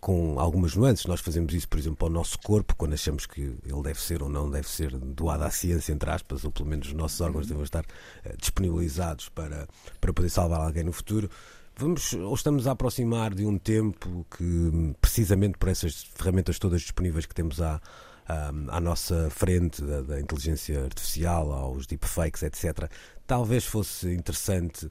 com 0.00 0.38
algumas 0.38 0.74
nuances. 0.74 1.06
Nós 1.06 1.20
fazemos 1.20 1.52
isso, 1.54 1.68
por 1.68 1.78
exemplo, 1.78 2.06
ao 2.06 2.12
nosso 2.12 2.38
corpo, 2.38 2.74
quando 2.76 2.94
achamos 2.94 3.26
que 3.26 3.40
ele 3.40 3.82
deve 3.82 4.00
ser 4.00 4.22
ou 4.22 4.28
não 4.28 4.50
deve 4.50 4.68
ser 4.68 4.96
doado 4.96 5.44
à 5.44 5.50
ciência, 5.50 5.92
entre 5.92 6.10
aspas, 6.10 6.44
ou 6.44 6.50
pelo 6.50 6.68
menos 6.68 6.88
os 6.88 6.94
nossos 6.94 7.20
órgãos 7.20 7.44
uhum. 7.44 7.50
devem 7.50 7.64
estar 7.64 7.84
uh, 7.84 8.36
disponibilizados 8.38 9.28
para, 9.28 9.68
para 10.00 10.12
poder 10.12 10.30
salvar 10.30 10.60
alguém 10.60 10.84
no 10.84 10.92
futuro. 10.92 11.30
Vamos, 11.78 12.14
ou 12.14 12.34
estamos 12.34 12.66
a 12.66 12.72
aproximar 12.72 13.34
de 13.34 13.44
um 13.44 13.58
tempo 13.58 14.26
que, 14.36 14.94
precisamente 15.00 15.58
por 15.58 15.68
essas 15.68 16.04
ferramentas 16.14 16.58
todas 16.58 16.80
disponíveis 16.80 17.26
que 17.26 17.34
temos 17.34 17.60
à, 17.60 17.80
à, 18.26 18.48
à 18.48 18.80
nossa 18.80 19.28
frente, 19.28 19.82
da, 19.82 20.00
da 20.00 20.20
inteligência 20.20 20.84
artificial, 20.84 21.52
aos 21.52 21.86
deepfakes, 21.86 22.42
etc., 22.42 22.90
talvez 23.26 23.66
fosse 23.66 24.10
interessante 24.14 24.88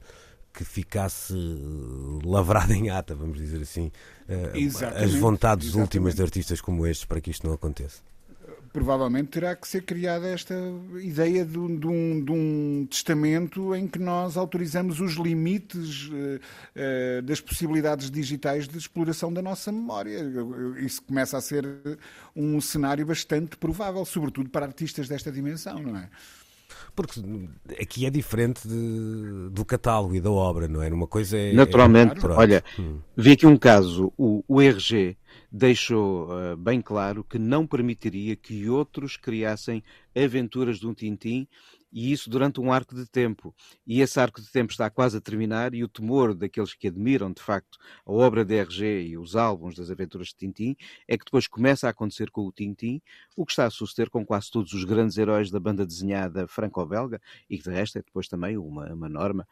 que 0.56 0.64
ficasse 0.64 1.34
lavrada 2.24 2.72
em 2.72 2.88
ata, 2.88 3.14
vamos 3.14 3.36
dizer 3.36 3.60
assim, 3.60 3.92
eh, 4.26 4.52
as 5.04 5.14
vontades 5.14 5.66
exatamente. 5.66 5.82
últimas 5.82 6.14
de 6.14 6.22
artistas 6.22 6.60
como 6.62 6.86
estes 6.86 7.04
para 7.04 7.20
que 7.20 7.30
isto 7.30 7.46
não 7.46 7.52
aconteça 7.52 8.00
provavelmente 8.76 9.28
terá 9.28 9.56
que 9.56 9.66
ser 9.66 9.84
criada 9.84 10.28
esta 10.28 10.54
ideia 11.02 11.46
de 11.46 11.58
um, 11.58 11.78
de, 11.78 11.86
um, 11.86 12.22
de 12.22 12.30
um, 12.30 12.86
testamento 12.90 13.74
em 13.74 13.88
que 13.88 13.98
nós 13.98 14.36
autorizamos 14.36 15.00
os 15.00 15.14
limites 15.14 16.08
uh, 16.08 17.22
das 17.22 17.40
possibilidades 17.40 18.10
digitais 18.10 18.68
de 18.68 18.76
exploração 18.76 19.32
da 19.32 19.40
nossa 19.40 19.72
memória. 19.72 20.20
Isso 20.78 21.00
começa 21.02 21.38
a 21.38 21.40
ser 21.40 21.66
um 22.36 22.60
cenário 22.60 23.06
bastante 23.06 23.56
provável, 23.56 24.04
sobretudo 24.04 24.50
para 24.50 24.66
artistas 24.66 25.08
desta 25.08 25.32
dimensão, 25.32 25.82
não 25.82 25.96
é? 25.96 26.10
Porque 26.96 27.20
aqui 27.78 28.06
é 28.06 28.10
diferente 28.10 28.66
de, 28.66 29.50
do 29.50 29.64
catálogo 29.66 30.14
e 30.14 30.20
da 30.20 30.30
obra, 30.30 30.66
não 30.66 30.82
é? 30.82 30.88
Uma 30.88 31.06
coisa 31.06 31.36
é. 31.36 31.52
Naturalmente, 31.52 32.24
é... 32.24 32.28
olha, 32.30 32.64
hum. 32.78 32.98
vi 33.14 33.32
aqui 33.32 33.46
um 33.46 33.58
caso, 33.58 34.10
o, 34.16 34.42
o 34.48 34.62
RG 34.62 35.16
deixou 35.52 36.28
uh, 36.28 36.56
bem 36.56 36.80
claro 36.80 37.22
que 37.22 37.38
não 37.38 37.66
permitiria 37.66 38.34
que 38.34 38.68
outros 38.68 39.18
criassem 39.18 39.82
aventuras 40.16 40.78
de 40.78 40.86
um 40.86 40.94
Tintim 40.94 41.46
e 41.92 42.12
isso 42.12 42.28
durante 42.28 42.60
um 42.60 42.72
arco 42.72 42.94
de 42.94 43.06
tempo. 43.06 43.54
E 43.86 44.00
esse 44.00 44.18
arco 44.20 44.40
de 44.40 44.50
tempo 44.50 44.72
está 44.72 44.90
quase 44.90 45.16
a 45.16 45.20
terminar, 45.20 45.74
e 45.74 45.82
o 45.82 45.88
temor 45.88 46.34
daqueles 46.34 46.74
que 46.74 46.88
admiram, 46.88 47.32
de 47.32 47.42
facto, 47.42 47.78
a 48.04 48.12
obra 48.12 48.44
de 48.44 48.54
RG 48.54 49.08
e 49.08 49.18
os 49.18 49.36
álbuns 49.36 49.74
das 49.74 49.90
aventuras 49.90 50.28
de 50.28 50.36
Tintim 50.36 50.76
é 51.08 51.16
que 51.16 51.24
depois 51.24 51.46
começa 51.46 51.86
a 51.86 51.90
acontecer 51.90 52.30
com 52.30 52.42
o 52.42 52.52
Tintim 52.52 53.00
o 53.36 53.44
que 53.44 53.52
está 53.52 53.66
a 53.66 53.70
suceder 53.70 54.10
com 54.10 54.24
quase 54.24 54.50
todos 54.50 54.72
os 54.72 54.84
grandes 54.84 55.16
heróis 55.18 55.50
da 55.50 55.60
banda 55.60 55.86
desenhada 55.86 56.46
franco-belga, 56.46 57.20
e 57.48 57.58
que 57.58 57.64
de 57.64 57.70
resto 57.70 57.98
é 57.98 58.02
depois 58.02 58.28
também 58.28 58.56
uma, 58.56 58.92
uma 58.92 59.08
norma 59.08 59.46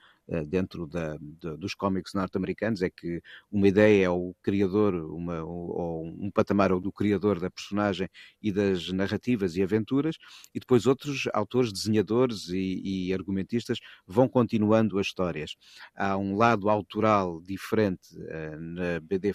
dentro 0.47 0.87
da, 0.87 1.17
de, 1.17 1.57
dos 1.57 1.75
cómics 1.75 2.15
norte-americanos, 2.15 2.83
é 2.83 2.91
que 2.91 3.21
uma 3.51 3.69
ideia 3.69 4.07
é 4.07 4.11
o 4.11 4.35
criador, 4.43 4.95
uma, 4.95 5.43
ou 5.43 6.05
um 6.07 6.31
patamar 6.31 6.73
ou 6.73 6.81
do 6.81 6.93
criador 6.93 7.39
da 7.41 7.51
personagem 7.51 8.09
e 8.43 8.51
das 8.53 8.91
narrativas 8.91 9.57
e 9.57 9.63
aventuras, 9.63 10.17
e 10.55 10.61
depois 10.61 10.87
outros 10.87 11.29
autores, 11.33 11.73
desenhadores 11.73 12.49
e, 12.49 13.09
e 13.09 13.15
argumentistas 13.15 13.79
vão 14.07 14.29
continuando 14.29 14.99
as 14.99 15.07
histórias. 15.07 15.57
Há 15.95 16.17
um 16.17 16.37
lado 16.37 16.69
autoral 16.69 17.41
diferente 17.41 18.17
uh, 18.17 18.61
na 18.61 19.01
BD 19.01 19.33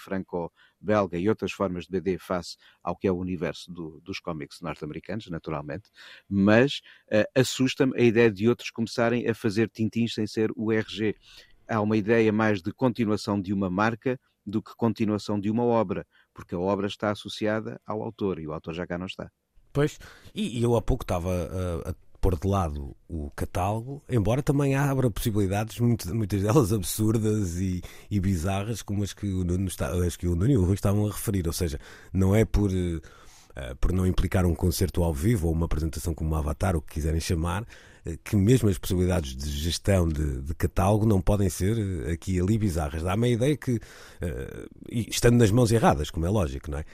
franco-belga 0.79 1.17
e 1.17 1.29
outras 1.29 1.51
formas 1.51 1.85
de 1.85 1.91
BD 1.91 2.17
face 2.17 2.55
ao 2.81 2.95
que 2.95 3.07
é 3.07 3.11
o 3.11 3.17
universo 3.17 3.71
do, 3.71 3.99
dos 4.01 4.19
cómics 4.19 4.61
norte-americanos, 4.61 5.27
naturalmente, 5.29 5.89
mas 6.27 6.81
uh, 7.11 7.39
assusta-me 7.39 7.93
a 7.99 8.03
ideia 8.03 8.31
de 8.31 8.47
outros 8.47 8.71
começarem 8.71 9.27
a 9.27 9.35
fazer 9.35 9.69
tintins 9.69 10.13
sem 10.13 10.25
ser 10.25 10.51
o 10.55 10.71
RG. 10.71 11.15
Há 11.67 11.81
uma 11.81 11.97
ideia 11.97 12.31
mais 12.31 12.61
de 12.61 12.71
continuação 12.71 13.39
de 13.39 13.53
uma 13.53 13.69
marca 13.69 14.19
do 14.45 14.63
que 14.63 14.75
continuação 14.75 15.39
de 15.39 15.51
uma 15.51 15.63
obra, 15.63 16.07
porque 16.33 16.55
a 16.55 16.59
obra 16.59 16.87
está 16.87 17.11
associada 17.11 17.79
ao 17.85 18.01
autor 18.01 18.39
e 18.39 18.47
o 18.47 18.53
autor 18.53 18.73
já 18.73 18.87
cá 18.87 18.97
não 18.97 19.05
está. 19.05 19.29
Pois, 19.71 19.99
e 20.33 20.63
eu 20.63 20.75
há 20.75 20.81
pouco 20.81 21.03
estava 21.03 21.29
a, 21.29 21.89
a 21.91 21.93
pôr 22.19 22.37
de 22.37 22.47
lado 22.47 22.95
o 23.07 23.31
catálogo, 23.35 24.03
embora 24.09 24.43
também 24.43 24.75
abra 24.75 25.09
possibilidades, 25.09 25.79
muitas 25.79 26.41
delas 26.41 26.71
absurdas 26.73 27.57
e, 27.57 27.81
e 28.09 28.19
bizarras, 28.19 28.81
como 28.81 29.03
as 29.03 29.13
que 29.13 29.27
o 29.27 29.43
Nuno, 29.43 29.67
está, 29.67 29.89
as 29.91 30.15
que 30.15 30.27
o 30.27 30.35
Nuno 30.35 30.51
e 30.51 30.57
o 30.57 30.63
Rui 30.63 30.75
estavam 30.75 31.07
a 31.07 31.11
referir. 31.11 31.47
Ou 31.47 31.53
seja, 31.53 31.79
não 32.13 32.35
é 32.35 32.45
por, 32.45 32.69
uh, 32.69 33.75
por 33.79 33.91
não 33.91 34.05
implicar 34.05 34.45
um 34.45 34.55
concerto 34.55 35.03
ao 35.03 35.13
vivo 35.13 35.47
ou 35.47 35.53
uma 35.53 35.65
apresentação 35.65 36.13
como 36.13 36.31
um 36.31 36.35
avatar, 36.35 36.75
o 36.75 36.81
que 36.81 36.93
quiserem 36.95 37.19
chamar, 37.19 37.63
eh, 37.63 37.65
que 38.23 38.35
mesmo 38.35 38.69
as 38.69 38.77
possibilidades 38.77 39.35
de 39.35 39.49
gestão 39.49 40.07
de, 40.07 40.41
de, 40.41 40.55
catálogo 40.55 41.05
não 41.05 41.21
podem 41.21 41.49
ser 41.49 41.77
eh, 41.77 42.11
aqui 42.11 42.35
e 42.35 42.39
ali 42.39 42.57
bizarras. 42.57 43.03
Dá-me 43.03 43.27
a 43.27 43.31
ideia 43.31 43.57
que, 43.57 43.75
uh, 43.75 44.69
estando 44.89 45.37
nas 45.37 45.51
mãos 45.51 45.71
erradas, 45.71 46.09
como 46.09 46.25
é 46.25 46.29
lógico, 46.29 46.71
não 46.71 46.79
é? 46.79 46.85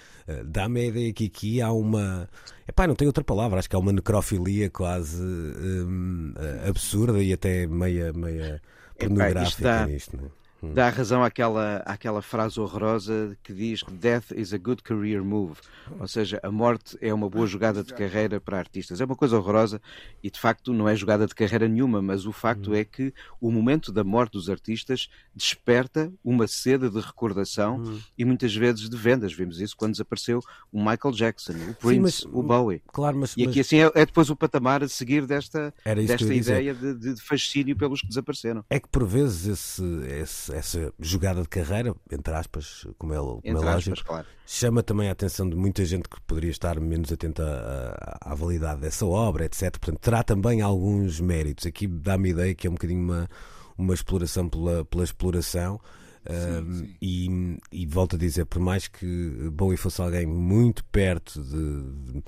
Dá-me 0.43 0.81
a 0.81 0.85
ideia 0.85 1.13
que 1.13 1.25
aqui 1.25 1.61
há 1.61 1.71
uma. 1.71 2.27
Epá, 2.67 2.87
não 2.87 2.95
tem 2.95 3.07
outra 3.07 3.23
palavra, 3.23 3.59
acho 3.59 3.69
que 3.69 3.75
há 3.75 3.79
uma 3.79 3.93
necrofilia 3.93 4.69
quase 4.69 5.21
um, 5.21 6.33
absurda 6.67 7.21
e 7.21 7.31
até 7.31 7.67
meia, 7.67 8.11
meia 8.11 8.61
pornográfica 8.97 9.61
Epá, 9.61 9.85
nisto, 9.85 10.17
não 10.17 10.25
é? 10.25 10.44
Hum. 10.65 10.73
dá 10.73 10.89
razão 10.89 11.23
àquela, 11.23 11.77
àquela 11.85 12.21
frase 12.21 12.59
horrorosa 12.59 13.37
que 13.43 13.53
diz 13.53 13.83
que 13.83 13.91
death 13.91 14.31
is 14.35 14.53
a 14.53 14.57
good 14.57 14.81
career 14.81 15.23
move, 15.23 15.55
ou 15.99 16.07
seja, 16.07 16.39
a 16.43 16.51
morte 16.51 16.97
é 17.01 17.13
uma 17.13 17.29
boa 17.29 17.45
jogada 17.45 17.83
de 17.83 17.93
carreira 17.93 18.39
para 18.39 18.57
artistas. 18.57 18.99
É 18.99 19.05
uma 19.05 19.15
coisa 19.15 19.37
horrorosa 19.37 19.81
e 20.23 20.29
de 20.29 20.39
facto 20.39 20.73
não 20.73 20.87
é 20.89 20.95
jogada 20.95 21.27
de 21.27 21.35
carreira 21.35 21.67
nenhuma, 21.67 22.01
mas 22.01 22.25
o 22.25 22.31
facto 22.31 22.71
hum. 22.71 22.75
é 22.75 22.83
que 22.83 23.13
o 23.39 23.51
momento 23.51 23.91
da 23.91 24.03
morte 24.03 24.33
dos 24.33 24.49
artistas 24.49 25.09
desperta 25.35 26.11
uma 26.23 26.47
sede 26.47 26.89
de 26.89 26.99
recordação 26.99 27.77
hum. 27.77 27.99
e 28.17 28.25
muitas 28.25 28.55
vezes 28.55 28.89
de 28.89 28.97
vendas. 28.97 29.33
Vimos 29.33 29.59
isso 29.59 29.75
quando 29.77 29.91
desapareceu 29.91 30.41
o 30.71 30.79
Michael 30.79 31.13
Jackson, 31.13 31.53
o 31.53 31.73
Prince, 31.75 31.95
Sim, 31.95 31.99
mas, 31.99 32.25
o 32.25 32.43
Bowie. 32.43 32.81
Claro, 32.87 33.17
mas, 33.17 33.35
e 33.37 33.43
aqui 33.43 33.57
mas... 33.57 33.67
assim 33.67 33.77
é, 33.77 33.91
é, 33.93 34.05
depois 34.05 34.29
o 34.29 34.35
patamar 34.35 34.83
a 34.83 34.87
seguir 34.87 35.25
desta, 35.25 35.73
desta 36.07 36.33
ideia 36.33 36.73
de, 36.73 36.93
de, 36.93 37.21
fascínio 37.21 37.75
pelos 37.75 38.01
que 38.01 38.07
desapareceram. 38.07 38.63
É 38.69 38.79
que 38.79 38.87
por 38.87 39.05
vezes 39.05 39.45
esse, 39.47 39.83
esse 40.19 40.54
essa 40.55 40.93
jogada 40.99 41.41
de 41.41 41.49
carreira, 41.49 41.93
entre 42.11 42.33
aspas, 42.33 42.87
como 42.97 43.13
é, 43.13 43.17
como 43.17 43.41
é 43.43 43.51
lógico, 43.53 43.93
aspas, 43.93 44.01
claro. 44.01 44.27
chama 44.45 44.81
também 44.81 45.09
a 45.09 45.11
atenção 45.11 45.49
de 45.49 45.55
muita 45.55 45.83
gente 45.83 46.07
que 46.07 46.19
poderia 46.21 46.49
estar 46.49 46.79
menos 46.79 47.11
atenta 47.11 47.43
à, 47.43 48.31
à, 48.31 48.35
validade 48.35 48.81
dessa 48.81 49.05
obra, 49.05 49.45
etc. 49.45 49.71
Portanto, 49.71 49.99
terá 49.99 50.23
também 50.23 50.61
alguns 50.61 51.19
méritos. 51.19 51.65
Aqui 51.65 51.87
dá-me 51.87 52.29
a 52.29 52.31
ideia 52.31 52.55
que 52.55 52.67
é 52.67 52.69
um 52.69 52.73
bocadinho 52.73 53.01
uma, 53.01 53.29
uma 53.77 53.93
exploração 53.93 54.47
pela, 54.47 54.85
pela 54.85 55.03
exploração. 55.03 55.79
Sim, 56.27 56.73
sim. 56.73 56.95
E, 57.01 57.59
e 57.71 57.85
volto 57.85 58.15
a 58.15 58.19
dizer, 58.19 58.45
por 58.45 58.59
mais 58.59 58.87
que 58.87 59.49
Bowie 59.51 59.77
fosse 59.77 60.01
alguém 60.01 60.25
muito 60.25 60.83
perto 60.85 61.39
de, 61.43 62.13
de 62.13 62.23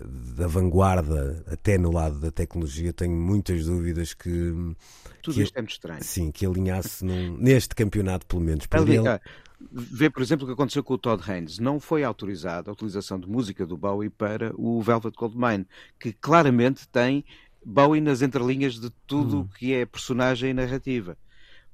da 0.00 0.46
vanguarda 0.46 1.44
até 1.50 1.78
no 1.78 1.92
lado 1.92 2.18
da 2.18 2.30
tecnologia, 2.30 2.92
tenho 2.92 3.14
muitas 3.14 3.66
dúvidas 3.66 4.14
que. 4.14 4.30
Tudo 5.22 5.34
que, 5.34 5.42
isto 5.42 5.56
é 5.56 5.60
muito 5.60 5.72
estranho. 5.72 6.02
Sim, 6.02 6.30
que 6.30 6.46
alinhasse 6.46 7.04
num, 7.04 7.36
neste 7.36 7.74
campeonato, 7.74 8.26
pelo 8.26 8.42
menos. 8.42 8.66
Por 8.66 8.88
ele... 8.88 9.02
Vê, 9.72 10.10
por 10.10 10.22
exemplo, 10.22 10.44
o 10.44 10.46
que 10.46 10.52
aconteceu 10.52 10.84
com 10.84 10.94
o 10.94 10.98
Todd 10.98 11.22
Haynes. 11.26 11.58
Não 11.58 11.80
foi 11.80 12.04
autorizada 12.04 12.70
a 12.70 12.74
utilização 12.74 13.18
de 13.18 13.26
música 13.26 13.64
do 13.64 13.74
Bowie 13.74 14.10
para 14.10 14.52
o 14.54 14.82
Velvet 14.82 15.16
Goldmine, 15.16 15.66
que 15.98 16.12
claramente 16.12 16.86
tem 16.86 17.24
Bowie 17.64 18.02
nas 18.02 18.20
entrelinhas 18.20 18.78
de 18.78 18.90
tudo 19.06 19.38
o 19.38 19.40
hum. 19.40 19.48
que 19.58 19.72
é 19.72 19.86
personagem 19.86 20.50
e 20.50 20.54
narrativa 20.54 21.16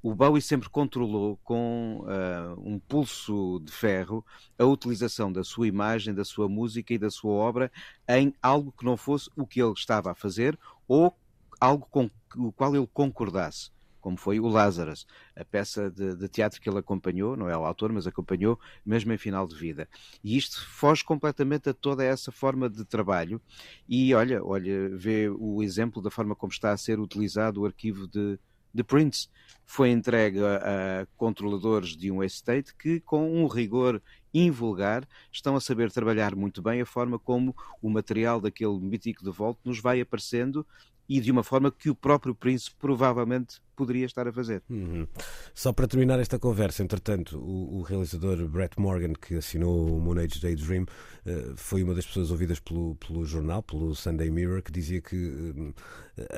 o 0.03 0.15
Bowie 0.15 0.43
sempre 0.43 0.69
controlou 0.69 1.39
com 1.45 2.01
uh, 2.01 2.61
um 2.61 2.79
pulso 2.79 3.61
de 3.65 3.71
ferro 3.71 4.25
a 4.59 4.65
utilização 4.65 5.33
da 5.33 5.45
sua 5.45 5.69
imagem, 5.69 6.13
da 6.13 6.25
sua 6.25 6.49
música 6.49 6.93
e 6.93 6.99
da 6.99 7.09
sua 7.09 7.33
obra 7.33 7.71
em 8.09 8.35
algo 8.43 8.73
que 8.73 8.85
não 8.85 8.97
fosse 8.97 9.31
o 9.37 9.47
que 9.47 9.63
ele 9.63 9.73
estava 9.73 10.11
a 10.11 10.15
fazer 10.15 10.59
ou 10.89 11.17
algo 11.61 11.87
com 11.89 12.11
o 12.37 12.51
qual 12.51 12.75
ele 12.75 12.89
concordasse. 12.93 13.71
Como 14.01 14.17
foi 14.17 14.41
o 14.41 14.49
Lazarus, 14.49 15.07
a 15.37 15.45
peça 15.45 15.89
de, 15.89 16.17
de 16.17 16.27
teatro 16.27 16.61
que 16.61 16.69
ele 16.69 16.81
acompanhou, 16.81 17.37
não 17.37 17.49
é 17.49 17.57
o 17.57 17.65
autor, 17.65 17.93
mas 17.93 18.05
acompanhou 18.05 18.59
mesmo 18.85 19.13
em 19.13 19.17
final 19.17 19.47
de 19.47 19.55
vida. 19.55 19.89
E 20.25 20.37
isto 20.37 20.67
foge 20.67 21.05
completamente 21.05 21.69
a 21.69 21.73
toda 21.73 22.03
essa 22.03 22.33
forma 22.33 22.69
de 22.69 22.85
trabalho. 22.85 23.41
E 23.89 24.13
olha, 24.13 24.45
olha, 24.45 24.89
vê 24.97 25.29
o 25.29 25.63
exemplo 25.63 26.03
da 26.03 26.11
forma 26.11 26.35
como 26.35 26.53
está 26.53 26.73
a 26.73 26.77
ser 26.77 26.99
utilizado 26.99 27.61
o 27.61 27.65
arquivo 27.65 28.09
de, 28.09 28.41
de 28.75 28.83
Prince 28.83 29.29
foi 29.65 29.91
entregue 29.91 30.41
a, 30.41 31.07
controladores 31.17 31.97
de 31.97 32.11
um 32.11 32.23
estate 32.23 32.75
que, 32.75 33.01
com 33.01 33.43
um 33.43 33.47
rigor 33.47 34.03
invulgar, 34.35 35.07
estão 35.31 35.57
a 35.57 35.61
saber 35.61 35.91
trabalhar 35.91 36.35
muito 36.35 36.63
bem 36.63 36.81
a 36.81 36.87
forma 36.87 37.19
como 37.19 37.55
o 37.81 37.91
material 37.91 38.41
daquele 38.41 38.79
mítico 38.79 39.25
de 39.25 39.31
volta 39.31 39.61
nos 39.65 39.81
vai 39.81 40.01
aparecendo 40.01 40.67
e 41.09 41.21
de 41.21 41.31
uma 41.31 41.43
forma 41.43 41.71
que 41.71 41.91
o 41.91 41.95
próprio 41.95 42.35
príncipe 42.35 42.77
provavelmente 42.79 43.61
poderia 43.77 44.07
estar 44.07 44.27
a 44.27 44.33
fazer. 44.33 44.63
Uhum. 44.69 45.07
Só 45.55 45.73
para 45.73 45.87
terminar 45.87 46.19
esta 46.21 46.39
conversa, 46.39 46.83
entretanto, 46.83 47.39
o, 47.39 47.79
o, 47.79 47.83
realizador 47.83 48.37
Brett 48.49 48.79
Morgan, 48.79 49.13
que 49.15 49.35
assinou 49.37 49.97
o 49.97 50.01
Moon 50.01 50.19
Age 50.19 50.41
Daydream, 50.41 50.85
uh, 50.85 51.57
foi 51.57 51.83
uma 51.83 51.95
das 51.95 52.07
pessoas 52.07 52.31
ouvidas 52.31 52.61
pelo, 52.61 52.95
pelo 52.97 53.25
jornal, 53.25 53.63
pelo 53.63 53.95
Sunday 53.95 54.31
Mirror, 54.31 54.63
que 54.63 54.73
dizia 54.73 55.01
que 55.01 55.17
uh, 55.17 55.75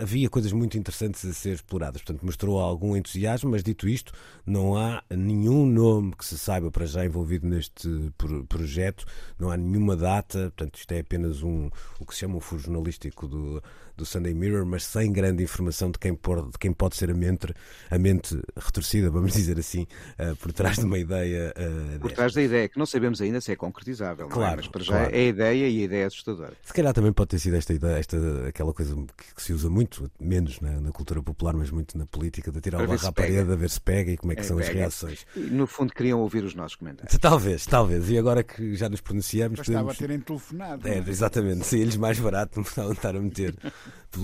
havia 0.01 0.29
coisas 0.31 0.53
muito 0.53 0.79
interessantes 0.79 1.25
a 1.25 1.33
ser 1.33 1.55
exploradas. 1.55 2.03
Portanto, 2.03 2.25
mostrou 2.25 2.61
algum 2.61 2.97
entusiasmo, 2.97 3.51
mas 3.51 3.63
dito 3.63 3.89
isto, 3.89 4.13
não 4.47 4.77
há 4.77 5.03
nenhum 5.11 5.67
nome 5.67 6.15
que 6.17 6.25
se 6.25 6.39
saiba 6.39 6.71
para 6.71 6.87
já 6.87 7.05
envolvido 7.05 7.47
neste 7.49 8.13
pro 8.17 8.45
projeto, 8.47 9.05
não 9.39 9.51
há 9.51 9.57
nenhuma 9.57 9.97
data, 9.97 10.53
portanto, 10.57 10.79
isto 10.79 10.93
é 10.93 11.01
apenas 11.01 11.43
um, 11.43 11.71
o 11.99 12.07
que 12.07 12.15
se 12.15 12.21
chama 12.21 12.37
um 12.37 12.41
furo 12.41 12.63
jornalístico 12.63 13.27
do, 13.27 13.63
do 13.97 14.05
Sunday 14.05 14.35
Mirror, 14.35 14.65
mas 14.67 14.85
sem 14.85 15.13
grande 15.13 15.43
informação 15.43 15.91
de 15.91 15.99
quem, 15.99 16.15
pode, 16.15 16.51
de 16.51 16.59
quem 16.59 16.73
pode 16.73 16.97
ser 16.97 17.11
a 17.11 17.15
mente, 17.25 17.55
a 17.91 17.99
mente 17.99 18.41
retorcida, 18.57 19.11
vamos 19.11 19.33
dizer 19.33 19.59
assim, 19.59 19.87
uh, 20.19 20.37
por 20.37 20.53
trás 20.53 20.77
de 20.77 20.85
uma 20.85 20.99
ideia. 20.99 21.53
Uh, 21.57 22.01
por 22.01 22.13
trás 22.13 22.35
da 22.35 22.43
ideia, 22.43 22.69
que 22.69 22.79
não 22.79 22.87
sabemos 22.87 23.21
ainda 23.21 23.41
se 23.41 23.53
é 23.53 23.57
concretizável, 23.57 24.29
claro, 24.29 24.55
é? 24.55 24.57
mas 24.57 24.69
para 24.69 24.83
já 24.83 24.99
claro. 24.99 25.15
é 25.15 25.19
a 25.19 25.25
ideia 25.25 25.69
e 25.69 25.81
a 25.83 25.85
ideia 25.85 26.03
é 26.03 26.07
assustadora. 26.07 26.53
Se 26.63 26.73
calhar 26.73 26.93
também 26.93 27.13
pode 27.13 27.31
ter 27.31 27.39
sido 27.39 27.57
esta 27.57 27.73
ideia, 27.73 27.99
esta, 27.99 28.17
aquela 28.49 28.73
coisa 28.73 28.95
que, 28.95 29.35
que 29.35 29.43
se 29.43 29.53
usa 29.53 29.71
muito, 29.71 30.11
menos 30.21 30.61
na, 30.61 30.81
na, 30.81 30.93
cultura 30.93 31.23
popular, 31.23 31.55
mas 31.55 31.71
muito 31.71 31.97
na 31.97 32.07
política, 32.07 32.51
de 32.51 32.61
tirar 32.61 32.83
o 32.83 32.87
barro 32.87 33.07
à 33.07 33.13
parede, 33.13 33.51
a 33.51 33.57
ver 33.57 33.71
se 33.71 33.81
pega 33.81 34.11
e 34.13 34.17
como 34.17 34.33
é 34.33 34.35
que 34.37 34.43
é, 34.43 34.45
são 34.45 34.57
pega. 34.57 34.69
as 34.69 34.75
reações. 34.75 35.27
E, 35.37 35.41
no 35.41 35.67
fundo 35.67 35.93
queriam 35.93 36.21
ouvir 36.21 36.45
os 36.45 36.55
nossos 36.55 36.77
comentários. 36.77 37.17
Talvez, 37.19 37.67
talvez. 37.67 38.11
E 38.11 38.19
agora 38.19 38.43
que 38.43 38.75
já 38.75 38.89
nos 38.89 39.01
pronunciamos. 39.01 39.59
Bastava 39.59 39.79
podemos... 39.79 39.99
terem 39.99 40.21
telefonado. 40.21 40.89
É, 40.89 40.99
exatamente, 40.99 41.67
se 41.67 41.79
eles 41.79 41.97
mais 41.97 42.19
barato 42.19 42.63
não 42.77 42.93
estar 42.93 43.17
a 43.17 43.21
meter 43.21 43.55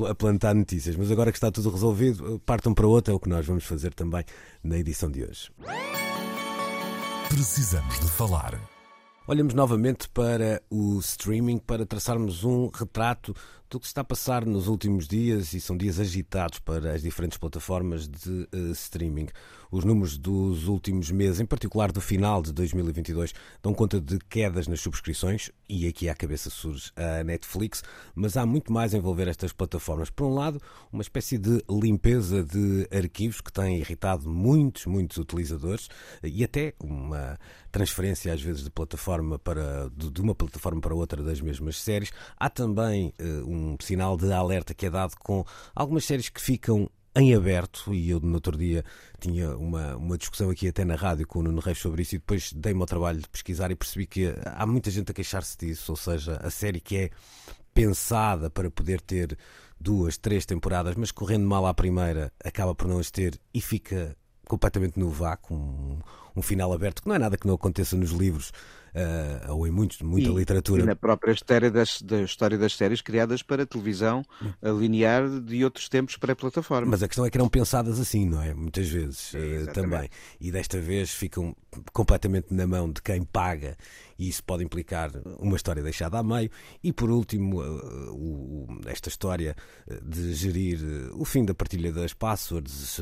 a 0.09 0.15
plantar 0.15 0.55
notícias. 0.55 0.97
Mas 0.97 1.11
agora 1.11 1.33
que 1.33 1.37
está 1.37 1.51
tudo 1.51 1.71
resolvido, 1.71 2.41
partam 2.45 2.73
para 2.73 2.87
outra, 2.91 3.13
é 3.13 3.17
o 3.17 3.21
que 3.21 3.29
nós 3.29 3.47
vamos 3.47 3.65
fazer 3.65 3.95
também 3.95 4.25
na 4.63 4.79
edição 4.79 5.11
de 5.11 5.25
hoje. 5.25 5.51
Precisamos 7.29 7.99
de 8.01 8.09
falar. 8.09 8.61
Olhamos 9.27 9.55
novamente 9.55 10.09
para 10.09 10.61
o 10.69 10.99
streaming 10.99 11.59
para 11.59 11.87
traçarmos 11.87 12.43
um 12.43 12.69
retrato 12.69 13.33
do 13.71 13.79
que 13.79 13.87
se 13.87 13.91
está 13.91 14.01
a 14.01 14.05
passar 14.05 14.45
nos 14.45 14.67
últimos 14.67 15.07
dias 15.07 15.53
e 15.53 15.61
são 15.61 15.77
dias 15.77 16.01
agitados 16.01 16.59
para 16.59 16.93
as 16.93 17.03
diferentes 17.03 17.39
plataformas 17.39 18.09
de 18.09 18.49
uh, 18.53 18.73
streaming. 18.73 19.29
Os 19.71 19.85
números 19.85 20.19
dos 20.19 20.67
últimos 20.67 21.11
meses, 21.11 21.41
em 21.41 21.47
particular 21.47 21.93
do 21.93 22.01
final 22.01 22.43
de 22.43 22.53
2022, 22.53 23.33
dão 23.63 23.73
conta 23.73 24.01
de 24.01 24.19
quedas 24.19 24.67
nas 24.67 24.81
subscrições 24.81 25.51
e 25.69 25.87
aqui 25.87 26.09
à 26.09 26.15
cabeça 26.15 26.51
surge 26.51 26.91
a 26.97 27.23
Netflix, 27.23 27.83
mas 28.15 28.37
há 28.37 28.45
muito 28.45 28.73
mais 28.73 28.93
a 28.95 28.99
envolver 28.99 29.29
estas 29.29 29.53
plataformas. 29.53 30.11
Por 30.11 30.27
um 30.27 30.35
lado, 30.35 30.61
uma 30.93 31.03
espécie 31.03 31.39
de 31.39 31.63
limpeza 31.71 32.43
de 32.43 32.89
arquivos 32.91 33.41
que 33.41 33.53
tem 33.53 33.79
irritado 33.79 34.29
muitos, 34.29 34.87
muitos 34.87 35.19
utilizadores 35.19 35.89
e 36.25 36.43
até 36.43 36.75
uma 36.81 37.39
transferência 37.71 38.33
às 38.33 38.43
vezes 38.43 38.65
de 38.65 38.71
plataforma 38.71 39.39
para 39.39 39.89
de 39.95 40.21
uma 40.21 40.35
plataforma 40.35 40.81
para 40.81 40.95
outra 40.95 41.23
das 41.23 41.41
mesmas 41.41 41.81
séries. 41.81 42.11
Há 42.37 42.51
também 42.51 43.15
uh, 43.21 43.49
um 43.49 43.77
sinal 43.81 44.17
de 44.17 44.33
alerta 44.33 44.75
que 44.75 44.87
é 44.87 44.91
dado 44.91 45.15
com 45.17 45.45
algumas 45.75 46.05
séries 46.05 46.29
que 46.29 46.41
ficam 46.41 46.91
em 47.15 47.35
aberto, 47.35 47.93
e 47.93 48.11
eu 48.11 48.21
no 48.21 48.35
outro 48.35 48.57
dia 48.57 48.85
tinha 49.19 49.57
uma, 49.57 49.97
uma 49.97 50.17
discussão 50.17 50.49
aqui 50.51 50.69
até 50.69 50.85
na 50.85 50.95
rádio 50.95 51.27
com 51.27 51.41
o 51.41 51.43
Nuno 51.43 51.61
Reis 51.61 51.79
sobre 51.79 52.03
isso, 52.03 52.15
e 52.15 52.19
depois 52.19 52.53
dei-me 52.53 52.81
ao 52.81 52.87
trabalho 52.87 53.21
de 53.21 53.29
pesquisar 53.29 53.71
e 53.71 53.75
percebi 53.75 54.07
que 54.07 54.33
há 54.45 54.65
muita 54.67 54.91
gente 54.91 55.11
a 55.11 55.15
queixar-se 55.15 55.57
disso, 55.59 55.93
ou 55.93 55.97
seja, 55.97 56.37
a 56.37 56.51
série 56.51 56.81
que 56.81 56.97
é 56.97 57.11
pensada 57.75 58.49
para 58.49 58.71
poder 58.71 59.01
ter 59.01 59.37
duas, 59.81 60.17
três 60.17 60.45
temporadas, 60.47 60.95
mas 60.95 61.11
correndo 61.11 61.47
mal 61.47 61.67
à 61.67 61.75
primeira, 61.75 62.33
acaba 62.45 62.75
por 62.75 62.87
não 62.87 62.99
as 62.99 63.11
ter 63.11 63.41
e 63.53 63.61
fica 63.61 64.17
completamente 64.47 64.99
no 64.99 65.09
vácuo, 65.11 65.55
um, 65.55 65.99
um 66.37 66.43
final 66.43 66.73
aberto, 66.73 67.03
que 67.03 67.09
não 67.09 67.15
é 67.15 67.19
nada 67.19 67.37
que 67.37 67.47
não 67.47 67.55
aconteça 67.55 67.97
nos 67.97 68.11
livros 68.11 68.53
uh, 68.95 69.53
ou 69.53 69.67
em 69.67 69.71
muitos, 69.71 70.01
muita 70.03 70.29
e, 70.29 70.35
literatura. 70.35 70.83
E 70.83 70.87
na 70.87 70.97
própria 70.97 71.33
história 71.33 71.71
das, 71.71 72.01
da 72.03 72.23
história 72.23 72.59
das 72.59 72.75
séries 72.75 73.01
criadas 73.01 73.43
para 73.43 73.67
televisão 73.67 74.23
linear 74.63 75.29
de 75.41 75.65
outros 75.65 75.89
tempos 75.89 76.17
pré-plataforma. 76.17 76.91
Mas 76.91 77.03
a 77.03 77.09
questão 77.09 77.25
é 77.25 77.31
que 77.31 77.37
eram 77.37 77.49
pensadas 77.49 77.99
assim, 78.01 78.27
não 78.27 78.43
é? 78.43 78.55
Muitas 78.55 78.89
vezes 78.89 79.33
uh, 79.35 79.73
também. 79.73 80.09
E 80.41 80.51
desta 80.51 80.81
vez 80.81 81.11
ficam 81.11 81.55
completamente 81.93 82.53
na 82.53 82.67
mão 82.67 82.91
de 82.91 83.01
quem 83.01 83.23
paga 83.23 83.77
e 84.21 84.29
isso 84.29 84.45
pode 84.45 84.63
implicar 84.63 85.11
uma 85.39 85.57
história 85.57 85.83
deixada 85.83 86.19
a 86.19 86.23
meio. 86.23 86.51
E 86.85 86.93
por 86.93 87.11
último, 87.11 87.63
esta 88.85 89.09
história 89.09 89.57
de 90.03 90.35
gerir 90.35 90.79
o 91.15 91.25
fim 91.25 91.43
da 91.43 91.55
partilha 91.55 91.91
das 91.91 92.13
passwords, 92.13 93.01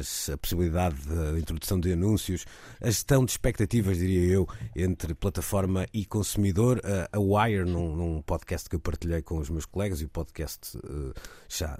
as, 0.00 0.30
a 0.30 0.36
possibilidade 0.36 0.96
da 1.06 1.38
introdução 1.38 1.78
de 1.78 1.92
anúncios, 1.92 2.44
a 2.80 2.86
gestão 2.86 3.24
de 3.24 3.30
expectativas, 3.30 3.98
diria 3.98 4.24
eu, 4.24 4.48
entre 4.74 5.14
plataforma 5.18 5.86
e 5.92 6.04
consumidor. 6.04 6.80
A 7.12 7.18
Wire, 7.18 7.64
num, 7.64 7.94
num, 7.94 8.22
podcast 8.22 8.68
que 8.68 8.76
eu 8.76 8.80
partilhei 8.80 9.22
com 9.22 9.38
os 9.38 9.50
meus 9.50 9.64
colegas, 9.64 10.00
e 10.00 10.04
o 10.04 10.08
podcast 10.08 10.76
uh, 10.78 11.12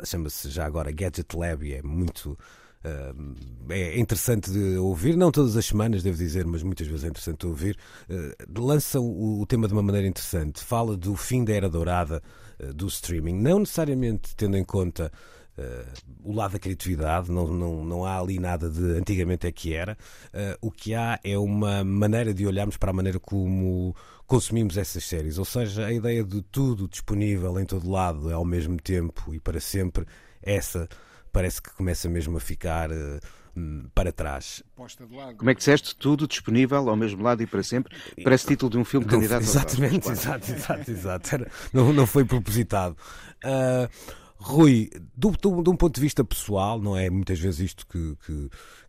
chama-se 0.05 0.51
já 0.51 0.67
agora 0.67 0.93
Gadget 0.93 1.37
Lab 1.37 1.67
e 1.67 1.75
é 1.75 1.83
muito. 1.83 2.39
Uh, 2.85 3.35
é 3.71 3.99
interessante 3.99 4.51
de 4.51 4.77
ouvir, 4.77 5.17
não 5.17 5.33
todas 5.33 5.57
as 5.57 5.67
semanas, 5.67 6.03
devo 6.03 6.17
dizer, 6.17 6.47
mas 6.47 6.63
muitas 6.63 6.87
vezes 6.87 7.05
é 7.05 7.09
interessante 7.09 7.41
de 7.41 7.47
ouvir. 7.47 7.77
Uh, 8.09 8.61
lança 8.61 9.01
o, 9.01 9.45
tema 9.47 9.67
de 9.67 9.73
uma 9.73 9.83
maneira 9.83 10.07
interessante. 10.07 10.63
Fala 10.63 10.97
do 10.97 11.17
fim 11.17 11.45
da 11.45 11.53
era 11.53 11.69
dourada 11.69 12.23
do 12.75 12.89
streaming, 12.89 13.35
não 13.35 13.61
necessariamente 13.61 14.35
tendo 14.35 14.57
em 14.57 14.65
conta 14.65 15.13
o 16.23 16.33
lado 16.33 16.53
da 16.53 16.59
criatividade, 16.59 17.31
não, 17.31 17.47
não, 17.49 17.85
não 17.85 18.05
há 18.05 18.19
ali 18.19 18.39
nada 18.39 18.69
de 18.69 18.99
antigamente 18.99 19.47
é 19.47 19.53
que 19.53 19.75
era. 19.75 19.97
Uh, 20.27 20.69
o 20.69 20.71
que 20.71 20.95
há 20.95 21.19
é 21.25 21.39
uma 21.39 21.85
maneira 21.85 22.33
de 22.33 22.47
olharmos 22.47 22.77
para 22.77 22.91
a 22.91 22.95
maneira 22.95 23.19
como 23.19 23.95
consumimos 24.27 24.77
essas 24.77 25.05
séries, 25.05 25.39
ou 25.39 25.45
seja, 25.45 25.87
a 25.87 25.93
ideia 25.93 26.23
de 26.23 26.43
tudo 26.43 26.87
disponível 26.87 27.59
em 27.59 27.65
todo 27.65 27.91
lado 27.91 28.33
ao 28.33 28.45
mesmo 28.45 28.77
tempo 28.77 29.35
e 29.35 29.41
para 29.41 29.59
sempre, 29.59 30.07
essa 30.43 30.89
parece 31.33 31.63
que 31.63 31.75
começa 31.75 32.09
mesmo 32.09 32.37
a 32.37 32.41
ficar. 32.41 32.91
Uh, 32.91 33.19
para 33.95 34.13
trás. 34.13 34.63
Como 35.37 35.51
é 35.51 35.55
que 35.55 35.59
disseste? 35.59 35.97
Tudo 35.97 36.29
disponível 36.29 36.89
ao 36.89 36.95
mesmo 36.95 37.23
lado 37.23 37.43
e 37.43 37.47
para 37.47 37.63
sempre? 37.63 37.93
Parece 38.23 38.47
título 38.47 38.71
de 38.71 38.79
um 38.79 38.85
filme 38.85 39.05
candidato 39.05 39.43
Exatamente, 39.43 40.09
exato, 40.11 40.53
exato, 40.53 40.91
exato. 40.91 41.35
Era, 41.35 41.51
não, 41.73 41.93
não 41.93 42.07
foi 42.07 42.25
propositado. 42.25 42.97
Uh, 43.45 43.89
Rui, 44.41 44.89
de 45.17 45.27
um 45.27 45.77
ponto 45.77 45.95
de 45.95 46.01
vista 46.01 46.23
pessoal, 46.23 46.81
não 46.81 46.97
é 46.97 47.11
muitas 47.11 47.41
vezes 47.41 47.61
isto 47.61 47.87
que, 47.87 48.17
que, 48.25 48.49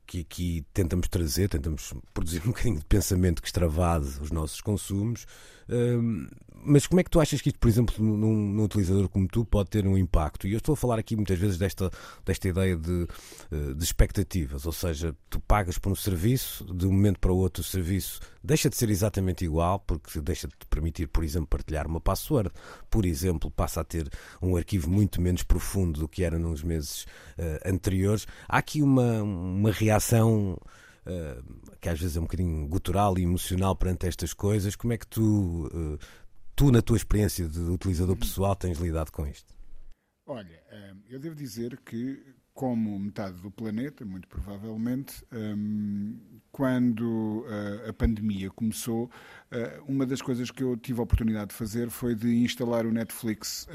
que 0.09 0.21
aqui 0.21 0.65
tentamos 0.73 1.07
trazer, 1.07 1.47
tentamos 1.49 1.93
produzir 2.13 2.41
um 2.43 2.47
bocadinho 2.47 2.79
de 2.79 2.85
pensamento 2.85 3.41
que 3.43 3.47
extravase 3.47 4.19
os 4.19 4.31
nossos 4.31 4.59
consumos. 4.59 5.27
Hum, 5.69 6.27
mas 6.61 6.87
como 6.87 6.99
é 6.99 7.03
que 7.03 7.11
tu 7.11 7.21
achas 7.21 7.39
que 7.39 7.49
isto, 7.49 7.59
por 7.59 7.69
exemplo, 7.69 7.95
num, 8.03 8.17
num, 8.17 8.63
utilizador 8.63 9.07
como 9.07 9.27
tu, 9.27 9.45
pode 9.45 9.69
ter 9.69 9.87
um 9.87 9.97
impacto? 9.97 10.47
E 10.47 10.51
eu 10.51 10.57
estou 10.57 10.73
a 10.73 10.75
falar 10.75 10.97
aqui 10.97 11.15
muitas 11.15 11.37
vezes 11.37 11.57
desta, 11.57 11.91
desta 12.25 12.49
ideia 12.49 12.75
de, 12.75 13.07
eh, 13.51 13.73
de 13.75 13.83
expectativas, 13.83 14.65
ou 14.65 14.73
seja, 14.73 15.15
tu 15.29 15.39
pagas 15.39 15.77
por 15.77 15.91
um 15.91 15.95
serviço, 15.95 16.65
de 16.73 16.85
um 16.85 16.91
momento 16.91 17.19
para 17.19 17.31
o 17.31 17.37
outro 17.37 17.61
o 17.61 17.63
serviço 17.63 18.19
deixa 18.43 18.69
de 18.69 18.75
ser 18.75 18.89
exatamente 18.89 19.43
igual, 19.43 19.79
porque 19.79 20.19
deixa 20.21 20.47
de 20.47 20.53
te 20.57 20.65
permitir, 20.67 21.07
por 21.07 21.23
exemplo, 21.23 21.47
partilhar 21.47 21.85
uma 21.85 21.99
password, 21.99 22.49
por 22.89 23.05
exemplo, 23.05 23.51
passa 23.51 23.81
a 23.81 23.83
ter 23.83 24.09
um 24.41 24.55
arquivo 24.55 24.89
muito 24.89 25.21
menos 25.21 25.43
profundo 25.43 25.99
do 25.99 26.07
que 26.07 26.23
era 26.23 26.39
nos 26.39 26.63
meses 26.63 27.03
uh, 27.03 27.59
anteriores. 27.69 28.25
Há 28.47 28.57
aqui 28.57 28.81
uma, 28.81 29.21
uma 29.21 29.71
reação 29.71 29.98
uh, 31.05 31.77
que 31.79 31.89
às 31.89 31.99
vezes 31.99 32.17
é 32.17 32.19
um 32.19 32.23
bocadinho 32.23 32.67
gutural 32.67 33.17
e 33.17 33.23
emocional 33.23 33.75
perante 33.75 34.07
estas 34.07 34.33
coisas. 34.33 34.75
Como 34.75 34.93
é 34.93 34.97
que 34.97 35.07
tu, 35.07 35.67
uh, 35.67 35.99
tu 36.55 36.71
na 36.71 36.81
tua 36.81 36.97
experiência 36.97 37.47
de 37.47 37.59
utilizador 37.59 38.15
pessoal, 38.15 38.55
tens 38.55 38.79
lidado 38.79 39.12
com 39.12 39.27
isto? 39.27 39.53
Olha, 40.25 40.62
eu 41.09 41.19
devo 41.19 41.33
dizer 41.35 41.79
que, 41.83 42.23
como 42.53 42.99
metade 42.99 43.41
do 43.41 43.49
planeta, 43.49 44.05
muito 44.05 44.27
provavelmente, 44.27 45.25
quando 46.51 47.45
a 47.88 47.93
pandemia 47.93 48.51
começou, 48.51 49.09
uma 49.88 50.05
das 50.05 50.21
coisas 50.21 50.51
que 50.51 50.62
eu 50.62 50.77
tive 50.77 50.99
a 50.99 51.03
oportunidade 51.03 51.49
de 51.49 51.55
fazer 51.55 51.89
foi 51.89 52.13
de 52.13 52.27
instalar 52.43 52.85
o 52.85 52.91
Netflix 52.91 53.67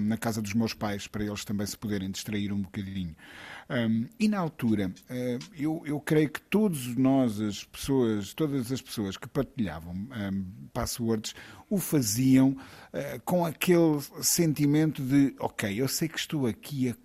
na 0.00 0.18
casa 0.18 0.42
dos 0.42 0.52
meus 0.52 0.74
pais, 0.74 1.06
para 1.06 1.24
eles 1.24 1.46
também 1.46 1.66
se 1.66 1.78
poderem 1.78 2.10
distrair 2.10 2.52
um 2.52 2.60
bocadinho. 2.60 3.16
Um, 3.70 4.06
e 4.18 4.28
na 4.28 4.38
altura, 4.38 4.92
uh, 5.10 5.44
eu, 5.56 5.82
eu 5.86 6.00
creio 6.00 6.30
que 6.30 6.40
todos 6.40 6.94
nós, 6.96 7.40
as 7.40 7.64
pessoas, 7.64 8.34
todas 8.34 8.70
as 8.70 8.82
pessoas 8.82 9.16
que 9.16 9.28
partilhavam 9.28 9.94
um, 9.94 10.44
passwords, 10.72 11.34
o 11.70 11.78
faziam 11.78 12.50
uh, 12.50 13.20
com 13.24 13.44
aquele 13.44 14.00
sentimento 14.20 15.02
de, 15.02 15.34
ok, 15.38 15.80
eu 15.80 15.88
sei 15.88 16.08
que 16.08 16.18
estou 16.18 16.46
aqui 16.46 16.90
a. 16.90 16.96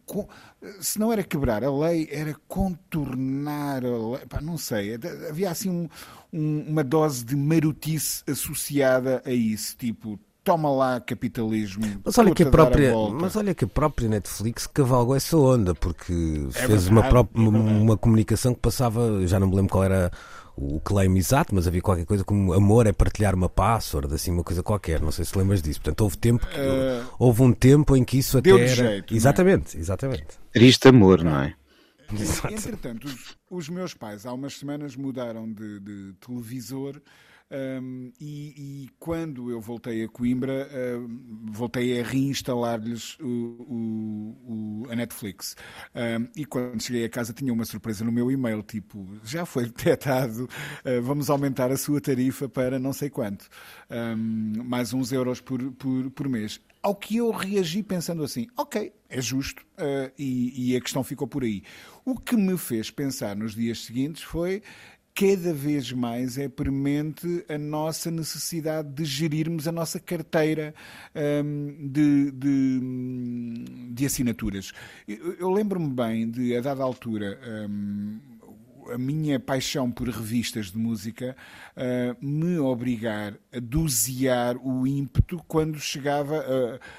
Se 0.81 0.99
não 0.99 1.13
era 1.13 1.23
quebrar 1.23 1.63
a 1.63 1.71
lei, 1.71 2.07
era 2.11 2.35
contornar 2.47 3.85
a 3.85 3.97
lei. 3.97 4.25
Pá, 4.27 4.41
não 4.41 4.57
sei, 4.57 4.95
havia 5.29 5.51
assim 5.51 5.87
um, 6.33 6.59
uma 6.67 6.83
dose 6.83 7.23
de 7.23 7.35
marotice 7.35 8.23
associada 8.27 9.21
a 9.25 9.31
isso, 9.31 9.77
tipo, 9.77 10.19
toma 10.47 10.71
lá 10.71 11.01
capitalismo. 11.01 11.83
Mas 12.05 12.17
olha, 12.17 12.33
que 12.33 12.43
a 12.43 12.49
própria, 12.49 12.93
a 12.93 13.09
mas 13.09 13.35
olha 13.35 13.53
que 13.53 13.65
a 13.65 13.67
própria 13.67 14.07
Netflix 14.07 14.65
cavalgou 14.65 15.13
essa 15.13 15.35
onda, 15.35 15.75
porque 15.75 16.13
é 16.55 16.67
fez 16.67 16.85
verdade, 16.85 16.89
uma, 16.89 17.03
própria, 17.03 17.41
é 17.43 17.49
uma 17.49 17.97
comunicação 17.97 18.53
que 18.53 18.61
passava, 18.61 19.27
já 19.27 19.41
não 19.41 19.47
me 19.49 19.57
lembro 19.57 19.71
qual 19.71 19.83
era 19.83 20.09
o 20.55 20.79
claim 20.79 21.17
exato, 21.17 21.53
mas 21.53 21.67
havia 21.67 21.81
qualquer 21.81 22.05
coisa 22.05 22.23
como 22.23 22.53
amor 22.53 22.87
é 22.87 22.93
partilhar 22.93 23.35
uma 23.35 23.49
password, 23.49 24.13
assim, 24.15 24.31
uma 24.31 24.43
coisa 24.43 24.63
qualquer, 24.63 25.01
não 25.01 25.11
sei 25.11 25.25
se 25.25 25.37
lembras 25.37 25.61
disso. 25.61 25.81
Portanto, 25.81 26.01
houve 26.01 26.17
tempo 26.17 26.47
que, 26.47 26.59
uh, 26.59 27.05
houve 27.19 27.43
um 27.43 27.51
tempo 27.51 27.97
em 27.97 28.05
que 28.05 28.17
isso 28.17 28.37
até 28.37 28.51
era. 28.51 28.67
Jeito, 28.67 29.13
exatamente, 29.13 29.75
é? 29.75 29.79
exatamente. 29.81 30.27
Triste 30.53 30.87
amor, 30.87 31.25
não 31.25 31.41
é? 31.41 31.53
Entretanto, 32.49 33.05
os, 33.05 33.37
os, 33.49 33.69
meus 33.69 33.93
pais 33.93 34.25
há 34.25 34.31
umas 34.31 34.57
semanas 34.57 34.95
mudaram 34.95 35.51
de, 35.51 35.81
de 35.81 36.13
televisor 36.25 37.01
um, 37.49 38.11
e, 38.19 38.83
e, 38.83 38.89
quando 38.99 39.49
eu 39.49 39.61
voltei 39.61 40.03
a 40.03 40.09
Coimbra, 40.09 40.69
voltei 41.45 41.99
a 41.99 42.03
reinstalar-lhes 42.03 43.17
a 44.89 44.95
Netflix. 44.95 45.55
Um, 45.95 46.27
e 46.35 46.45
quando 46.45 46.81
cheguei 46.81 47.05
a 47.05 47.09
casa, 47.09 47.33
tinha 47.33 47.53
uma 47.53 47.65
surpresa 47.65 48.03
no 48.03 48.11
meu 48.11 48.29
e-mail: 48.31 48.61
tipo, 48.63 49.07
já 49.23 49.45
foi 49.45 49.65
detectado, 49.65 50.43
uh, 50.43 51.01
vamos 51.01 51.29
aumentar 51.29 51.71
a 51.71 51.77
sua 51.77 52.01
tarifa 52.01 52.49
para 52.49 52.79
não 52.79 52.93
sei 52.93 53.09
quanto, 53.09 53.47
mais 54.65 54.93
uns 54.93 55.11
euros 55.11 55.41
por, 55.41 55.71
por, 55.73 56.11
por 56.11 56.29
mês. 56.29 56.59
Ao 56.81 56.95
que 56.95 57.17
eu 57.17 57.31
reagi 57.31 57.83
pensando 57.83 58.23
assim: 58.23 58.47
ok, 58.57 58.93
é 59.09 59.21
justo, 59.21 59.65
uh, 59.77 60.11
e, 60.17 60.71
e 60.71 60.75
a 60.75 60.81
questão 60.81 61.03
ficou 61.03 61.27
por 61.27 61.43
aí. 61.43 61.63
O 62.05 62.17
que 62.17 62.35
me 62.35 62.57
fez 62.57 62.89
pensar 62.89 63.35
nos 63.35 63.55
dias 63.55 63.83
seguintes 63.83 64.23
foi 64.23 64.61
cada 65.17 65.51
vez 65.51 65.91
mais 65.91 66.37
é 66.37 66.47
premente 66.47 67.43
a 67.49 67.57
nossa 67.57 68.11
necessidade 68.11 68.89
de 68.89 69.03
gerirmos 69.03 69.67
a 69.67 69.71
nossa 69.71 69.99
carteira 69.99 70.75
um, 71.43 71.89
de, 71.89 72.31
de, 72.33 73.93
de, 73.93 74.05
assinaturas. 74.05 74.71
Eu, 75.07 75.33
eu 75.39 75.49
lembro-me 75.49 75.89
bem 75.89 76.29
de, 76.29 76.55
a 76.55 76.61
dada 76.61 76.83
altura, 76.83 77.39
um, 77.67 78.19
a 78.93 78.97
minha 78.99 79.39
paixão 79.39 79.91
por 79.91 80.07
revistas 80.07 80.67
de 80.67 80.77
música 80.77 81.35
uh, 81.75 82.15
me 82.23 82.59
obrigar 82.59 83.33
a 83.51 83.59
dosear 83.59 84.55
o 84.57 84.85
ímpeto 84.85 85.43
quando 85.47 85.79
chegava 85.79 86.45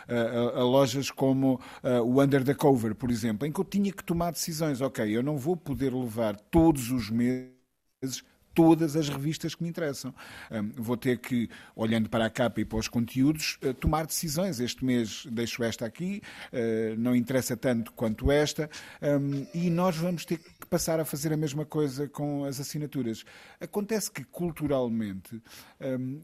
a, 0.09 0.13
a, 0.13 0.61
a 0.61 0.65
lojas 0.65 1.09
como 1.09 1.61
uh, 1.85 2.03
o 2.03 2.21
Under 2.21 2.43
the 2.43 2.55
Cover, 2.55 2.97
por 2.97 3.13
exemplo, 3.13 3.47
em 3.47 3.53
que 3.53 3.61
eu 3.61 3.65
tinha 3.65 3.93
que 3.93 4.03
tomar 4.03 4.33
decisões. 4.33 4.81
Ok, 4.81 5.09
eu 5.09 5.23
não 5.23 5.39
vou 5.39 5.57
poder 5.57 5.95
levar 5.95 6.35
todos 6.35 6.91
os 6.91 7.11
meses 7.11 7.58
todas 8.59 8.97
as 8.97 9.09
revistas 9.09 9.55
que 9.55 9.63
me 9.63 9.69
interessam. 9.69 10.13
Um, 10.51 10.73
vou 10.75 10.97
ter 10.97 11.19
que, 11.19 11.49
olhando 11.77 12.11
para 12.11 12.27
a 12.27 12.31
capa 12.31 12.61
e 12.61 12.65
para 12.65 12.79
os 12.79 12.89
conteúdos, 12.89 13.57
uh, 13.63 13.73
tomar 13.73 14.05
decisões. 14.05 14.59
Este 14.59 14.85
mês 14.85 15.25
deixo 15.31 15.63
esta 15.63 15.87
aqui, 15.87 16.21
uh, 16.53 16.99
não 16.99 17.15
interessa 17.15 17.57
tanto 17.57 17.93
quanto 17.93 18.33
esta, 18.33 18.69
um, 19.01 19.47
e 19.55 19.71
nós 19.71 19.97
vamos 19.97 20.25
ter 20.25 20.39
que 20.39 20.67
passar 20.69 20.99
a 20.99 21.05
fazer 21.05 21.33
a 21.33 21.37
mesma 21.37 21.65
coisa 21.65 22.09
com 22.09 22.45
as 22.45 22.59
assinaturas. 22.59 23.25
Acontece 23.61 24.11
que, 24.11 24.25
culturalmente, 24.25 25.41
um, 25.81 26.21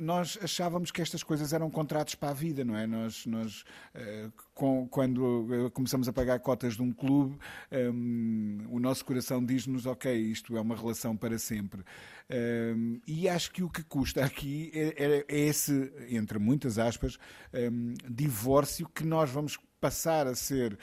nós 0.00 0.38
achávamos 0.42 0.90
que 0.90 1.02
estas 1.02 1.22
coisas 1.22 1.52
eram 1.52 1.70
contratos 1.70 2.14
para 2.14 2.30
a 2.30 2.32
vida, 2.32 2.64
não 2.64 2.76
é? 2.76 2.86
Nós, 2.86 3.26
nós 3.26 3.64
uh, 3.94 4.32
com, 4.58 4.88
quando 4.88 5.70
começamos 5.72 6.08
a 6.08 6.12
pagar 6.12 6.40
cotas 6.40 6.74
de 6.74 6.82
um 6.82 6.92
clube, 6.92 7.38
um, 7.70 8.66
o 8.68 8.80
nosso 8.80 9.04
coração 9.04 9.44
diz-nos: 9.44 9.86
ok, 9.86 10.12
isto 10.12 10.56
é 10.56 10.60
uma 10.60 10.74
relação 10.74 11.16
para 11.16 11.38
sempre. 11.38 11.84
Um, 12.28 13.00
e 13.06 13.28
acho 13.28 13.52
que 13.52 13.62
o 13.62 13.70
que 13.70 13.84
custa 13.84 14.24
aqui 14.24 14.72
é, 14.74 14.88
é, 14.98 15.24
é 15.28 15.38
esse, 15.46 15.92
entre 16.10 16.40
muitas 16.40 16.76
aspas, 16.76 17.18
um, 17.54 17.94
divórcio 18.10 18.88
que 18.88 19.04
nós 19.04 19.30
vamos 19.30 19.56
passar 19.80 20.26
a 20.26 20.34
ser 20.34 20.76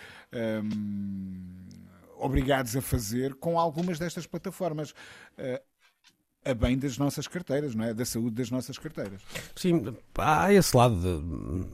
obrigados 2.18 2.78
a 2.78 2.82
fazer 2.82 3.36
com 3.36 3.60
algumas 3.60 4.00
destas 4.00 4.26
plataformas. 4.26 4.94
A 6.46 6.54
bem 6.54 6.78
das 6.78 6.98
nossas 6.98 7.28
carteiras, 7.28 7.74
não 7.74 7.86
é? 7.86 7.94
Da 7.94 8.06
saúde 8.06 8.36
das 8.36 8.52
nossas 8.52 8.78
carteiras. 8.78 9.20
Sim, 9.56 9.96
há 10.18 10.54
esse 10.54 10.78
lado 10.78 10.96
de, 10.96 11.68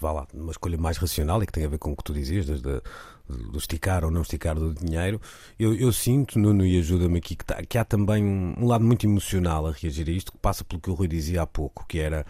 vá 0.00 0.12
lá, 0.12 0.26
uma 0.32 0.50
escolha 0.50 0.78
mais 0.78 0.96
racional 0.96 1.42
e 1.42 1.46
que 1.46 1.52
tem 1.52 1.64
a 1.64 1.68
ver 1.68 1.78
com 1.78 1.92
o 1.92 1.96
que 1.96 2.02
tu 2.02 2.14
dizias, 2.14 2.46
desde 2.46 2.80
do 3.28 3.56
esticar 3.56 4.04
ou 4.04 4.10
não 4.10 4.22
esticar 4.22 4.54
do 4.54 4.74
dinheiro. 4.74 5.20
Eu, 5.58 5.74
eu 5.74 5.92
sinto, 5.92 6.38
Nuno, 6.38 6.64
e 6.64 6.78
ajuda-me 6.78 7.18
aqui, 7.18 7.34
que, 7.34 7.44
tá, 7.44 7.62
que, 7.62 7.78
há 7.78 7.84
também 7.84 8.22
um, 8.22 8.54
um, 8.58 8.66
lado 8.66 8.84
muito 8.84 9.06
emocional 9.06 9.66
a 9.66 9.72
reagir 9.72 10.08
a 10.08 10.12
isto, 10.12 10.32
que 10.32 10.38
passa 10.38 10.62
pelo 10.62 10.80
que 10.80 10.90
o 10.90 10.94
Rui 10.94 11.08
dizia 11.08 11.42
há 11.42 11.46
pouco, 11.46 11.86
que 11.88 11.98
era 11.98 12.26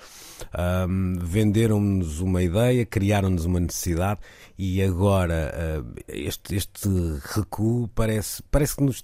um, 0.89 1.19
venderam-nos 1.19 2.21
uma 2.21 2.43
ideia, 2.43 2.87
criaram-nos 2.87 3.45
uma 3.45 3.59
necessidade 3.59 4.21
e 4.57 4.81
agora 4.83 5.53
uh, 5.83 6.03
este, 6.07 6.55
este 6.55 6.89
recuo 7.35 7.89
parece, 7.89 8.43
parece 8.45 8.77
que 8.77 8.85
nos 8.85 9.03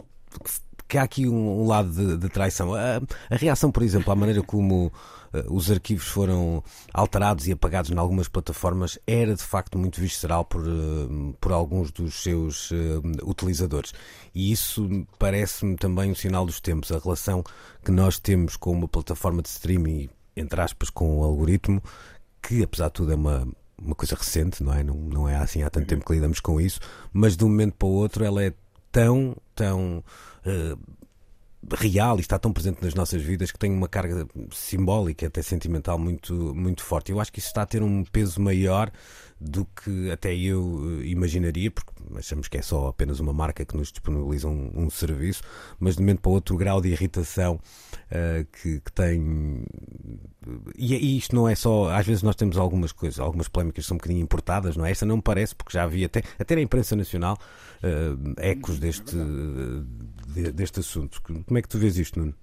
que 0.91 0.99
há 0.99 1.05
aqui 1.05 1.29
um, 1.29 1.63
um 1.63 1.67
lado 1.69 1.91
de, 1.91 2.17
de 2.19 2.29
traição. 2.29 2.75
A, 2.75 2.97
a, 3.31 3.37
reação, 3.37 3.71
por 3.71 3.83
exemplo, 3.83 4.13
à 4.13 4.17
maneira 4.17 4.43
como 4.43 4.87
uh, 4.87 5.55
os 5.55 5.71
arquivos 5.71 6.09
foram 6.09 6.63
alterados 6.93 7.47
e 7.47 7.53
apagados 7.53 7.93
em 7.93 7.97
algumas 7.97 8.27
plataformas 8.27 8.99
era 9.07 9.35
de 9.35 9.43
facto 9.43 9.79
muito 9.79 10.01
visceral 10.01 10.45
por, 10.45 10.67
uh, 10.67 11.35
por 11.41 11.53
alguns 11.53 11.93
dos 11.93 12.23
seus 12.23 12.73
uh, 12.73 13.01
utilizadores. 13.25 13.95
E 14.35 14.51
isso 14.51 15.07
parece-me 15.17 15.77
também 15.77 16.11
um 16.11 16.15
sinal 16.15 16.45
dos 16.45 16.61
tempos. 16.61 16.91
A 16.91 16.99
relação 16.99 17.45
que 17.85 17.93
nós 17.93 18.19
temos 18.19 18.57
com 18.57 18.73
uma 18.73 18.89
plataforma 18.89 19.41
de 19.41 19.49
streaming, 19.49 20.11
entre 20.37 20.61
aspas, 20.61 20.91
com 20.91 21.21
o 21.21 21.23
algoritmo, 21.23 21.81
que 22.43 22.65
apesar 22.65 22.89
de 22.89 22.95
tudo 22.95 23.13
é 23.13 23.15
uma, 23.15 23.47
uma 23.81 23.95
coisa 23.95 24.17
recente, 24.17 24.65
não 24.65 24.75
é? 24.75 24.83
Não, 24.83 24.97
não 24.97 25.29
é 25.29 25.37
assim 25.37 25.63
há 25.63 25.71
tanto 25.71 25.87
tempo 25.87 26.05
que 26.05 26.15
lidamos 26.15 26.41
com 26.41 26.61
isso, 26.61 26.81
mas 27.13 27.37
de 27.37 27.45
um 27.45 27.49
momento 27.49 27.75
para 27.75 27.87
o 27.87 27.93
outro 27.93 28.25
ela 28.25 28.43
é 28.43 28.53
tão, 28.93 29.37
tão 29.55 30.05
uh, 30.45 30.79
real 31.75 32.19
e 32.19 32.21
está 32.21 32.39
tão 32.39 32.53
presente 32.53 32.83
nas 32.83 32.95
nossas 32.95 33.23
vidas 33.23 33.51
que 33.53 33.59
tem 33.59 33.71
uma 33.71 33.89
carga 33.89 34.27
simbólica, 34.51 35.27
até 35.27 35.43
sentimental, 35.43 35.99
muito, 35.99 36.55
muito 36.55 36.83
forte. 36.83 37.13
Eu 37.13 37.21
acho 37.21 37.33
que 37.33 37.39
isso 37.39 37.49
está 37.49 37.63
a 37.63 37.67
ter 37.67 37.83
um 37.83 38.05
peso 38.05 38.41
maior 38.41 38.91
do 39.41 39.65
que 39.65 40.11
até 40.11 40.35
eu 40.35 41.01
eh, 41.01 41.07
imaginaria, 41.07 41.71
porque 41.71 41.93
achamos 42.17 42.49
que 42.49 42.59
é 42.59 42.63
só 42.63 42.89
apenas 42.89 43.21
uma 43.21 43.33
marca 43.33 43.65
que 43.65 43.77
nos 43.77 43.91
disponibiliza 43.91 44.49
um, 44.49 44.71
um 44.75 44.91
serviço, 44.91 45.43
mas 45.79 45.97
de 45.97 46.01
momento 46.01 46.21
para 46.21 46.33
outro 46.33 46.57
grau 46.57 46.81
de 46.81 46.89
irritação 46.89 47.55
uh, 47.57 48.45
que, 48.53 48.81
que, 48.81 48.93
tem. 48.93 49.65
E, 50.77 50.95
e, 50.95 51.19
isto 51.19 51.35
não 51.35 51.49
é 51.49 51.55
só. 51.55 51.91
Às 51.91 52.07
vezes 52.07 52.23
nós 52.23 52.37
temos 52.37 52.57
algumas 52.57 52.93
coisas, 52.93 53.19
algumas 53.19 53.49
polémicas 53.49 53.87
são 53.87 53.97
um 53.97 53.99
bocadinho 53.99 54.21
importadas, 54.21 54.77
não 54.77 54.85
é? 54.85 54.91
Esta 54.91 55.07
não 55.07 55.17
me 55.17 55.23
parece, 55.23 55.55
porque 55.55 55.73
já 55.73 55.85
havia 55.85 56.07
até, 56.07 56.23
até 56.39 56.55
na 56.55 56.63
imprensa 56.63 56.97
nacional 56.97 57.39
uh, 57.83 58.35
ecos 58.39 58.79
deste, 58.79 59.17
de, 60.29 60.53
deste 60.53 60.81
assunto. 60.81 61.21
Como 61.23 61.59
é 61.59 61.63
que 61.63 61.69
tu 61.69 61.79
vês 61.79 61.97
isto, 61.99 62.19
Nuno? 62.19 62.35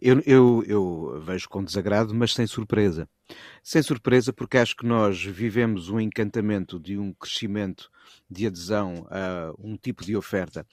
Eu, 0.00 0.20
eu, 0.26 0.64
eu, 0.66 1.20
vejo 1.24 1.48
com 1.48 1.62
desagrado, 1.62 2.14
mas 2.14 2.34
sem 2.34 2.46
surpresa. 2.46 3.08
Sem 3.62 3.82
surpresa, 3.82 4.32
porque 4.32 4.58
acho 4.58 4.76
que 4.76 4.84
nós 4.84 5.22
vivemos 5.22 5.88
um 5.88 6.00
encantamento 6.00 6.78
de 6.80 6.98
um 6.98 7.12
crescimento 7.12 7.90
de 8.28 8.46
adesão 8.46 9.06
a 9.10 9.52
um 9.58 9.76
tipo 9.76 10.04
de 10.04 10.16
oferta, 10.16 10.66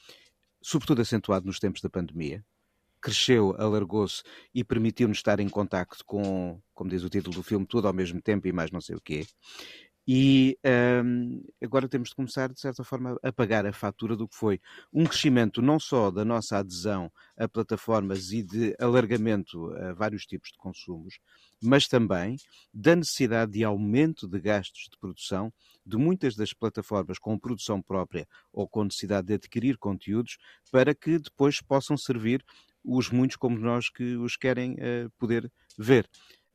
sobretudo 0.61 1.01
acentuado 1.01 1.45
nos 1.45 1.59
tempos 1.59 1.81
da 1.81 1.89
pandemia. 1.89 2.43
Cresceu, 3.01 3.55
alargou-se 3.57 4.23
e 4.53 4.63
permitiu-nos 4.63 5.19
estar 5.19 5.39
em 5.39 5.47
contacto 5.47 6.03
com, 6.03 6.59
como 6.73 6.89
diz 6.89 7.03
o 7.03 7.09
título 7.09 7.35
do 7.35 7.43
filme, 7.43 7.65
tudo 7.65 7.87
ao 7.87 7.93
mesmo 7.93 8.21
tempo 8.21 8.47
e 8.47 8.51
mais 8.51 8.71
não 8.71 8.81
sei 8.81 8.95
o 8.95 9.01
quê. 9.01 9.25
E 10.11 10.57
um, 11.05 11.43
agora 11.61 11.87
temos 11.87 12.09
de 12.09 12.15
começar, 12.15 12.51
de 12.51 12.59
certa 12.59 12.83
forma, 12.83 13.15
a 13.21 13.31
pagar 13.31 13.63
a 13.67 13.71
fatura 13.71 14.15
do 14.15 14.27
que 14.27 14.35
foi 14.35 14.59
um 14.91 15.05
crescimento 15.05 15.61
não 15.61 15.79
só 15.79 16.09
da 16.09 16.25
nossa 16.25 16.57
adesão 16.57 17.11
a 17.37 17.47
plataformas 17.47 18.31
e 18.31 18.41
de 18.41 18.75
alargamento 18.79 19.71
a 19.75 19.93
vários 19.93 20.25
tipos 20.25 20.49
de 20.49 20.57
consumos, 20.57 21.19
mas 21.61 21.87
também 21.87 22.37
da 22.73 22.95
necessidade 22.95 23.51
de 23.51 23.63
aumento 23.63 24.27
de 24.27 24.39
gastos 24.39 24.89
de 24.91 24.97
produção 24.97 25.53
de 25.85 25.95
muitas 25.95 26.35
das 26.35 26.53
plataformas 26.53 27.19
com 27.19 27.37
produção 27.37 27.79
própria 27.79 28.27
ou 28.51 28.67
com 28.67 28.85
necessidade 28.85 29.27
de 29.27 29.35
adquirir 29.35 29.77
conteúdos 29.77 30.39
para 30.71 30.95
que 30.95 31.19
depois 31.19 31.61
possam 31.61 31.95
servir 31.95 32.43
os 32.83 33.11
muitos 33.11 33.37
como 33.37 33.59
nós 33.59 33.89
que 33.89 34.15
os 34.15 34.35
querem 34.35 34.73
uh, 34.73 35.09
poder 35.19 35.51
ver. 35.77 36.09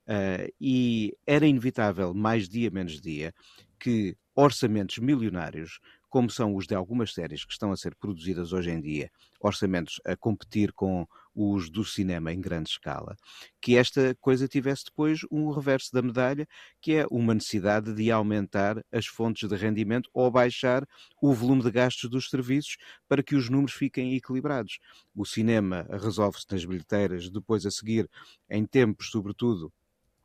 Uh, 0.07 0.53
e 0.61 1.17
era 1.27 1.47
inevitável, 1.47 2.13
mais 2.13 2.49
dia 2.49 2.71
menos 2.71 3.01
dia, 3.01 3.33
que 3.79 4.17
orçamentos 4.35 4.99
milionários, 4.99 5.79
como 6.09 6.31
são 6.31 6.55
os 6.55 6.67
de 6.67 6.75
algumas 6.75 7.13
séries 7.13 7.45
que 7.45 7.53
estão 7.53 7.73
a 7.73 7.77
ser 7.77 7.95
produzidas 7.97 8.53
hoje 8.53 8.71
em 8.71 8.81
dia, 8.81 9.11
orçamentos 9.41 10.01
a 10.05 10.17
competir 10.17 10.73
com 10.73 11.07
os 11.35 11.69
do 11.69 11.85
cinema 11.85 12.33
em 12.33 12.41
grande 12.41 12.71
escala, 12.71 13.17
que 13.61 13.77
esta 13.77 14.15
coisa 14.21 14.47
tivesse 14.47 14.85
depois 14.85 15.21
um 15.31 15.51
reverso 15.51 15.93
da 15.93 16.01
medalha, 16.01 16.47
que 16.81 16.95
é 16.95 17.07
uma 17.11 17.35
necessidade 17.35 17.93
de 17.93 18.11
aumentar 18.11 18.85
as 18.93 19.07
fontes 19.07 19.49
de 19.49 19.57
rendimento 19.57 20.09
ou 20.15 20.31
baixar 20.31 20.87
o 21.21 21.33
volume 21.33 21.63
de 21.63 21.71
gastos 21.71 22.09
dos 22.09 22.31
serviços 22.31 22.77
para 23.09 23.23
que 23.23 23.35
os 23.35 23.49
números 23.49 23.75
fiquem 23.75 24.15
equilibrados. 24.15 24.79
O 25.15 25.25
cinema 25.25 25.87
resolve-se 25.91 26.47
nas 26.51 26.65
bilheteiras, 26.65 27.29
depois 27.29 27.67
a 27.67 27.71
seguir, 27.71 28.09
em 28.49 28.65
tempos, 28.65 29.11
sobretudo, 29.11 29.73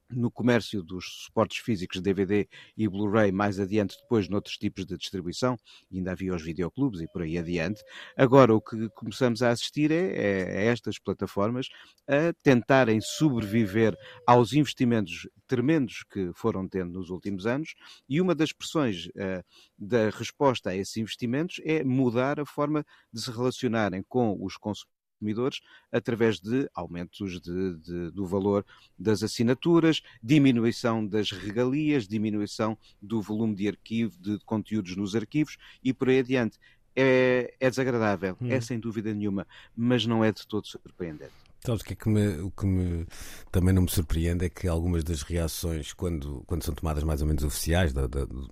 no 0.10 0.32
comércio 0.32 0.84
dos 0.84 1.24
suportes 1.24 1.60
físicos 1.60 2.02
DVD 2.02 2.48
e 2.76 2.88
Blu-ray, 2.88 3.32
mais 3.32 3.60
adiante 3.60 3.98
depois 4.02 4.28
noutros 4.28 4.58
tipos 4.58 4.86
de 4.86 4.98
distribuição, 4.98 5.58
ainda 5.92 6.12
havia 6.12 6.34
os 6.34 6.42
videoclubes 6.42 7.02
e 7.02 7.08
por 7.08 7.22
aí 7.22 7.38
adiante. 7.38 7.82
Agora 8.18 8.54
o 8.54 8.62
que 8.62 8.90
começamos 8.90 9.42
a 9.44 9.50
assistir 9.50 9.92
é, 9.92 9.96
é, 9.96 10.58
a 10.58 10.72
estas 10.72 10.98
plataformas 10.98 11.68
a 12.08 12.34
tentarem 12.44 13.00
sobreviver 13.02 13.96
aos 14.26 14.54
investimentos 14.54 15.28
tremendos 15.48 16.04
que 16.12 16.32
foram 16.34 16.68
tendo 16.68 16.94
nos 16.94 17.10
últimos 17.10 17.46
anos 17.46 17.74
e 18.08 18.22
uma 18.22 18.36
das 18.36 18.54
pressões 18.54 19.08
uh, 19.08 19.44
da 19.78 20.10
resposta 20.12 20.70
a 20.70 20.76
esses 20.76 20.96
investimentos 20.98 21.60
é 21.64 21.84
mudar 21.84 22.40
a 22.40 22.46
forma 22.46 22.86
de 23.12 23.22
se 23.22 23.32
relacionarem 23.32 24.04
com 24.08 24.38
os 24.40 24.58
consumidores 24.58 24.99
consumidores 25.20 25.62
através 25.92 26.40
de 26.40 26.70
aumentos 26.74 27.40
de, 27.42 27.78
de, 27.78 28.12
do 28.12 28.26
valor 28.26 28.66
das 28.98 29.22
assinaturas, 29.22 30.02
diminuição 30.24 31.06
das 31.06 31.32
regalias, 31.32 32.08
diminuição 32.08 32.78
do 33.02 33.22
volume 33.22 33.56
de 33.56 33.68
arquivo, 33.68 34.18
de 34.20 34.40
conteúdos 34.46 34.96
nos 34.96 35.16
arquivos 35.16 35.58
e 35.84 35.94
por 35.94 36.10
aí 36.10 36.20
adiante. 36.20 36.58
É, 36.96 37.54
é 37.60 37.70
desagradável, 37.70 38.36
hum. 38.42 38.52
é 38.52 38.60
sem 38.60 38.80
dúvida 38.80 39.14
nenhuma, 39.14 39.48
mas 39.76 40.06
não 40.06 40.24
é 40.24 40.32
de 40.32 40.46
todo 40.48 40.66
surpreendente. 40.68 41.32
Sabes 41.64 41.82
o 41.82 41.86
que, 41.86 41.94
é 41.94 41.96
que 41.96 42.10
me, 42.10 42.40
o 42.40 42.52
que 42.52 42.66
me, 42.66 43.06
também 43.52 43.74
não 43.74 43.84
me 43.84 43.90
surpreende 43.90 44.46
é 44.46 44.50
que 44.50 44.68
algumas 44.68 45.04
das 45.04 45.22
reações, 45.22 45.94
quando, 45.94 46.44
quando 46.48 46.64
são 46.64 46.74
tomadas 46.74 47.04
mais 47.04 47.22
ou 47.22 47.28
menos 47.28 47.44
oficiais, 47.44 47.94
da, 47.94 48.08
da, 48.08 48.26
do, 48.26 48.50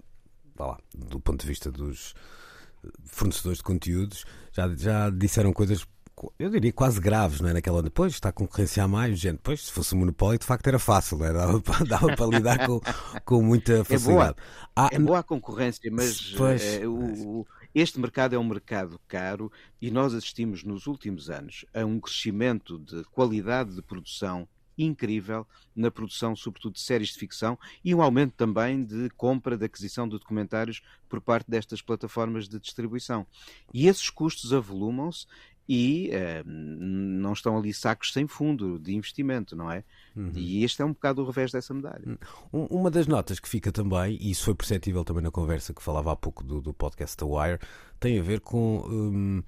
lá, 0.59 0.77
do 0.93 1.19
ponto 1.19 1.41
de 1.41 1.47
vista 1.47 1.71
dos 1.71 2.13
fornecedores 3.05 3.57
de 3.57 3.63
conteúdos, 3.63 4.25
já, 4.51 4.73
já 4.75 5.09
disseram 5.09 5.51
coisas 5.51 5.85
eu 6.39 6.49
diria 6.49 6.73
quase 6.73 6.99
graves, 6.99 7.39
não 7.41 7.49
é? 7.49 7.53
Naquela 7.53 7.79
onda, 7.79 7.89
pois 7.89 8.13
está 8.13 8.29
a 8.29 8.31
concorrência 8.31 8.83
a 8.83 8.87
mais, 8.87 9.19
gente, 9.19 9.39
pois 9.43 9.65
se 9.65 9.71
fosse 9.71 9.93
um 9.93 9.99
monopólio 9.99 10.39
de 10.39 10.45
facto 10.45 10.67
era 10.67 10.79
fácil, 10.79 11.23
é? 11.23 11.31
dava, 11.33 11.61
para, 11.61 11.85
dava 11.85 12.15
para 12.15 12.25
lidar 12.25 12.65
com, 12.65 12.81
com 13.23 13.41
muita 13.41 13.83
facilidade. 13.83 14.05
É 14.05 14.13
boa, 14.13 14.35
ah, 14.75 14.89
é 14.91 14.99
boa 14.99 15.19
a 15.19 15.23
concorrência, 15.23 15.89
mas 15.91 16.33
pois, 16.35 16.63
é, 16.63 16.87
o, 16.87 17.45
este 17.73 17.99
mercado 17.99 18.33
é 18.33 18.39
um 18.39 18.43
mercado 18.43 18.99
caro 19.07 19.51
e 19.81 19.91
nós 19.91 20.13
assistimos 20.13 20.63
nos 20.63 20.87
últimos 20.87 21.29
anos 21.29 21.65
a 21.73 21.85
um 21.85 21.99
crescimento 21.99 22.79
de 22.79 23.03
qualidade 23.05 23.75
de 23.75 23.81
produção 23.81 24.47
incrível 24.77 25.45
na 25.75 25.89
produção, 25.89 26.35
sobretudo 26.35 26.73
de 26.73 26.81
séries 26.81 27.09
de 27.09 27.19
ficção, 27.19 27.57
e 27.83 27.93
um 27.95 28.01
aumento 28.01 28.33
também 28.35 28.83
de 28.83 29.09
compra, 29.11 29.57
de 29.57 29.65
aquisição 29.65 30.07
de 30.07 30.17
documentários 30.17 30.81
por 31.09 31.19
parte 31.19 31.49
destas 31.49 31.81
plataformas 31.81 32.47
de 32.47 32.59
distribuição. 32.59 33.25
E 33.73 33.87
esses 33.87 34.09
custos 34.09 34.53
avolumam-se 34.53 35.25
e 35.67 36.09
uh, 36.09 36.43
não 36.45 37.33
estão 37.33 37.57
ali 37.57 37.73
sacos 37.73 38.13
sem 38.13 38.27
fundo 38.27 38.79
de 38.79 38.95
investimento, 38.95 39.55
não 39.55 39.71
é? 39.71 39.83
Uhum. 40.15 40.31
E 40.35 40.63
este 40.63 40.81
é 40.81 40.85
um 40.85 40.93
bocado 40.93 41.21
o 41.21 41.25
revés 41.25 41.51
dessa 41.51 41.73
medalha. 41.73 42.03
Hum. 42.53 42.67
Uma 42.69 42.89
das 42.89 43.07
notas 43.07 43.39
que 43.39 43.49
fica 43.49 43.71
também, 43.71 44.17
e 44.21 44.31
isso 44.31 44.45
foi 44.45 44.55
perceptível 44.55 45.03
também 45.03 45.23
na 45.23 45.31
conversa 45.31 45.73
que 45.73 45.83
falava 45.83 46.11
há 46.11 46.15
pouco 46.15 46.43
do, 46.43 46.61
do 46.61 46.73
podcast 46.73 47.17
The 47.17 47.25
Wire, 47.25 47.59
tem 47.99 48.19
a 48.19 48.23
ver 48.23 48.39
com. 48.39 48.85
Um, 48.87 49.43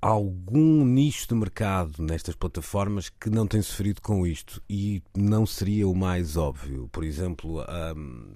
algum 0.00 0.84
nicho 0.84 1.26
de 1.28 1.34
mercado 1.34 2.00
nestas 2.00 2.34
plataformas 2.36 3.08
que 3.08 3.28
não 3.28 3.48
tem 3.48 3.60
sofrido 3.60 4.00
com 4.00 4.24
isto 4.24 4.62
e 4.70 5.02
não 5.16 5.44
seria 5.44 5.88
o 5.88 5.94
mais 5.94 6.36
óbvio. 6.36 6.88
Por 6.92 7.02
exemplo, 7.02 7.64
um, 7.96 8.32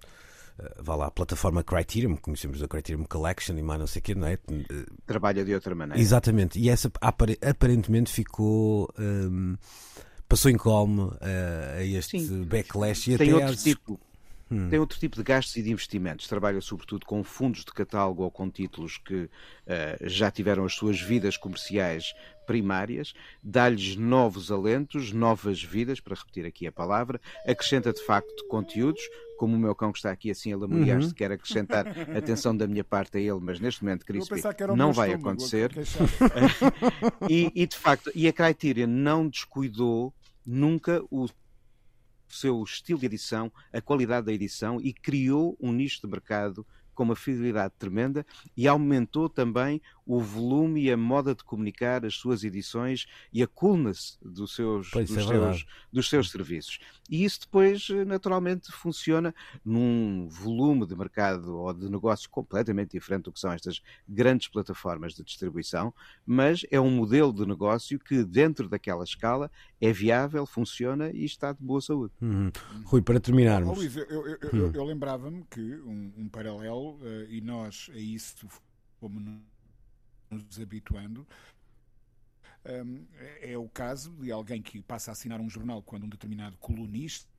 vá 0.80 0.94
lá, 0.94 1.06
a 1.06 1.10
plataforma 1.10 1.62
Criterion, 1.62 2.16
conhecemos 2.16 2.62
a 2.62 2.68
Criterion 2.68 3.04
Collection 3.04 3.56
e 3.56 3.62
mais 3.62 3.80
não 3.80 3.86
sei 3.86 4.00
o 4.00 4.02
quê, 4.02 4.14
não 4.14 4.26
é? 4.26 4.38
Trabalha 5.06 5.44
de 5.44 5.54
outra 5.54 5.74
maneira. 5.74 6.00
Exatamente, 6.00 6.58
e 6.58 6.68
essa 6.68 6.90
aparentemente 7.00 8.12
ficou. 8.12 8.92
Um, 8.98 9.56
passou 10.28 10.50
incólume 10.50 11.02
uh, 11.02 11.18
a 11.78 11.84
este 11.84 12.20
Sim. 12.20 12.44
backlash 12.44 13.10
e 13.10 13.18
Tem 13.18 13.28
até 13.28 13.34
outro 13.36 13.52
às... 13.52 13.62
tipo 13.62 14.00
Hum. 14.52 14.68
Tem 14.68 14.78
outro 14.78 14.98
tipo 14.98 15.16
de 15.16 15.22
gastos 15.22 15.56
e 15.56 15.62
de 15.62 15.70
investimentos. 15.70 16.28
Trabalha 16.28 16.60
sobretudo 16.60 17.06
com 17.06 17.24
fundos 17.24 17.64
de 17.64 17.72
catálogo 17.72 18.22
ou 18.22 18.30
com 18.30 18.50
títulos 18.50 18.98
que 18.98 19.24
uh, 19.24 19.30
já 20.02 20.30
tiveram 20.30 20.66
as 20.66 20.74
suas 20.74 21.00
vidas 21.00 21.38
comerciais 21.38 22.12
primárias, 22.46 23.14
dá-lhes 23.42 23.96
novos 23.96 24.50
alentos, 24.50 25.12
novas 25.12 25.62
vidas, 25.62 26.00
para 26.00 26.14
repetir 26.14 26.46
aqui 26.46 26.66
a 26.66 26.72
palavra, 26.72 27.20
acrescenta 27.46 27.92
de 27.92 28.02
facto 28.04 28.46
conteúdos, 28.48 29.02
como 29.36 29.56
o 29.56 29.58
meu 29.58 29.74
cão 29.74 29.90
que 29.90 29.98
está 29.98 30.10
aqui 30.10 30.30
assim 30.30 30.52
a 30.52 30.56
lamuriar-se, 30.56 31.08
uhum. 31.08 31.14
quer 31.14 31.32
acrescentar 31.32 31.86
atenção 32.16 32.56
da 32.56 32.66
minha 32.66 32.84
parte 32.84 33.18
a 33.18 33.20
ele, 33.20 33.40
mas 33.40 33.58
neste 33.58 33.82
momento, 33.82 34.06
Crispy, 34.06 34.40
não 34.76 34.92
vai 34.92 35.10
estômago, 35.10 35.30
acontecer. 35.30 35.72
e, 37.28 37.50
e 37.54 37.66
de 37.66 37.76
facto, 37.76 38.10
e 38.14 38.28
a 38.28 38.32
Criterion 38.32 38.86
não 38.86 39.28
descuidou 39.28 40.14
nunca 40.46 41.02
o 41.10 41.28
seu 42.28 42.62
estilo 42.62 42.98
de 42.98 43.06
edição, 43.06 43.52
a 43.72 43.80
qualidade 43.80 44.26
da 44.26 44.32
edição 44.32 44.80
e 44.80 44.92
criou 44.92 45.56
um 45.60 45.72
nicho 45.72 46.00
de 46.00 46.06
mercado 46.06 46.66
com 46.94 47.02
uma 47.02 47.16
fidelidade 47.16 47.74
tremenda 47.78 48.24
e 48.56 48.68
aumentou 48.68 49.28
também 49.28 49.80
o 50.04 50.20
volume 50.20 50.82
e 50.82 50.90
a 50.90 50.96
moda 50.96 51.34
de 51.34 51.44
comunicar 51.44 52.04
as 52.04 52.14
suas 52.14 52.44
edições 52.44 53.06
e 53.32 53.42
a 53.42 53.46
coolness 53.46 54.18
dos 54.20 54.54
seus, 54.54 54.90
dos, 54.90 55.16
é 55.16 55.22
seus, 55.22 55.66
dos 55.92 56.08
seus 56.08 56.30
serviços. 56.30 56.80
E 57.08 57.24
isso 57.24 57.40
depois, 57.42 57.88
naturalmente, 58.06 58.72
funciona 58.72 59.34
num 59.64 60.28
volume 60.28 60.86
de 60.86 60.96
mercado 60.96 61.56
ou 61.56 61.72
de 61.72 61.88
negócio 61.88 62.28
completamente 62.30 62.92
diferente 62.92 63.24
do 63.24 63.32
que 63.32 63.40
são 63.40 63.52
estas 63.52 63.80
grandes 64.08 64.48
plataformas 64.48 65.14
de 65.14 65.22
distribuição, 65.22 65.94
mas 66.26 66.64
é 66.70 66.80
um 66.80 66.90
modelo 66.90 67.32
de 67.32 67.46
negócio 67.46 67.98
que, 67.98 68.24
dentro 68.24 68.68
daquela 68.68 69.04
escala, 69.04 69.50
é 69.80 69.92
viável, 69.92 70.46
funciona 70.46 71.10
e 71.10 71.24
está 71.24 71.52
de 71.52 71.62
boa 71.62 71.80
saúde. 71.80 72.12
Uhum. 72.20 72.50
Rui, 72.84 73.02
para 73.02 73.20
terminarmos. 73.20 73.76
Oh, 73.76 73.80
Luís, 73.80 73.96
eu, 73.96 74.04
eu, 74.04 74.26
eu, 74.26 74.38
hum. 74.52 74.70
eu 74.74 74.84
lembrava-me 74.84 75.44
que 75.50 75.60
um, 75.60 76.12
um 76.16 76.28
paralelo, 76.28 76.91
uh, 76.94 77.24
e 77.28 77.40
nós 77.40 77.90
a 77.92 77.98
isso 77.98 78.48
fomos 78.98 79.22
nos 80.30 80.60
habituando. 80.60 81.26
Um, 82.64 83.06
é 83.40 83.58
o 83.58 83.68
caso 83.68 84.12
de 84.12 84.30
alguém 84.30 84.62
que 84.62 84.80
passa 84.80 85.10
a 85.10 85.12
assinar 85.12 85.40
um 85.40 85.50
jornal 85.50 85.82
quando 85.82 86.04
um 86.04 86.08
determinado 86.08 86.56
colunista 86.58 87.32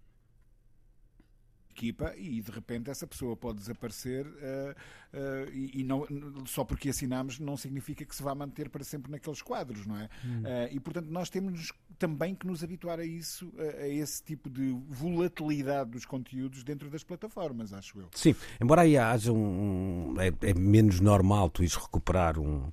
equipa 1.74 2.14
e 2.16 2.40
de 2.40 2.52
repente 2.52 2.90
essa 2.90 3.06
pessoa 3.08 3.36
pode 3.36 3.60
desaparecer 3.60 4.26
uh, 4.28 4.32
uh, 4.32 5.52
e, 5.52 5.82
e, 5.82 5.84
não, 5.84 6.06
só 6.46 6.64
porque 6.64 6.90
assinamos 6.90 7.40
não 7.40 7.58
significa 7.58 8.06
que 8.06 8.16
se 8.16 8.22
vá 8.22 8.34
manter 8.36 8.70
para 8.70 8.84
sempre 8.84 9.12
naqueles 9.12 9.42
quadros, 9.42 9.86
não 9.86 9.98
é? 9.98 10.10
Hum. 10.24 10.44
Uh, 10.44 10.76
e 10.76 10.80
portanto 10.80 11.08
nós 11.08 11.30
temos 11.30 11.74
também 11.98 12.36
que 12.36 12.46
nos 12.46 12.64
habituar 12.64 13.00
a 13.00 13.06
isso, 13.06 13.52
a, 13.58 13.84
a, 13.84 13.88
esse 13.88 14.24
tipo 14.24 14.50
de 14.50 14.76
volatilidade 14.88 15.92
dos 15.92 16.06
conteúdos 16.06 16.64
dentro 16.64 16.90
das 16.90 17.04
plataformas, 17.04 17.74
acho 17.74 18.00
eu. 18.00 18.08
Sim, 18.14 18.36
embora 18.62 18.82
aí 18.82 18.98
haja 18.98 19.32
um. 19.32 20.16
é, 20.20 20.50
é 20.50 20.54
menos 20.54 21.00
normal 21.00 21.50
tu 21.50 21.64
ires 21.64 21.76
recuperar 21.76 22.40
um 22.40 22.72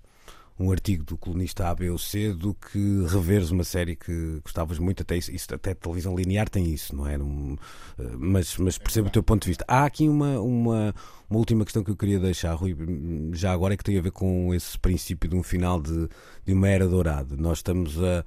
um 0.61 0.71
artigo 0.71 1.03
do 1.03 1.17
colunista 1.17 1.69
A, 1.69 1.75
B 1.75 1.89
ou 1.89 1.97
C 1.97 2.35
do 2.35 2.53
que 2.53 3.07
reveres 3.09 3.51
uma 3.51 3.65
série 3.65 3.97
que 3.97 4.41
gostavas 4.45 4.79
muito, 4.79 5.03
até 5.03 5.17
isso, 5.17 5.55
até 5.55 5.73
televisão 5.73 6.15
linear 6.15 6.51
tem 6.51 6.67
isso, 6.67 6.95
não 6.95 7.07
é? 7.07 7.17
Um, 7.17 7.57
mas, 8.19 8.59
mas 8.59 8.77
percebo 8.77 9.09
o 9.09 9.11
teu 9.11 9.23
ponto 9.23 9.43
de 9.43 9.49
vista. 9.49 9.65
Há 9.67 9.87
aqui 9.87 10.07
uma, 10.07 10.39
uma, 10.39 10.95
uma 11.31 11.39
última 11.39 11.65
questão 11.65 11.83
que 11.83 11.91
eu 11.91 11.97
queria 11.97 12.21
deixar, 12.21 12.53
Rui, 12.53 12.77
já 13.33 13.53
agora 13.53 13.73
é 13.73 13.77
que 13.77 13.83
tem 13.83 13.97
a 13.97 14.03
ver 14.03 14.13
com 14.13 14.53
esse 14.55 14.79
princípio 14.79 15.31
de 15.31 15.35
um 15.35 15.43
final 15.43 15.81
de, 15.81 16.09
de 16.45 16.53
uma 16.53 16.69
era 16.69 16.87
dourada. 16.87 17.35
Nós 17.39 17.59
estamos 17.59 17.99
a, 17.99 18.23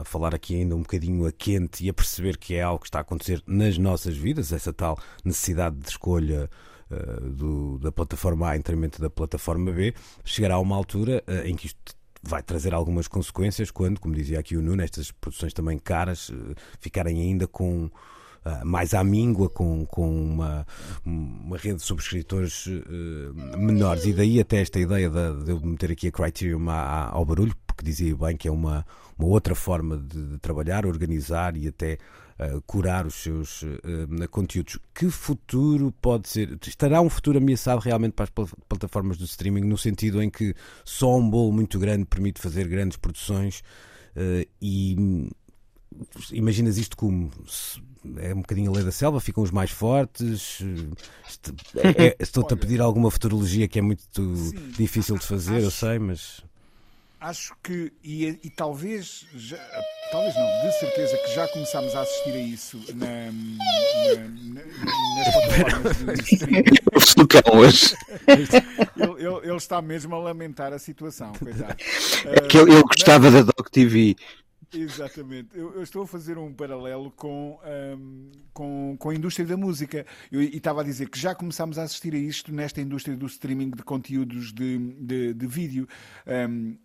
a 0.00 0.04
falar 0.04 0.34
aqui 0.34 0.56
ainda 0.56 0.74
um 0.74 0.80
bocadinho 0.80 1.26
a 1.26 1.32
quente 1.32 1.84
e 1.84 1.88
a 1.88 1.94
perceber 1.94 2.36
que 2.36 2.54
é 2.54 2.62
algo 2.62 2.80
que 2.80 2.86
está 2.86 2.98
a 2.98 3.02
acontecer 3.02 3.42
nas 3.46 3.76
nossas 3.76 4.16
vidas, 4.16 4.52
essa 4.52 4.72
tal 4.72 4.98
necessidade 5.24 5.76
de 5.76 5.88
escolha 5.88 6.48
uh, 6.90 7.30
do, 7.30 7.78
da 7.78 7.92
plataforma 7.92 8.48
A 8.48 8.56
em 8.56 8.58
detrimento 8.58 9.00
da 9.00 9.10
plataforma 9.10 9.70
B, 9.70 9.94
chegará 10.24 10.58
uma 10.58 10.76
altura 10.76 11.22
uh, 11.26 11.46
em 11.46 11.54
que 11.54 11.66
isto 11.66 11.96
vai 12.22 12.42
trazer 12.42 12.74
algumas 12.74 13.06
consequências 13.06 13.70
quando, 13.70 14.00
como 14.00 14.14
dizia 14.14 14.38
aqui 14.38 14.56
o 14.56 14.62
Nuno, 14.62 14.82
estas 14.82 15.12
produções 15.12 15.52
também 15.52 15.78
caras 15.78 16.30
uh, 16.30 16.54
ficarem 16.80 17.20
ainda 17.20 17.46
com 17.46 17.90
Uh, 18.48 18.64
mais 18.64 18.94
à 18.94 19.04
míngua, 19.04 19.50
com, 19.50 19.84
com 19.84 20.08
uma, 20.08 20.66
uma 21.04 21.58
rede 21.58 21.76
de 21.76 21.82
subscritores 21.82 22.66
uh, 22.66 23.58
menores. 23.58 24.06
E 24.06 24.12
daí 24.14 24.40
até 24.40 24.62
esta 24.62 24.78
ideia 24.78 25.10
de, 25.10 25.44
de 25.44 25.50
eu 25.50 25.60
meter 25.60 25.92
aqui 25.92 26.08
a 26.08 26.12
Criterion 26.12 26.66
ao 26.70 27.24
barulho, 27.24 27.54
porque 27.66 27.84
dizia 27.84 28.16
bem 28.16 28.36
que 28.36 28.48
é 28.48 28.50
uma, 28.50 28.86
uma 29.18 29.28
outra 29.28 29.54
forma 29.54 29.98
de, 29.98 30.32
de 30.32 30.38
trabalhar, 30.38 30.86
organizar 30.86 31.56
e 31.56 31.68
até 31.68 31.98
uh, 32.38 32.62
curar 32.62 33.06
os 33.06 33.14
seus 33.14 33.62
uh, 33.62 34.28
conteúdos. 34.30 34.78
Que 34.94 35.10
futuro 35.10 35.92
pode 36.00 36.28
ser? 36.28 36.58
Estará 36.66 37.00
um 37.00 37.10
futuro 37.10 37.38
ameaçado 37.38 37.80
realmente 37.80 38.12
para 38.12 38.24
as 38.24 38.50
plataformas 38.68 39.18
do 39.18 39.24
streaming, 39.24 39.62
no 39.62 39.76
sentido 39.76 40.22
em 40.22 40.30
que 40.30 40.54
só 40.84 41.16
um 41.16 41.28
bolo 41.28 41.52
muito 41.52 41.78
grande 41.78 42.04
permite 42.04 42.40
fazer 42.40 42.66
grandes 42.68 42.96
produções 42.96 43.62
uh, 44.16 44.48
e 44.62 45.28
imaginas 46.32 46.78
isto 46.78 46.96
como 46.96 47.30
é 48.18 48.32
um 48.32 48.40
bocadinho 48.40 48.70
a 48.70 48.74
lei 48.74 48.84
da 48.84 48.92
selva, 48.92 49.20
ficam 49.20 49.42
os 49.42 49.50
mais 49.50 49.70
fortes. 49.70 50.60
É, 51.76 52.06
é, 52.06 52.16
Estou-te 52.18 52.54
a 52.54 52.56
pedir 52.56 52.80
alguma 52.80 53.10
futurologia 53.10 53.68
que 53.68 53.78
é 53.78 53.82
muito 53.82 54.36
Sim, 54.36 54.70
difícil 54.76 55.18
de 55.18 55.26
fazer, 55.26 55.56
acho, 55.56 55.66
eu 55.66 55.70
sei, 55.70 55.98
mas 55.98 56.42
acho 57.20 57.54
que, 57.62 57.92
e, 58.02 58.26
e 58.44 58.50
talvez, 58.50 59.26
já, 59.34 59.58
talvez 60.10 60.34
não, 60.34 60.70
de 60.70 60.78
certeza 60.78 61.16
que 61.18 61.34
já 61.34 61.48
começámos 61.48 61.94
a 61.94 62.02
assistir 62.02 62.32
a 62.32 62.38
isso 62.38 62.80
na, 62.94 63.06
na, 63.32 64.14
na, 64.54 64.62
nas 65.16 65.32
plataformas 65.32 65.96
hoje. 67.52 67.96
Ele, 68.26 69.26
ele, 69.26 69.48
ele, 69.48 69.56
está 69.56 69.82
mesmo 69.82 70.14
a 70.14 70.18
lamentar 70.18 70.72
a 70.72 70.78
situação, 70.78 71.32
coitado. 71.32 71.76
É 72.24 72.40
que 72.42 72.58
ele, 72.58 72.72
ele 72.72 72.82
gostava 72.82 73.30
da 73.30 73.42
Doc 73.42 73.68
TV. 73.70 74.16
Exatamente. 74.74 75.48
Eu, 75.54 75.74
eu, 75.74 75.82
estou 75.82 76.02
a 76.02 76.06
fazer 76.06 76.36
um 76.38 76.52
paralelo 76.52 77.10
com, 77.10 77.58
um, 77.98 78.30
com, 78.52 78.96
com 78.98 79.10
a 79.10 79.14
indústria 79.14 79.46
da 79.46 79.56
música. 79.56 80.04
Eu, 80.30 80.42
e 80.42 80.56
estava 80.56 80.82
a 80.82 80.84
dizer 80.84 81.08
que 81.08 81.18
já 81.18 81.34
começámos 81.34 81.78
a 81.78 81.84
assistir 81.84 82.14
a 82.14 82.18
isto 82.18 82.52
nesta 82.52 82.80
indústria 82.80 83.16
do 83.16 83.26
streaming 83.26 83.70
de 83.70 83.82
conteúdos 83.82 84.52
de, 84.52 84.78
de, 84.78 85.34
de 85.34 85.46
vídeo. 85.46 85.88
Um, 86.26 86.76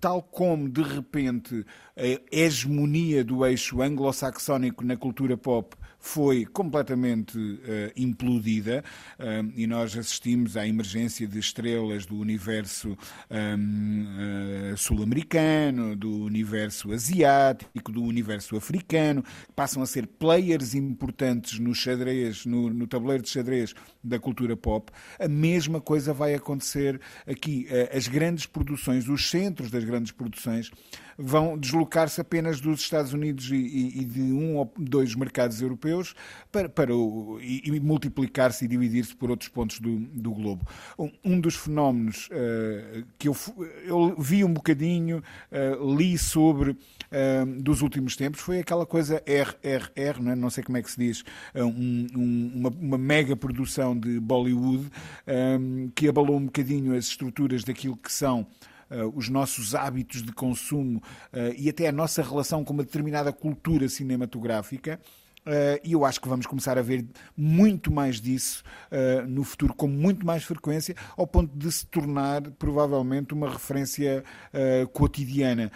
tal 0.00 0.20
como 0.20 0.68
de 0.68 0.82
repente 0.82 1.64
a 1.96 2.20
hegemonia 2.36 3.22
do 3.22 3.46
eixo 3.46 3.80
anglo-saxónico 3.80 4.84
na 4.84 4.96
cultura 4.96 5.36
pop 5.36 5.76
foi 6.06 6.46
completamente 6.46 7.36
uh, 7.36 7.60
implodida 7.96 8.84
uh, 9.18 9.52
e 9.56 9.66
nós 9.66 9.96
assistimos 9.96 10.56
à 10.56 10.64
emergência 10.64 11.26
de 11.26 11.36
estrelas 11.36 12.06
do 12.06 12.16
universo 12.16 12.96
um, 13.28 14.72
uh, 14.72 14.76
sul-americano, 14.76 15.96
do 15.96 16.22
universo 16.22 16.92
asiático, 16.92 17.90
do 17.90 18.04
universo 18.04 18.56
africano, 18.56 19.20
que 19.22 19.52
passam 19.52 19.82
a 19.82 19.86
ser 19.86 20.06
players 20.06 20.76
importantes 20.76 21.58
no 21.58 21.74
xadrez, 21.74 22.46
no, 22.46 22.70
no 22.70 22.86
tabuleiro 22.86 23.24
de 23.24 23.28
xadrez 23.28 23.74
da 24.06 24.18
cultura 24.18 24.56
pop. 24.56 24.92
A 25.18 25.28
mesma 25.28 25.80
coisa 25.80 26.12
vai 26.12 26.34
acontecer 26.34 27.00
aqui. 27.26 27.66
as 27.94 28.08
grandes 28.08 28.46
produções, 28.46 29.08
os 29.08 29.28
centros 29.30 29.70
das 29.70 29.84
grandes 29.84 30.12
produções 30.12 30.70
vão 31.18 31.56
deslocar-se 31.56 32.20
apenas 32.20 32.60
dos 32.60 32.80
Estados 32.80 33.12
Unidos 33.12 33.50
e, 33.50 34.04
de 34.04 34.20
um 34.20 34.56
ou 34.56 34.72
dois 34.76 35.14
mercados 35.14 35.60
europeus 35.62 36.14
para, 36.52 36.68
para 36.68 36.94
o, 36.94 37.38
e, 37.40 37.78
multiplicar-se 37.80 38.64
e 38.64 38.68
dividir-se 38.68 39.14
por 39.14 39.30
outros 39.30 39.48
pontos 39.48 39.80
do, 39.80 39.98
do 39.98 40.32
globo. 40.32 40.66
Um, 40.98 41.10
um 41.24 41.40
dos 41.40 41.56
fenómenos 41.56 42.28
uh, 42.28 43.06
que 43.18 43.28
eu, 43.28 43.36
eu, 43.84 44.14
vi 44.18 44.44
um 44.44 44.52
bocadinho, 44.52 45.22
uh, 45.50 45.96
li 45.96 46.18
sobre 46.18 46.76
dos 47.58 47.82
últimos 47.82 48.16
tempos, 48.16 48.40
foi 48.40 48.58
aquela 48.58 48.84
coisa 48.84 49.22
RRR, 49.26 50.20
não, 50.20 50.32
é? 50.32 50.36
não 50.36 50.50
sei 50.50 50.64
como 50.64 50.78
é 50.78 50.82
que 50.82 50.90
se 50.90 50.98
diz, 50.98 51.24
um, 51.54 52.06
um, 52.14 52.52
uma, 52.54 52.68
uma, 52.70 52.98
mega 52.98 53.36
produção 53.36 53.98
de 53.98 54.18
Bollywood 54.20 54.90
que 55.94 56.08
abalou 56.08 56.36
um 56.36 56.46
bocadinho 56.46 56.96
as 56.96 57.06
estruturas 57.06 57.64
daquilo 57.64 57.96
que 57.96 58.12
são 58.12 58.46
uh, 58.90 59.12
os 59.14 59.28
nossos 59.28 59.74
hábitos 59.74 60.22
de 60.22 60.32
consumo 60.32 61.02
uh, 61.32 61.54
e 61.56 61.68
até 61.68 61.88
a 61.88 61.92
nossa 61.92 62.22
relação 62.22 62.64
com 62.64 62.72
uma 62.72 62.84
determinada 62.84 63.32
cultura 63.32 63.88
cinematográfica. 63.88 65.00
Uh, 65.46 65.78
e 65.84 65.92
eu 65.92 66.04
acho 66.04 66.20
que 66.20 66.28
vamos 66.28 66.44
começar 66.44 66.76
a 66.76 66.82
ver 66.82 67.06
muito 67.36 67.92
mais 67.92 68.20
disso 68.20 68.64
uh, 68.90 69.24
no 69.28 69.44
futuro, 69.44 69.72
com 69.74 69.86
muito 69.86 70.26
mais 70.26 70.42
frequência, 70.42 70.96
ao 71.16 71.24
ponto 71.24 71.56
de 71.56 71.70
se 71.70 71.86
tornar 71.86 72.42
provavelmente 72.58 73.32
uma 73.32 73.48
referência 73.48 74.24
uh, 74.52 74.88
cotidiana. 74.88 75.70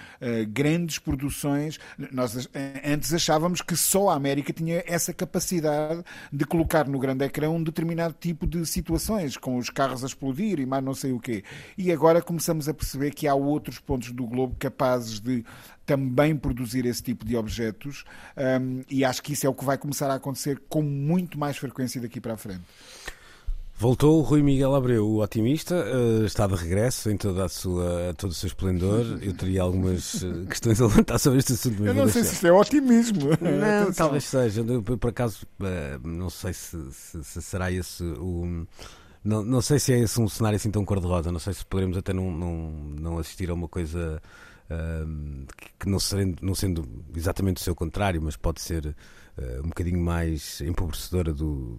grandes 0.49 0.99
produções. 0.99 1.79
Nós 2.11 2.49
antes 2.85 3.13
achávamos 3.15 3.63
que 3.63 3.77
só 3.77 4.11
a 4.11 4.15
América 4.15 4.53
tinha 4.53 4.83
essa 4.87 5.13
capacidade 5.13 6.03
de 6.33 6.45
colocar 6.45 6.89
no 6.89 6.99
grande 6.99 7.25
ecrã 7.25 7.49
um 7.49 7.63
determinado 7.63 8.15
tipo 8.19 8.47
de 8.47 8.67
situações, 8.67 9.37
com 9.37 9.57
os 9.57 9.71
carros 9.71 10.03
a 10.03 10.07
explodir 10.07 10.59
e 10.59 10.67
mais 10.67 10.83
não 10.83 10.95
sei 10.95 11.13
o 11.13 11.21
quê. 11.21 11.45
E 11.79 11.93
agora 11.93 12.21
começamos 12.21 12.69
a 12.69 12.75
perceber 12.75 13.13
que 13.13 13.29
há 13.29 13.35
outros 13.35 13.79
pontos 13.79 14.11
do 14.11 14.27
globo 14.27 14.57
capazes 14.59 15.21
de 15.21 15.45
também 15.91 16.37
produzir 16.37 16.87
esse 16.87 17.03
tipo 17.03 17.25
de 17.25 17.37
objetos 17.37 18.05
um, 18.37 18.85
e 18.89 19.05
acho 19.05 19.21
que 19.21 19.33
isso 19.33 19.45
é 19.45 19.49
o 19.49 19.55
que 19.55 19.65
vai 19.65 19.77
começar 19.77 20.09
a 20.09 20.15
acontecer 20.15 20.63
com 20.69 20.83
muito 20.83 21.37
mais 21.37 21.57
frequência 21.57 22.01
daqui 22.01 22.21
para 22.21 22.35
a 22.35 22.37
frente. 22.37 22.63
Voltou 23.75 24.21
o 24.21 24.23
Rui 24.23 24.41
Miguel 24.41 24.73
Abreu, 24.73 25.05
o 25.05 25.21
otimista, 25.21 25.75
uh, 25.75 26.25
está 26.25 26.47
de 26.47 26.55
regresso 26.55 27.11
em 27.11 27.17
toda 27.17 27.47
a 27.47 27.49
sua, 27.49 28.15
todo 28.17 28.31
o 28.31 28.35
seu 28.35 28.47
esplendor. 28.47 29.19
Eu 29.21 29.35
teria 29.35 29.63
algumas 29.63 30.23
uh, 30.23 30.47
questões 30.47 30.81
a 30.81 30.85
levantar 30.85 31.19
sobre 31.19 31.41
este 31.41 31.55
assunto. 31.55 31.85
Eu 31.85 31.95
não 31.95 32.07
sei 32.07 32.23
se 32.23 32.35
isto 32.35 32.47
é 32.47 32.53
otimismo. 32.53 33.31
Não, 33.41 33.91
talvez 33.97 34.25
seja. 34.25 34.61
Eu, 34.61 34.83
por 34.83 35.09
acaso, 35.09 35.45
uh, 35.61 36.07
não 36.07 36.31
sei 36.31 36.53
se, 36.53 36.77
se, 36.93 37.25
se, 37.25 37.43
será 37.43 37.73
esse 37.73 38.05
o. 38.05 38.65
Não, 39.25 39.43
não 39.43 39.61
sei 39.61 39.81
se 39.81 39.93
é 39.93 39.99
esse 39.99 40.21
um 40.21 40.29
cenário 40.29 40.57
assim 40.57 40.71
tão 40.71 40.85
cor-de-rosa. 40.85 41.33
Não 41.33 41.41
sei 41.41 41.55
se 41.55 41.65
poderemos 41.65 41.97
até 41.97 42.13
não, 42.13 42.31
não, 42.31 42.71
não 43.01 43.19
assistir 43.19 43.51
a 43.51 43.55
uma 43.55 43.67
coisa 43.67 44.23
que 45.79 45.89
não 45.89 45.99
sendo, 45.99 46.39
não 46.45 46.55
sendo 46.55 47.05
exatamente 47.15 47.59
o 47.59 47.61
seu 47.61 47.75
contrário, 47.75 48.21
mas 48.23 48.37
pode 48.37 48.61
ser 48.61 48.87
uh, 48.87 49.61
um 49.65 49.69
bocadinho 49.69 50.01
mais 50.01 50.61
empobrecedora 50.61 51.33
do, 51.33 51.79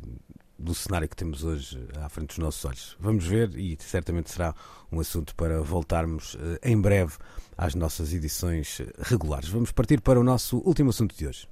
do 0.57 0.73
cenário 0.73 1.07
que 1.07 1.15
temos 1.15 1.43
hoje 1.43 1.87
à 2.01 2.09
frente 2.09 2.29
dos 2.29 2.37
nossos 2.37 2.65
olhos. 2.65 2.97
Vamos 2.99 3.25
ver 3.25 3.57
e 3.57 3.77
certamente 3.79 4.29
será 4.29 4.53
um 4.91 4.99
assunto 4.99 5.35
para 5.35 5.61
voltarmos 5.61 6.35
uh, 6.35 6.59
em 6.63 6.79
breve 6.79 7.13
às 7.57 7.75
nossas 7.75 8.13
edições 8.13 8.81
regulares. 8.99 9.49
Vamos 9.49 9.71
partir 9.71 10.01
para 10.01 10.19
o 10.19 10.23
nosso 10.23 10.57
último 10.59 10.89
assunto 10.89 11.15
de 11.15 11.27
hoje. 11.27 11.47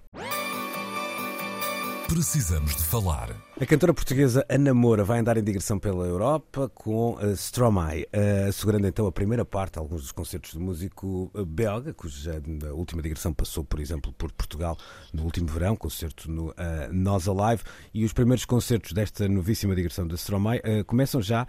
Precisamos 2.07 2.75
de 2.75 2.83
falar. 2.83 3.48
A 3.61 3.65
cantora 3.65 3.93
portuguesa 3.93 4.45
Ana 4.47 4.73
Moura 4.73 5.03
vai 5.03 5.19
andar 5.19 5.35
em 5.35 5.43
digressão 5.43 5.77
pela 5.77 6.05
Europa 6.05 6.71
com 6.73 7.15
uh, 7.15 7.35
Stromae, 7.35 8.03
uh, 8.03 8.47
assegurando 8.47 8.87
então 8.87 9.05
a 9.05 9.11
primeira 9.11 9.43
parte 9.43 9.73
de 9.73 9.79
alguns 9.79 9.99
dos 9.99 10.13
concertos 10.13 10.53
do 10.53 10.61
músico 10.61 11.29
uh, 11.33 11.45
belga, 11.45 11.93
cuja 11.93 12.41
última 12.71 13.01
digressão 13.01 13.33
passou, 13.33 13.65
por 13.65 13.81
exemplo, 13.81 14.13
por 14.13 14.31
Portugal 14.31 14.77
no 15.11 15.23
último 15.23 15.47
verão, 15.47 15.75
concerto 15.75 16.31
no 16.31 16.51
uh, 16.51 16.55
Nós 16.93 17.27
Alive, 17.27 17.63
e 17.93 18.05
os 18.05 18.13
primeiros 18.13 18.45
concertos 18.45 18.93
desta 18.93 19.27
novíssima 19.27 19.75
digressão 19.75 20.07
de 20.07 20.17
Stromae 20.17 20.61
começam 20.87 21.21
já 21.21 21.45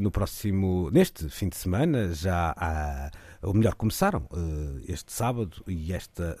no 0.00 0.10
próximo, 0.10 0.90
neste 0.90 1.28
fim 1.28 1.50
de 1.50 1.56
semana, 1.56 2.14
já 2.14 2.54
há 2.56 3.10
ou 3.42 3.54
melhor, 3.54 3.74
começaram 3.74 4.26
uh, 4.30 4.80
este 4.86 5.12
sábado 5.12 5.62
e 5.66 5.92
esta, 5.92 6.36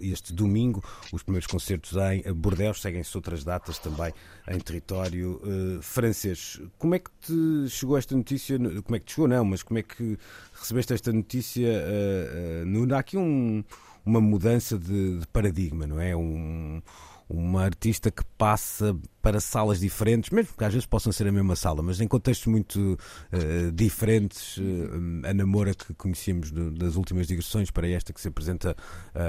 este 0.00 0.32
domingo 0.32 0.82
os 1.12 1.22
primeiros 1.22 1.46
concertos 1.46 1.92
em 1.96 2.32
Bordeaux, 2.32 2.80
seguem-se 2.80 3.14
outras 3.16 3.44
datas 3.44 3.78
também 3.78 4.12
em 4.48 4.58
território 4.58 5.40
uh, 5.44 5.82
francês. 5.82 6.60
Como 6.78 6.94
é 6.94 6.98
que 6.98 7.10
te 7.20 7.68
chegou 7.68 7.98
esta 7.98 8.16
notícia? 8.16 8.58
Como 8.58 8.96
é 8.96 8.98
que 8.98 9.06
te 9.06 9.12
chegou, 9.12 9.28
não, 9.28 9.44
mas 9.44 9.62
como 9.62 9.78
é 9.78 9.82
que 9.82 10.18
recebeste 10.54 10.94
esta 10.94 11.12
notícia? 11.12 11.68
Uh, 11.68 12.94
há 12.94 12.98
aqui 12.98 13.16
um, 13.16 13.62
uma 14.04 14.20
mudança 14.20 14.78
de, 14.78 15.18
de 15.18 15.26
paradigma, 15.26 15.86
não 15.86 16.00
é? 16.00 16.16
Um, 16.16 16.82
uma 17.32 17.64
artista 17.64 18.10
que 18.10 18.22
passa 18.36 18.94
para 19.22 19.40
salas 19.40 19.80
diferentes, 19.80 20.30
mesmo 20.30 20.54
que 20.56 20.64
às 20.64 20.72
vezes 20.72 20.86
possam 20.86 21.10
ser 21.10 21.26
a 21.26 21.32
mesma 21.32 21.56
sala, 21.56 21.82
mas 21.82 22.00
em 22.00 22.06
contextos 22.06 22.46
muito 22.46 22.78
uh, 23.32 23.72
diferentes. 23.72 24.58
Uh, 24.58 25.26
a 25.26 25.32
namora 25.32 25.74
que 25.74 25.94
conhecíamos 25.94 26.50
das 26.50 26.96
últimas 26.96 27.26
digressões 27.26 27.70
para 27.70 27.88
esta 27.88 28.12
que 28.12 28.20
se 28.20 28.28
apresenta 28.28 28.76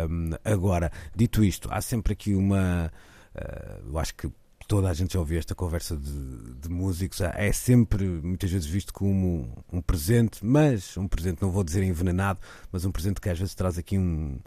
um, 0.10 0.32
agora. 0.44 0.92
Dito 1.16 1.44
isto, 1.44 1.70
há 1.72 1.82
sempre 1.82 2.14
aqui 2.14 2.36
uma. 2.36 2.92
Uh, 3.34 3.90
eu 3.90 3.98
acho 3.98 4.14
que 4.16 4.30
toda 4.68 4.90
a 4.90 4.94
gente 4.94 5.14
já 5.14 5.20
ouviu 5.20 5.40
esta 5.40 5.56
conversa 5.56 5.96
de, 5.96 6.56
de, 6.56 6.70
músicos, 6.70 7.22
é 7.22 7.52
sempre 7.52 8.06
muitas 8.06 8.50
vezes 8.50 8.68
visto 8.68 8.94
como 8.94 9.64
um 9.72 9.82
presente, 9.82 10.44
mas 10.44 10.98
um 10.98 11.08
presente, 11.08 11.42
não 11.42 11.52
vou 11.52 11.64
dizer 11.64 11.84
envenenado, 11.84 12.40
mas 12.72 12.86
um 12.86 12.92
presente 12.92 13.20
que 13.22 13.30
às 13.30 13.38
vezes 13.38 13.54
traz 13.54 13.78
aqui 13.78 13.98
um, 13.98 14.40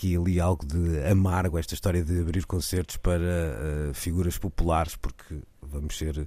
aqui 0.00 0.16
ali 0.16 0.40
algo 0.40 0.64
de 0.64 1.06
amargo 1.06 1.58
esta 1.58 1.74
história 1.74 2.02
de 2.02 2.20
abrir 2.20 2.46
concertos 2.46 2.96
para 2.96 3.20
uh, 3.20 3.94
figuras 3.94 4.38
populares, 4.38 4.96
porque 4.96 5.42
vamos 5.60 5.98
ser 5.98 6.26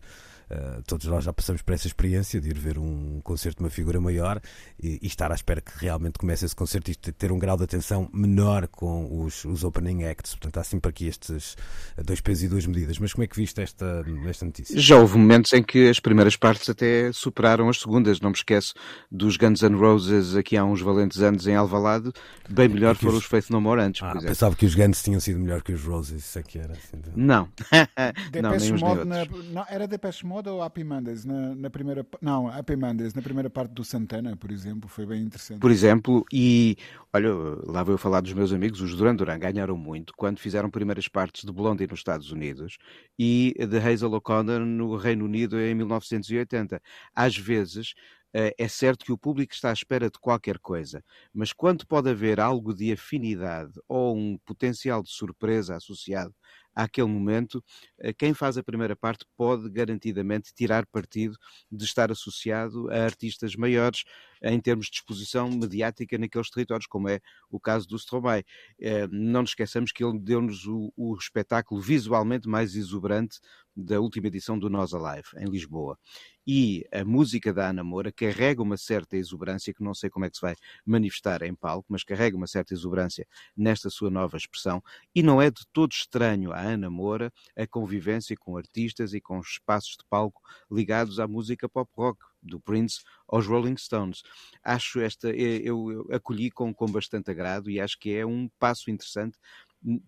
Uh, 0.49 0.81
todos 0.85 1.05
nós 1.07 1.23
já 1.23 1.33
passamos 1.33 1.61
por 1.61 1.73
essa 1.73 1.87
experiência 1.87 2.39
de 2.39 2.49
ir 2.49 2.57
ver 2.57 2.77
um 2.77 3.21
concerto 3.23 3.57
de 3.57 3.63
uma 3.63 3.69
figura 3.69 3.99
maior 3.99 4.41
e, 4.81 4.99
e, 5.01 5.07
estar 5.07 5.31
à 5.31 5.35
espera 5.35 5.61
que 5.61 5.71
realmente 5.77 6.19
comece 6.19 6.45
esse 6.45 6.55
concerto 6.55 6.91
e 6.91 6.95
ter 6.95 7.31
um 7.31 7.39
grau 7.39 7.57
de 7.57 7.63
atenção 7.63 8.09
menor 8.13 8.67
com 8.67 9.23
os, 9.23 9.45
os 9.45 9.63
opening 9.63 10.03
acts. 10.03 10.35
Portanto, 10.35 10.57
há 10.57 10.63
sempre 10.63 10.89
aqui 10.89 11.07
estes 11.07 11.55
dois 12.03 12.21
pesos 12.21 12.43
e 12.43 12.47
duas 12.47 12.65
medidas. 12.65 12.99
Mas 12.99 13.13
como 13.13 13.23
é 13.23 13.27
que 13.27 13.35
viste 13.35 13.61
esta, 13.61 14.05
esta 14.27 14.45
notícia? 14.45 14.79
Já 14.79 14.97
houve 14.97 15.17
momentos 15.17 15.53
em 15.53 15.63
que 15.63 15.89
as 15.89 15.99
primeiras 15.99 16.35
partes 16.35 16.69
até 16.69 17.11
superaram 17.13 17.69
as 17.69 17.79
segundas. 17.79 18.19
Não 18.19 18.29
me 18.29 18.35
esqueço 18.35 18.73
dos 19.09 19.37
Guns 19.37 19.61
N' 19.61 19.75
Roses 19.75 20.35
aqui 20.35 20.57
há 20.57 20.65
uns 20.65 20.81
valentes 20.81 21.21
anos 21.21 21.47
em 21.47 21.55
Alvalade. 21.55 22.11
Bem 22.49 22.67
melhor 22.67 22.95
foram 22.95 23.17
os... 23.17 23.23
os 23.23 23.25
Faith 23.25 23.49
No 23.49 23.61
More 23.61 23.81
antes, 23.81 24.03
ah, 24.03 24.13
Pensava 24.19 24.55
que 24.55 24.65
os 24.65 24.75
Guns 24.75 25.01
tinham 25.01 25.19
sido 25.19 25.39
melhor 25.39 25.61
que 25.61 25.71
os 25.71 25.83
Roses. 25.83 26.25
Isso 26.25 26.39
aqui 26.39 26.59
era 26.59 26.73
assim. 26.73 27.01
Não. 27.15 27.49
não, 28.41 28.51
nem 28.51 28.73
os 28.73 28.81
Mode 28.81 29.05
na... 29.05 29.25
não, 29.25 29.65
era 29.69 29.87
Depeche 29.87 30.25
Mode 30.25 30.32
ou 30.33 30.61
Happy 30.61 30.83
Mondays 30.83 31.25
na, 31.25 31.55
na 31.55 31.69
primeira 31.69 32.05
não 32.21 32.47
Happy 32.47 32.75
Mondays 32.75 33.13
na 33.13 33.21
primeira 33.21 33.49
parte 33.49 33.71
do 33.71 33.83
Santana 33.83 34.35
por 34.35 34.51
exemplo 34.51 34.89
foi 34.89 35.05
bem 35.05 35.21
interessante. 35.21 35.59
Por 35.59 35.71
exemplo 35.71 36.25
e 36.31 36.77
olha 37.13 37.33
lá 37.65 37.83
vou 37.83 37.97
falar 37.97 38.21
dos 38.21 38.33
meus 38.33 38.51
amigos 38.51 38.81
os 38.81 38.95
Duran 38.95 39.15
Duran 39.15 39.39
ganharam 39.39 39.77
muito 39.77 40.13
quando 40.15 40.39
fizeram 40.39 40.69
primeiras 40.69 41.07
partes 41.07 41.43
de 41.43 41.51
Blondie 41.51 41.87
nos 41.87 41.99
Estados 41.99 42.31
Unidos 42.31 42.77
e 43.17 43.53
de 43.57 43.77
Hazel 43.77 44.11
O'Connor 44.13 44.59
no 44.61 44.95
Reino 44.95 45.25
Unido 45.25 45.59
em 45.59 45.75
1980 45.75 46.81
às 47.13 47.37
vezes 47.37 47.93
eh, 48.33 48.55
é 48.57 48.67
certo 48.67 49.05
que 49.05 49.11
o 49.11 49.17
público 49.17 49.53
está 49.53 49.69
à 49.69 49.73
espera 49.73 50.09
de 50.09 50.17
qualquer 50.19 50.57
coisa, 50.57 51.03
mas 51.31 51.53
quando 51.53 51.85
pode 51.85 52.09
haver 52.09 52.39
algo 52.39 52.73
de 52.73 52.91
afinidade 52.91 53.73
ou 53.87 54.17
um 54.17 54.37
potencial 54.39 55.03
de 55.03 55.11
surpresa 55.11 55.75
associado 55.75 56.33
àquele 56.75 57.07
momento, 57.07 57.63
eh, 57.99 58.13
quem 58.13 58.33
faz 58.33 58.57
a 58.57 58.63
primeira 58.63 58.95
parte 58.95 59.25
pode 59.37 59.69
garantidamente 59.69 60.53
tirar 60.53 60.85
partido 60.87 61.37
de 61.71 61.85
estar 61.85 62.11
associado 62.11 62.89
a 62.91 63.03
artistas 63.05 63.55
maiores 63.55 64.03
em 64.43 64.59
termos 64.59 64.87
de 64.87 64.97
exposição 64.97 65.49
mediática 65.49 66.17
naqueles 66.17 66.49
territórios, 66.49 66.87
como 66.87 67.07
é 67.07 67.19
o 67.49 67.59
caso 67.59 67.87
do 67.87 67.97
Stromae. 67.97 68.43
Eh, 68.79 69.07
não 69.11 69.41
nos 69.41 69.51
esqueçamos 69.51 69.91
que 69.91 70.03
ele 70.03 70.19
deu-nos 70.19 70.65
o, 70.65 70.91
o 70.95 71.15
espetáculo 71.15 71.79
visualmente 71.79 72.47
mais 72.47 72.75
exuberante 72.75 73.39
da 73.75 73.99
última 73.99 74.27
edição 74.27 74.57
do 74.57 74.69
Nós 74.69 74.93
Alive, 74.93 75.27
em 75.37 75.45
Lisboa. 75.45 75.97
E 76.45 76.85
a 76.91 77.05
música 77.05 77.53
da 77.53 77.69
Ana 77.69 77.83
Moura 77.83 78.11
carrega 78.11 78.61
uma 78.61 78.77
certa 78.77 79.15
exuberância, 79.15 79.73
que 79.73 79.83
não 79.83 79.93
sei 79.93 80.09
como 80.09 80.25
é 80.25 80.29
que 80.29 80.35
se 80.35 80.41
vai 80.41 80.55
manifestar 80.85 81.41
em 81.41 81.55
palco, 81.55 81.85
mas 81.89 82.03
carrega 82.03 82.35
uma 82.35 82.47
certa 82.47 82.73
exuberância 82.73 83.25
nesta 83.55 83.89
sua 83.89 84.11
nova 84.11 84.37
expressão. 84.37 84.83
E 85.15 85.23
não 85.23 85.41
é 85.41 85.49
de 85.49 85.65
todo 85.71 85.91
estranho 85.91 86.51
à 86.51 86.59
Ana 86.59 86.89
Moura 86.89 87.31
a 87.57 87.65
convivência 87.65 88.35
com 88.37 88.57
artistas 88.57 89.13
e 89.13 89.21
com 89.21 89.39
espaços 89.39 89.97
de 89.97 90.05
palco 90.09 90.41
ligados 90.69 91.19
à 91.19 91.27
música 91.27 91.67
pop 91.69 91.89
rock, 91.95 92.19
do 92.43 92.59
Prince 92.59 92.99
aos 93.27 93.47
Rolling 93.47 93.77
Stones. 93.77 94.21
Acho 94.63 94.99
esta, 94.99 95.29
eu, 95.29 96.07
acolhi 96.11 96.51
com, 96.51 96.73
com 96.73 96.85
bastante 96.85 97.31
agrado 97.31 97.69
e 97.69 97.79
acho 97.79 97.97
que 97.99 98.13
é 98.13 98.25
um 98.25 98.49
passo 98.59 98.91
interessante 98.91 99.37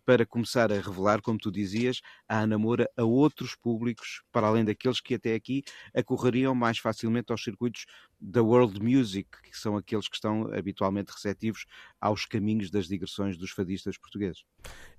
para 0.05 0.25
começar 0.25 0.71
a 0.71 0.75
revelar, 0.75 1.21
como 1.21 1.37
tu 1.37 1.51
dizias, 1.51 2.01
a 2.27 2.39
Ana 2.39 2.57
Moura 2.57 2.89
a 2.97 3.03
outros 3.03 3.55
públicos, 3.55 4.21
para 4.31 4.47
além 4.47 4.63
daqueles 4.63 5.01
que 5.01 5.15
até 5.15 5.35
aqui 5.35 5.63
acorreriam 5.93 6.55
mais 6.55 6.77
facilmente 6.77 7.31
aos 7.31 7.43
circuitos 7.43 7.85
da 8.19 8.41
world 8.41 8.81
music, 8.81 9.29
que 9.43 9.57
são 9.57 9.75
aqueles 9.75 10.07
que 10.07 10.15
estão 10.15 10.51
habitualmente 10.53 11.11
receptivos 11.11 11.65
aos 11.99 12.25
caminhos 12.25 12.71
das 12.71 12.87
digressões 12.87 13.37
dos 13.37 13.51
fadistas 13.51 13.97
portugueses. 13.97 14.43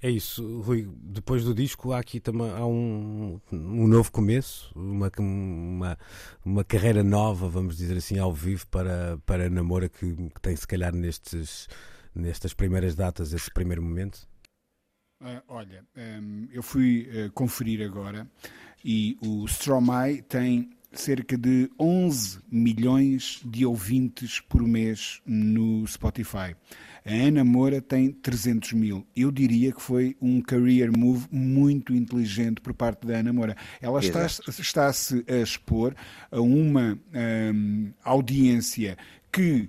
É 0.01 0.11
isso, 0.11 0.61
Rui. 0.61 0.89
Depois 0.95 1.45
do 1.45 1.55
disco 1.55 1.93
há 1.93 1.99
aqui 1.99 2.21
também 2.21 2.51
há 2.51 2.67
um, 2.67 3.41
um 3.51 3.89
novo 3.89 4.13
começo, 4.13 4.71
uma, 4.77 5.11
uma, 5.19 5.99
uma 6.45 6.65
carreira 6.65 7.03
nova, 7.03 7.49
vamos 7.49 7.77
dizer 7.77 7.97
assim, 7.97 8.19
ao 8.19 8.33
vivo 8.33 8.67
para, 8.69 9.19
para 9.25 9.47
a 9.47 9.51
Namora 9.51 9.89
que, 9.89 10.15
que 10.15 10.41
tem 10.41 10.55
se 10.55 10.67
calhar 10.67 10.95
nestes, 10.95 11.69
nestas 12.15 12.53
primeiras 12.53 12.95
datas, 12.95 13.33
esse 13.33 13.51
primeiro 13.51 13.83
momento. 13.83 14.29
Uh, 15.21 15.43
olha, 15.49 15.83
um, 15.97 16.47
eu 16.53 16.63
fui 16.63 17.09
uh, 17.09 17.33
conferir 17.33 17.81
agora 17.85 18.29
e 18.85 19.17
o 19.23 19.47
Stromae 19.47 20.21
tem 20.21 20.71
cerca 20.93 21.39
de 21.39 21.71
11 21.79 22.41
milhões 22.51 23.41
de 23.45 23.65
ouvintes 23.65 24.41
por 24.41 24.63
mês 24.63 25.21
no 25.25 25.87
Spotify. 25.87 26.55
A 27.05 27.13
Ana 27.13 27.45
Moura 27.45 27.81
tem 27.81 28.11
300 28.11 28.73
mil. 28.73 29.07
Eu 29.17 29.31
diria 29.31 29.73
que 29.73 29.81
foi 29.81 30.17
um 30.21 30.41
career 30.41 30.91
move 30.97 31.27
muito 31.31 31.95
inteligente 31.95 32.61
por 32.61 32.75
parte 32.75 33.07
da 33.07 33.17
Ana 33.17 33.33
Moura. 33.33 33.57
Ela 33.81 34.01
está-se 34.01 34.43
está 34.61 34.89
a 34.89 35.37
expor 35.37 35.95
a 36.31 36.41
uma 36.41 36.99
hum, 37.55 37.93
audiência 38.03 38.99
que 39.33 39.69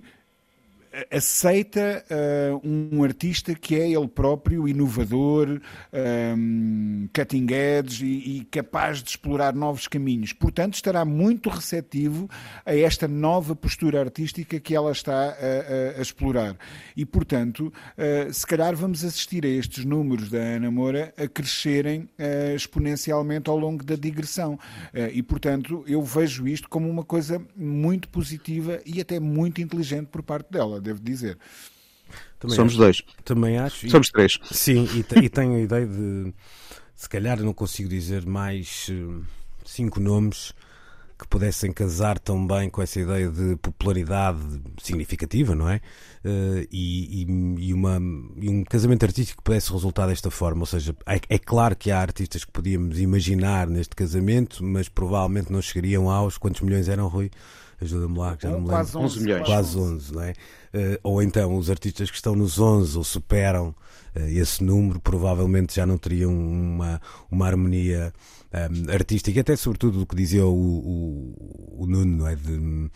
aceita 1.10 2.04
uh, 2.10 2.60
um 2.66 3.02
artista 3.04 3.54
que 3.54 3.74
é 3.76 3.90
ele 3.90 4.08
próprio 4.08 4.68
inovador, 4.68 5.60
um, 6.36 7.08
cutting 7.14 7.46
edge 7.50 8.04
e, 8.04 8.38
e, 8.38 8.44
capaz 8.44 9.02
de 9.02 9.10
explorar 9.10 9.54
novos 9.54 9.86
caminhos. 9.86 10.32
Portanto, 10.32 10.74
estará 10.74 11.04
muito 11.04 11.48
receptivo 11.48 12.28
a 12.64 12.74
esta 12.74 13.06
nova 13.06 13.54
postura 13.54 14.00
artística 14.00 14.58
que 14.58 14.74
ela 14.74 14.92
está 14.92 15.12
a, 15.12 15.96
a, 15.96 15.98
a 15.98 16.02
explorar. 16.02 16.56
E, 16.96 17.04
portanto, 17.04 17.72
uh, 17.96 18.32
se 18.32 18.46
calhar 18.46 18.74
vamos 18.74 19.04
assistir 19.04 19.44
a 19.44 19.48
estes 19.48 19.84
números 19.84 20.30
da 20.30 20.38
Ana 20.38 20.70
Moura 20.70 21.12
a 21.16 21.26
crescerem 21.28 22.08
uh, 22.18 22.54
exponencialmente 22.54 23.50
ao 23.50 23.58
longo 23.58 23.84
da 23.84 23.94
digressão. 23.94 24.58
e, 25.12 25.22
portanto, 25.22 25.84
eu 25.86 26.02
vejo 26.02 26.46
isto 26.46 26.68
como 26.68 26.88
uma 26.88 27.04
coisa 27.04 27.40
muito 27.56 28.08
positiva 28.08 28.80
e 28.84 29.00
até 29.00 29.20
muito 29.20 29.60
inteligente 29.60 30.06
por 30.06 30.22
parte 30.22 30.50
dela 30.50 30.77
devo 30.80 31.00
dizer. 31.00 31.38
Também 32.38 32.56
Somos 32.56 32.72
acho, 32.72 32.78
dois. 32.78 33.04
Também 33.24 33.58
acho. 33.58 33.90
Somos 33.90 34.08
e, 34.08 34.12
três. 34.12 34.38
Sim, 34.50 34.88
e, 34.94 35.24
e, 35.24 35.28
tenho 35.28 35.54
a 35.54 35.60
ideia 35.60 35.86
de. 35.86 36.32
Se 36.94 37.08
calhar 37.08 37.40
não 37.40 37.52
consigo 37.52 37.88
dizer 37.88 38.26
mais 38.26 38.88
uh, 38.90 39.24
cinco 39.64 40.00
nomes 40.00 40.52
que 41.18 41.26
pudessem 41.26 41.72
casar 41.72 42.16
tão 42.18 42.46
bem 42.46 42.70
com 42.70 42.80
essa 42.80 43.00
ideia 43.00 43.28
de 43.28 43.56
popularidade 43.56 44.38
significativa, 44.80 45.52
não 45.52 45.68
é? 45.68 45.80
Uh, 46.24 46.66
e, 46.70 47.24
e, 47.58 47.74
uma, 47.74 48.00
e 48.36 48.48
um 48.48 48.62
casamento 48.62 49.04
artístico 49.04 49.38
que 49.38 49.44
pudesse 49.44 49.72
resultar 49.72 50.06
desta 50.06 50.30
forma. 50.30 50.60
Ou 50.60 50.66
seja, 50.66 50.94
é, 51.06 51.20
é, 51.28 51.38
claro 51.38 51.74
que 51.74 51.90
há 51.90 52.00
artistas 52.00 52.44
que 52.44 52.52
podíamos 52.52 53.00
imaginar 53.00 53.66
neste 53.66 53.96
casamento, 53.96 54.62
mas 54.62 54.88
provavelmente 54.88 55.52
não 55.52 55.60
chegariam 55.60 56.08
aos 56.08 56.38
quantos 56.38 56.60
milhões 56.60 56.88
eram, 56.88 57.08
Rui? 57.08 57.30
Ajuda-me 57.80 58.18
lá, 58.18 58.36
que 58.36 58.42
já 58.44 58.50
não 58.50 58.60
me 58.60 58.68
lembro. 58.68 58.98
11 58.98 59.20
milhões. 59.20 59.46
Quase 59.46 59.78
11, 59.78 60.12
não 60.12 60.22
é? 60.22 60.30
Uh, 60.30 60.98
ou 61.02 61.22
então 61.22 61.56
os 61.56 61.70
artistas 61.70 62.10
que 62.10 62.16
estão 62.16 62.34
nos 62.34 62.58
11 62.58 62.96
ou 62.98 63.04
superam 63.04 63.74
uh, 64.14 64.20
esse 64.28 64.62
número, 64.62 65.00
provavelmente 65.00 65.76
já 65.76 65.86
não 65.86 65.96
teriam 65.96 66.32
uma, 66.32 67.00
uma 67.30 67.46
harmonia 67.46 68.12
um, 68.52 68.92
artística, 68.92 69.40
até 69.40 69.56
sobretudo 69.56 70.00
do 70.00 70.06
que 70.06 70.16
dizia 70.16 70.44
o, 70.44 70.52
o, 70.52 71.82
o 71.82 71.86
Nuno, 71.86 72.18
não 72.18 72.26
é? 72.26 72.34
De, 72.34 72.90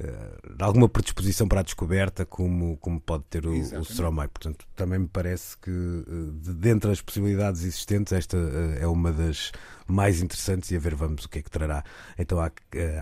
uh, 0.00 0.56
alguma 0.58 0.88
predisposição 0.88 1.48
para 1.48 1.60
a 1.60 1.62
descoberta, 1.62 2.24
como, 2.24 2.76
como 2.78 3.00
pode 3.00 3.24
ter 3.24 3.46
o, 3.46 3.52
o 3.52 3.84
Stromae. 3.84 4.28
Portanto, 4.28 4.66
também 4.74 5.00
me 5.00 5.08
parece 5.08 5.56
que, 5.58 5.70
uh, 5.70 6.32
de, 6.32 6.54
dentre 6.54 6.90
as 6.90 7.00
possibilidades 7.00 7.62
existentes, 7.64 8.12
esta 8.12 8.36
uh, 8.36 8.78
é 8.80 8.86
uma 8.86 9.12
das 9.12 9.52
mais 9.86 10.20
interessantes 10.20 10.70
e 10.70 10.76
a 10.76 10.80
ver 10.80 10.94
vamos 10.94 11.24
o 11.24 11.28
que 11.28 11.38
é 11.38 11.42
que 11.42 11.50
trará 11.50 11.84
então 12.18 12.40
à, 12.40 12.50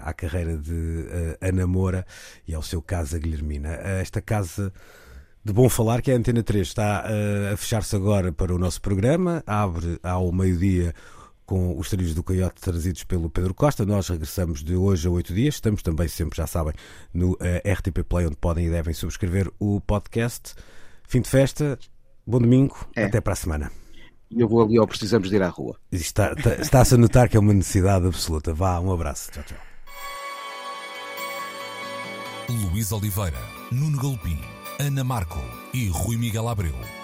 à 0.03 0.13
carreira 0.13 0.57
de 0.59 0.73
uh, 0.73 1.37
Ana 1.41 1.67
Moura 1.67 2.07
e 2.47 2.55
ao 2.55 2.63
seu 2.63 2.83
casa 2.83 3.19
Guilhermina. 3.19 3.71
esta 4.01 4.21
casa 4.21 4.71
de 5.43 5.53
bom 5.53 5.69
falar 5.69 6.03
que 6.03 6.11
é 6.11 6.15
a 6.15 6.19
Antena 6.19 6.43
3 6.43 6.67
está 6.67 7.05
a 7.53 7.57
fechar-se 7.57 7.97
agora 7.97 8.33
para 8.33 8.55
o 8.55 8.59
nosso 8.59 8.81
programa, 8.81 9.43
abre 9.47 9.99
ao 10.03 10.31
meio-dia 10.33 10.95
com 11.47 11.79
os 11.79 11.89
trilhos 11.91 12.15
do 12.15 12.23
Coyote 12.23 12.61
trazidos 12.61 13.05
pelo 13.05 13.29
Pedro 13.29 13.55
Costa. 13.55 13.85
Nós 13.85 14.09
regressamos 14.09 14.63
de 14.63 14.75
hoje 14.75 15.07
a 15.07 15.11
oito 15.11 15.35
dias. 15.35 15.55
Estamos 15.55 15.83
também 15.83 16.09
sempre, 16.09 16.37
já 16.37 16.47
sabem, 16.47 16.75
no 17.13 17.33
uh, 17.33 17.39
RTP 17.67 18.03
Play, 18.09 18.27
onde 18.27 18.37
podem 18.37 18.67
e 18.67 18.71
devem 18.71 18.95
subscrever 18.95 19.51
o 19.59 19.81
podcast. 19.81 20.55
Fim 21.07 21.21
de 21.21 21.29
festa, 21.29 21.79
bom 22.27 22.39
domingo, 22.39 22.77
é. 22.97 23.05
até 23.05 23.21
para 23.21 23.35
a 23.35 23.37
semana. 23.37 23.71
Eu 24.31 24.49
vou 24.49 24.63
ali 24.63 24.79
ou 24.79 24.87
precisamos 24.87 25.29
de 25.29 25.37
ir 25.37 25.43
à 25.43 25.49
rua. 25.49 25.77
Está, 25.93 26.33
está, 26.33 26.55
está-se 26.55 26.95
a 26.95 26.99
notar 26.99 27.29
que 27.29 27.37
é 27.37 27.41
uma 27.41 27.53
necessidade 27.53 28.07
absoluta. 28.07 28.53
Vá, 28.53 28.81
um 28.81 28.93
abraço. 28.93 29.31
Tchau, 29.31 29.45
tchau. 29.45 29.59
Luís 32.49 32.93
Oliveira, 32.93 33.39
Nuno 33.71 33.99
Galpim, 34.01 34.39
Ana 34.79 35.05
Marco 35.05 35.41
e 35.73 35.89
Rui 35.89 36.17
Miguel 36.17 36.49
Abreu 36.49 37.04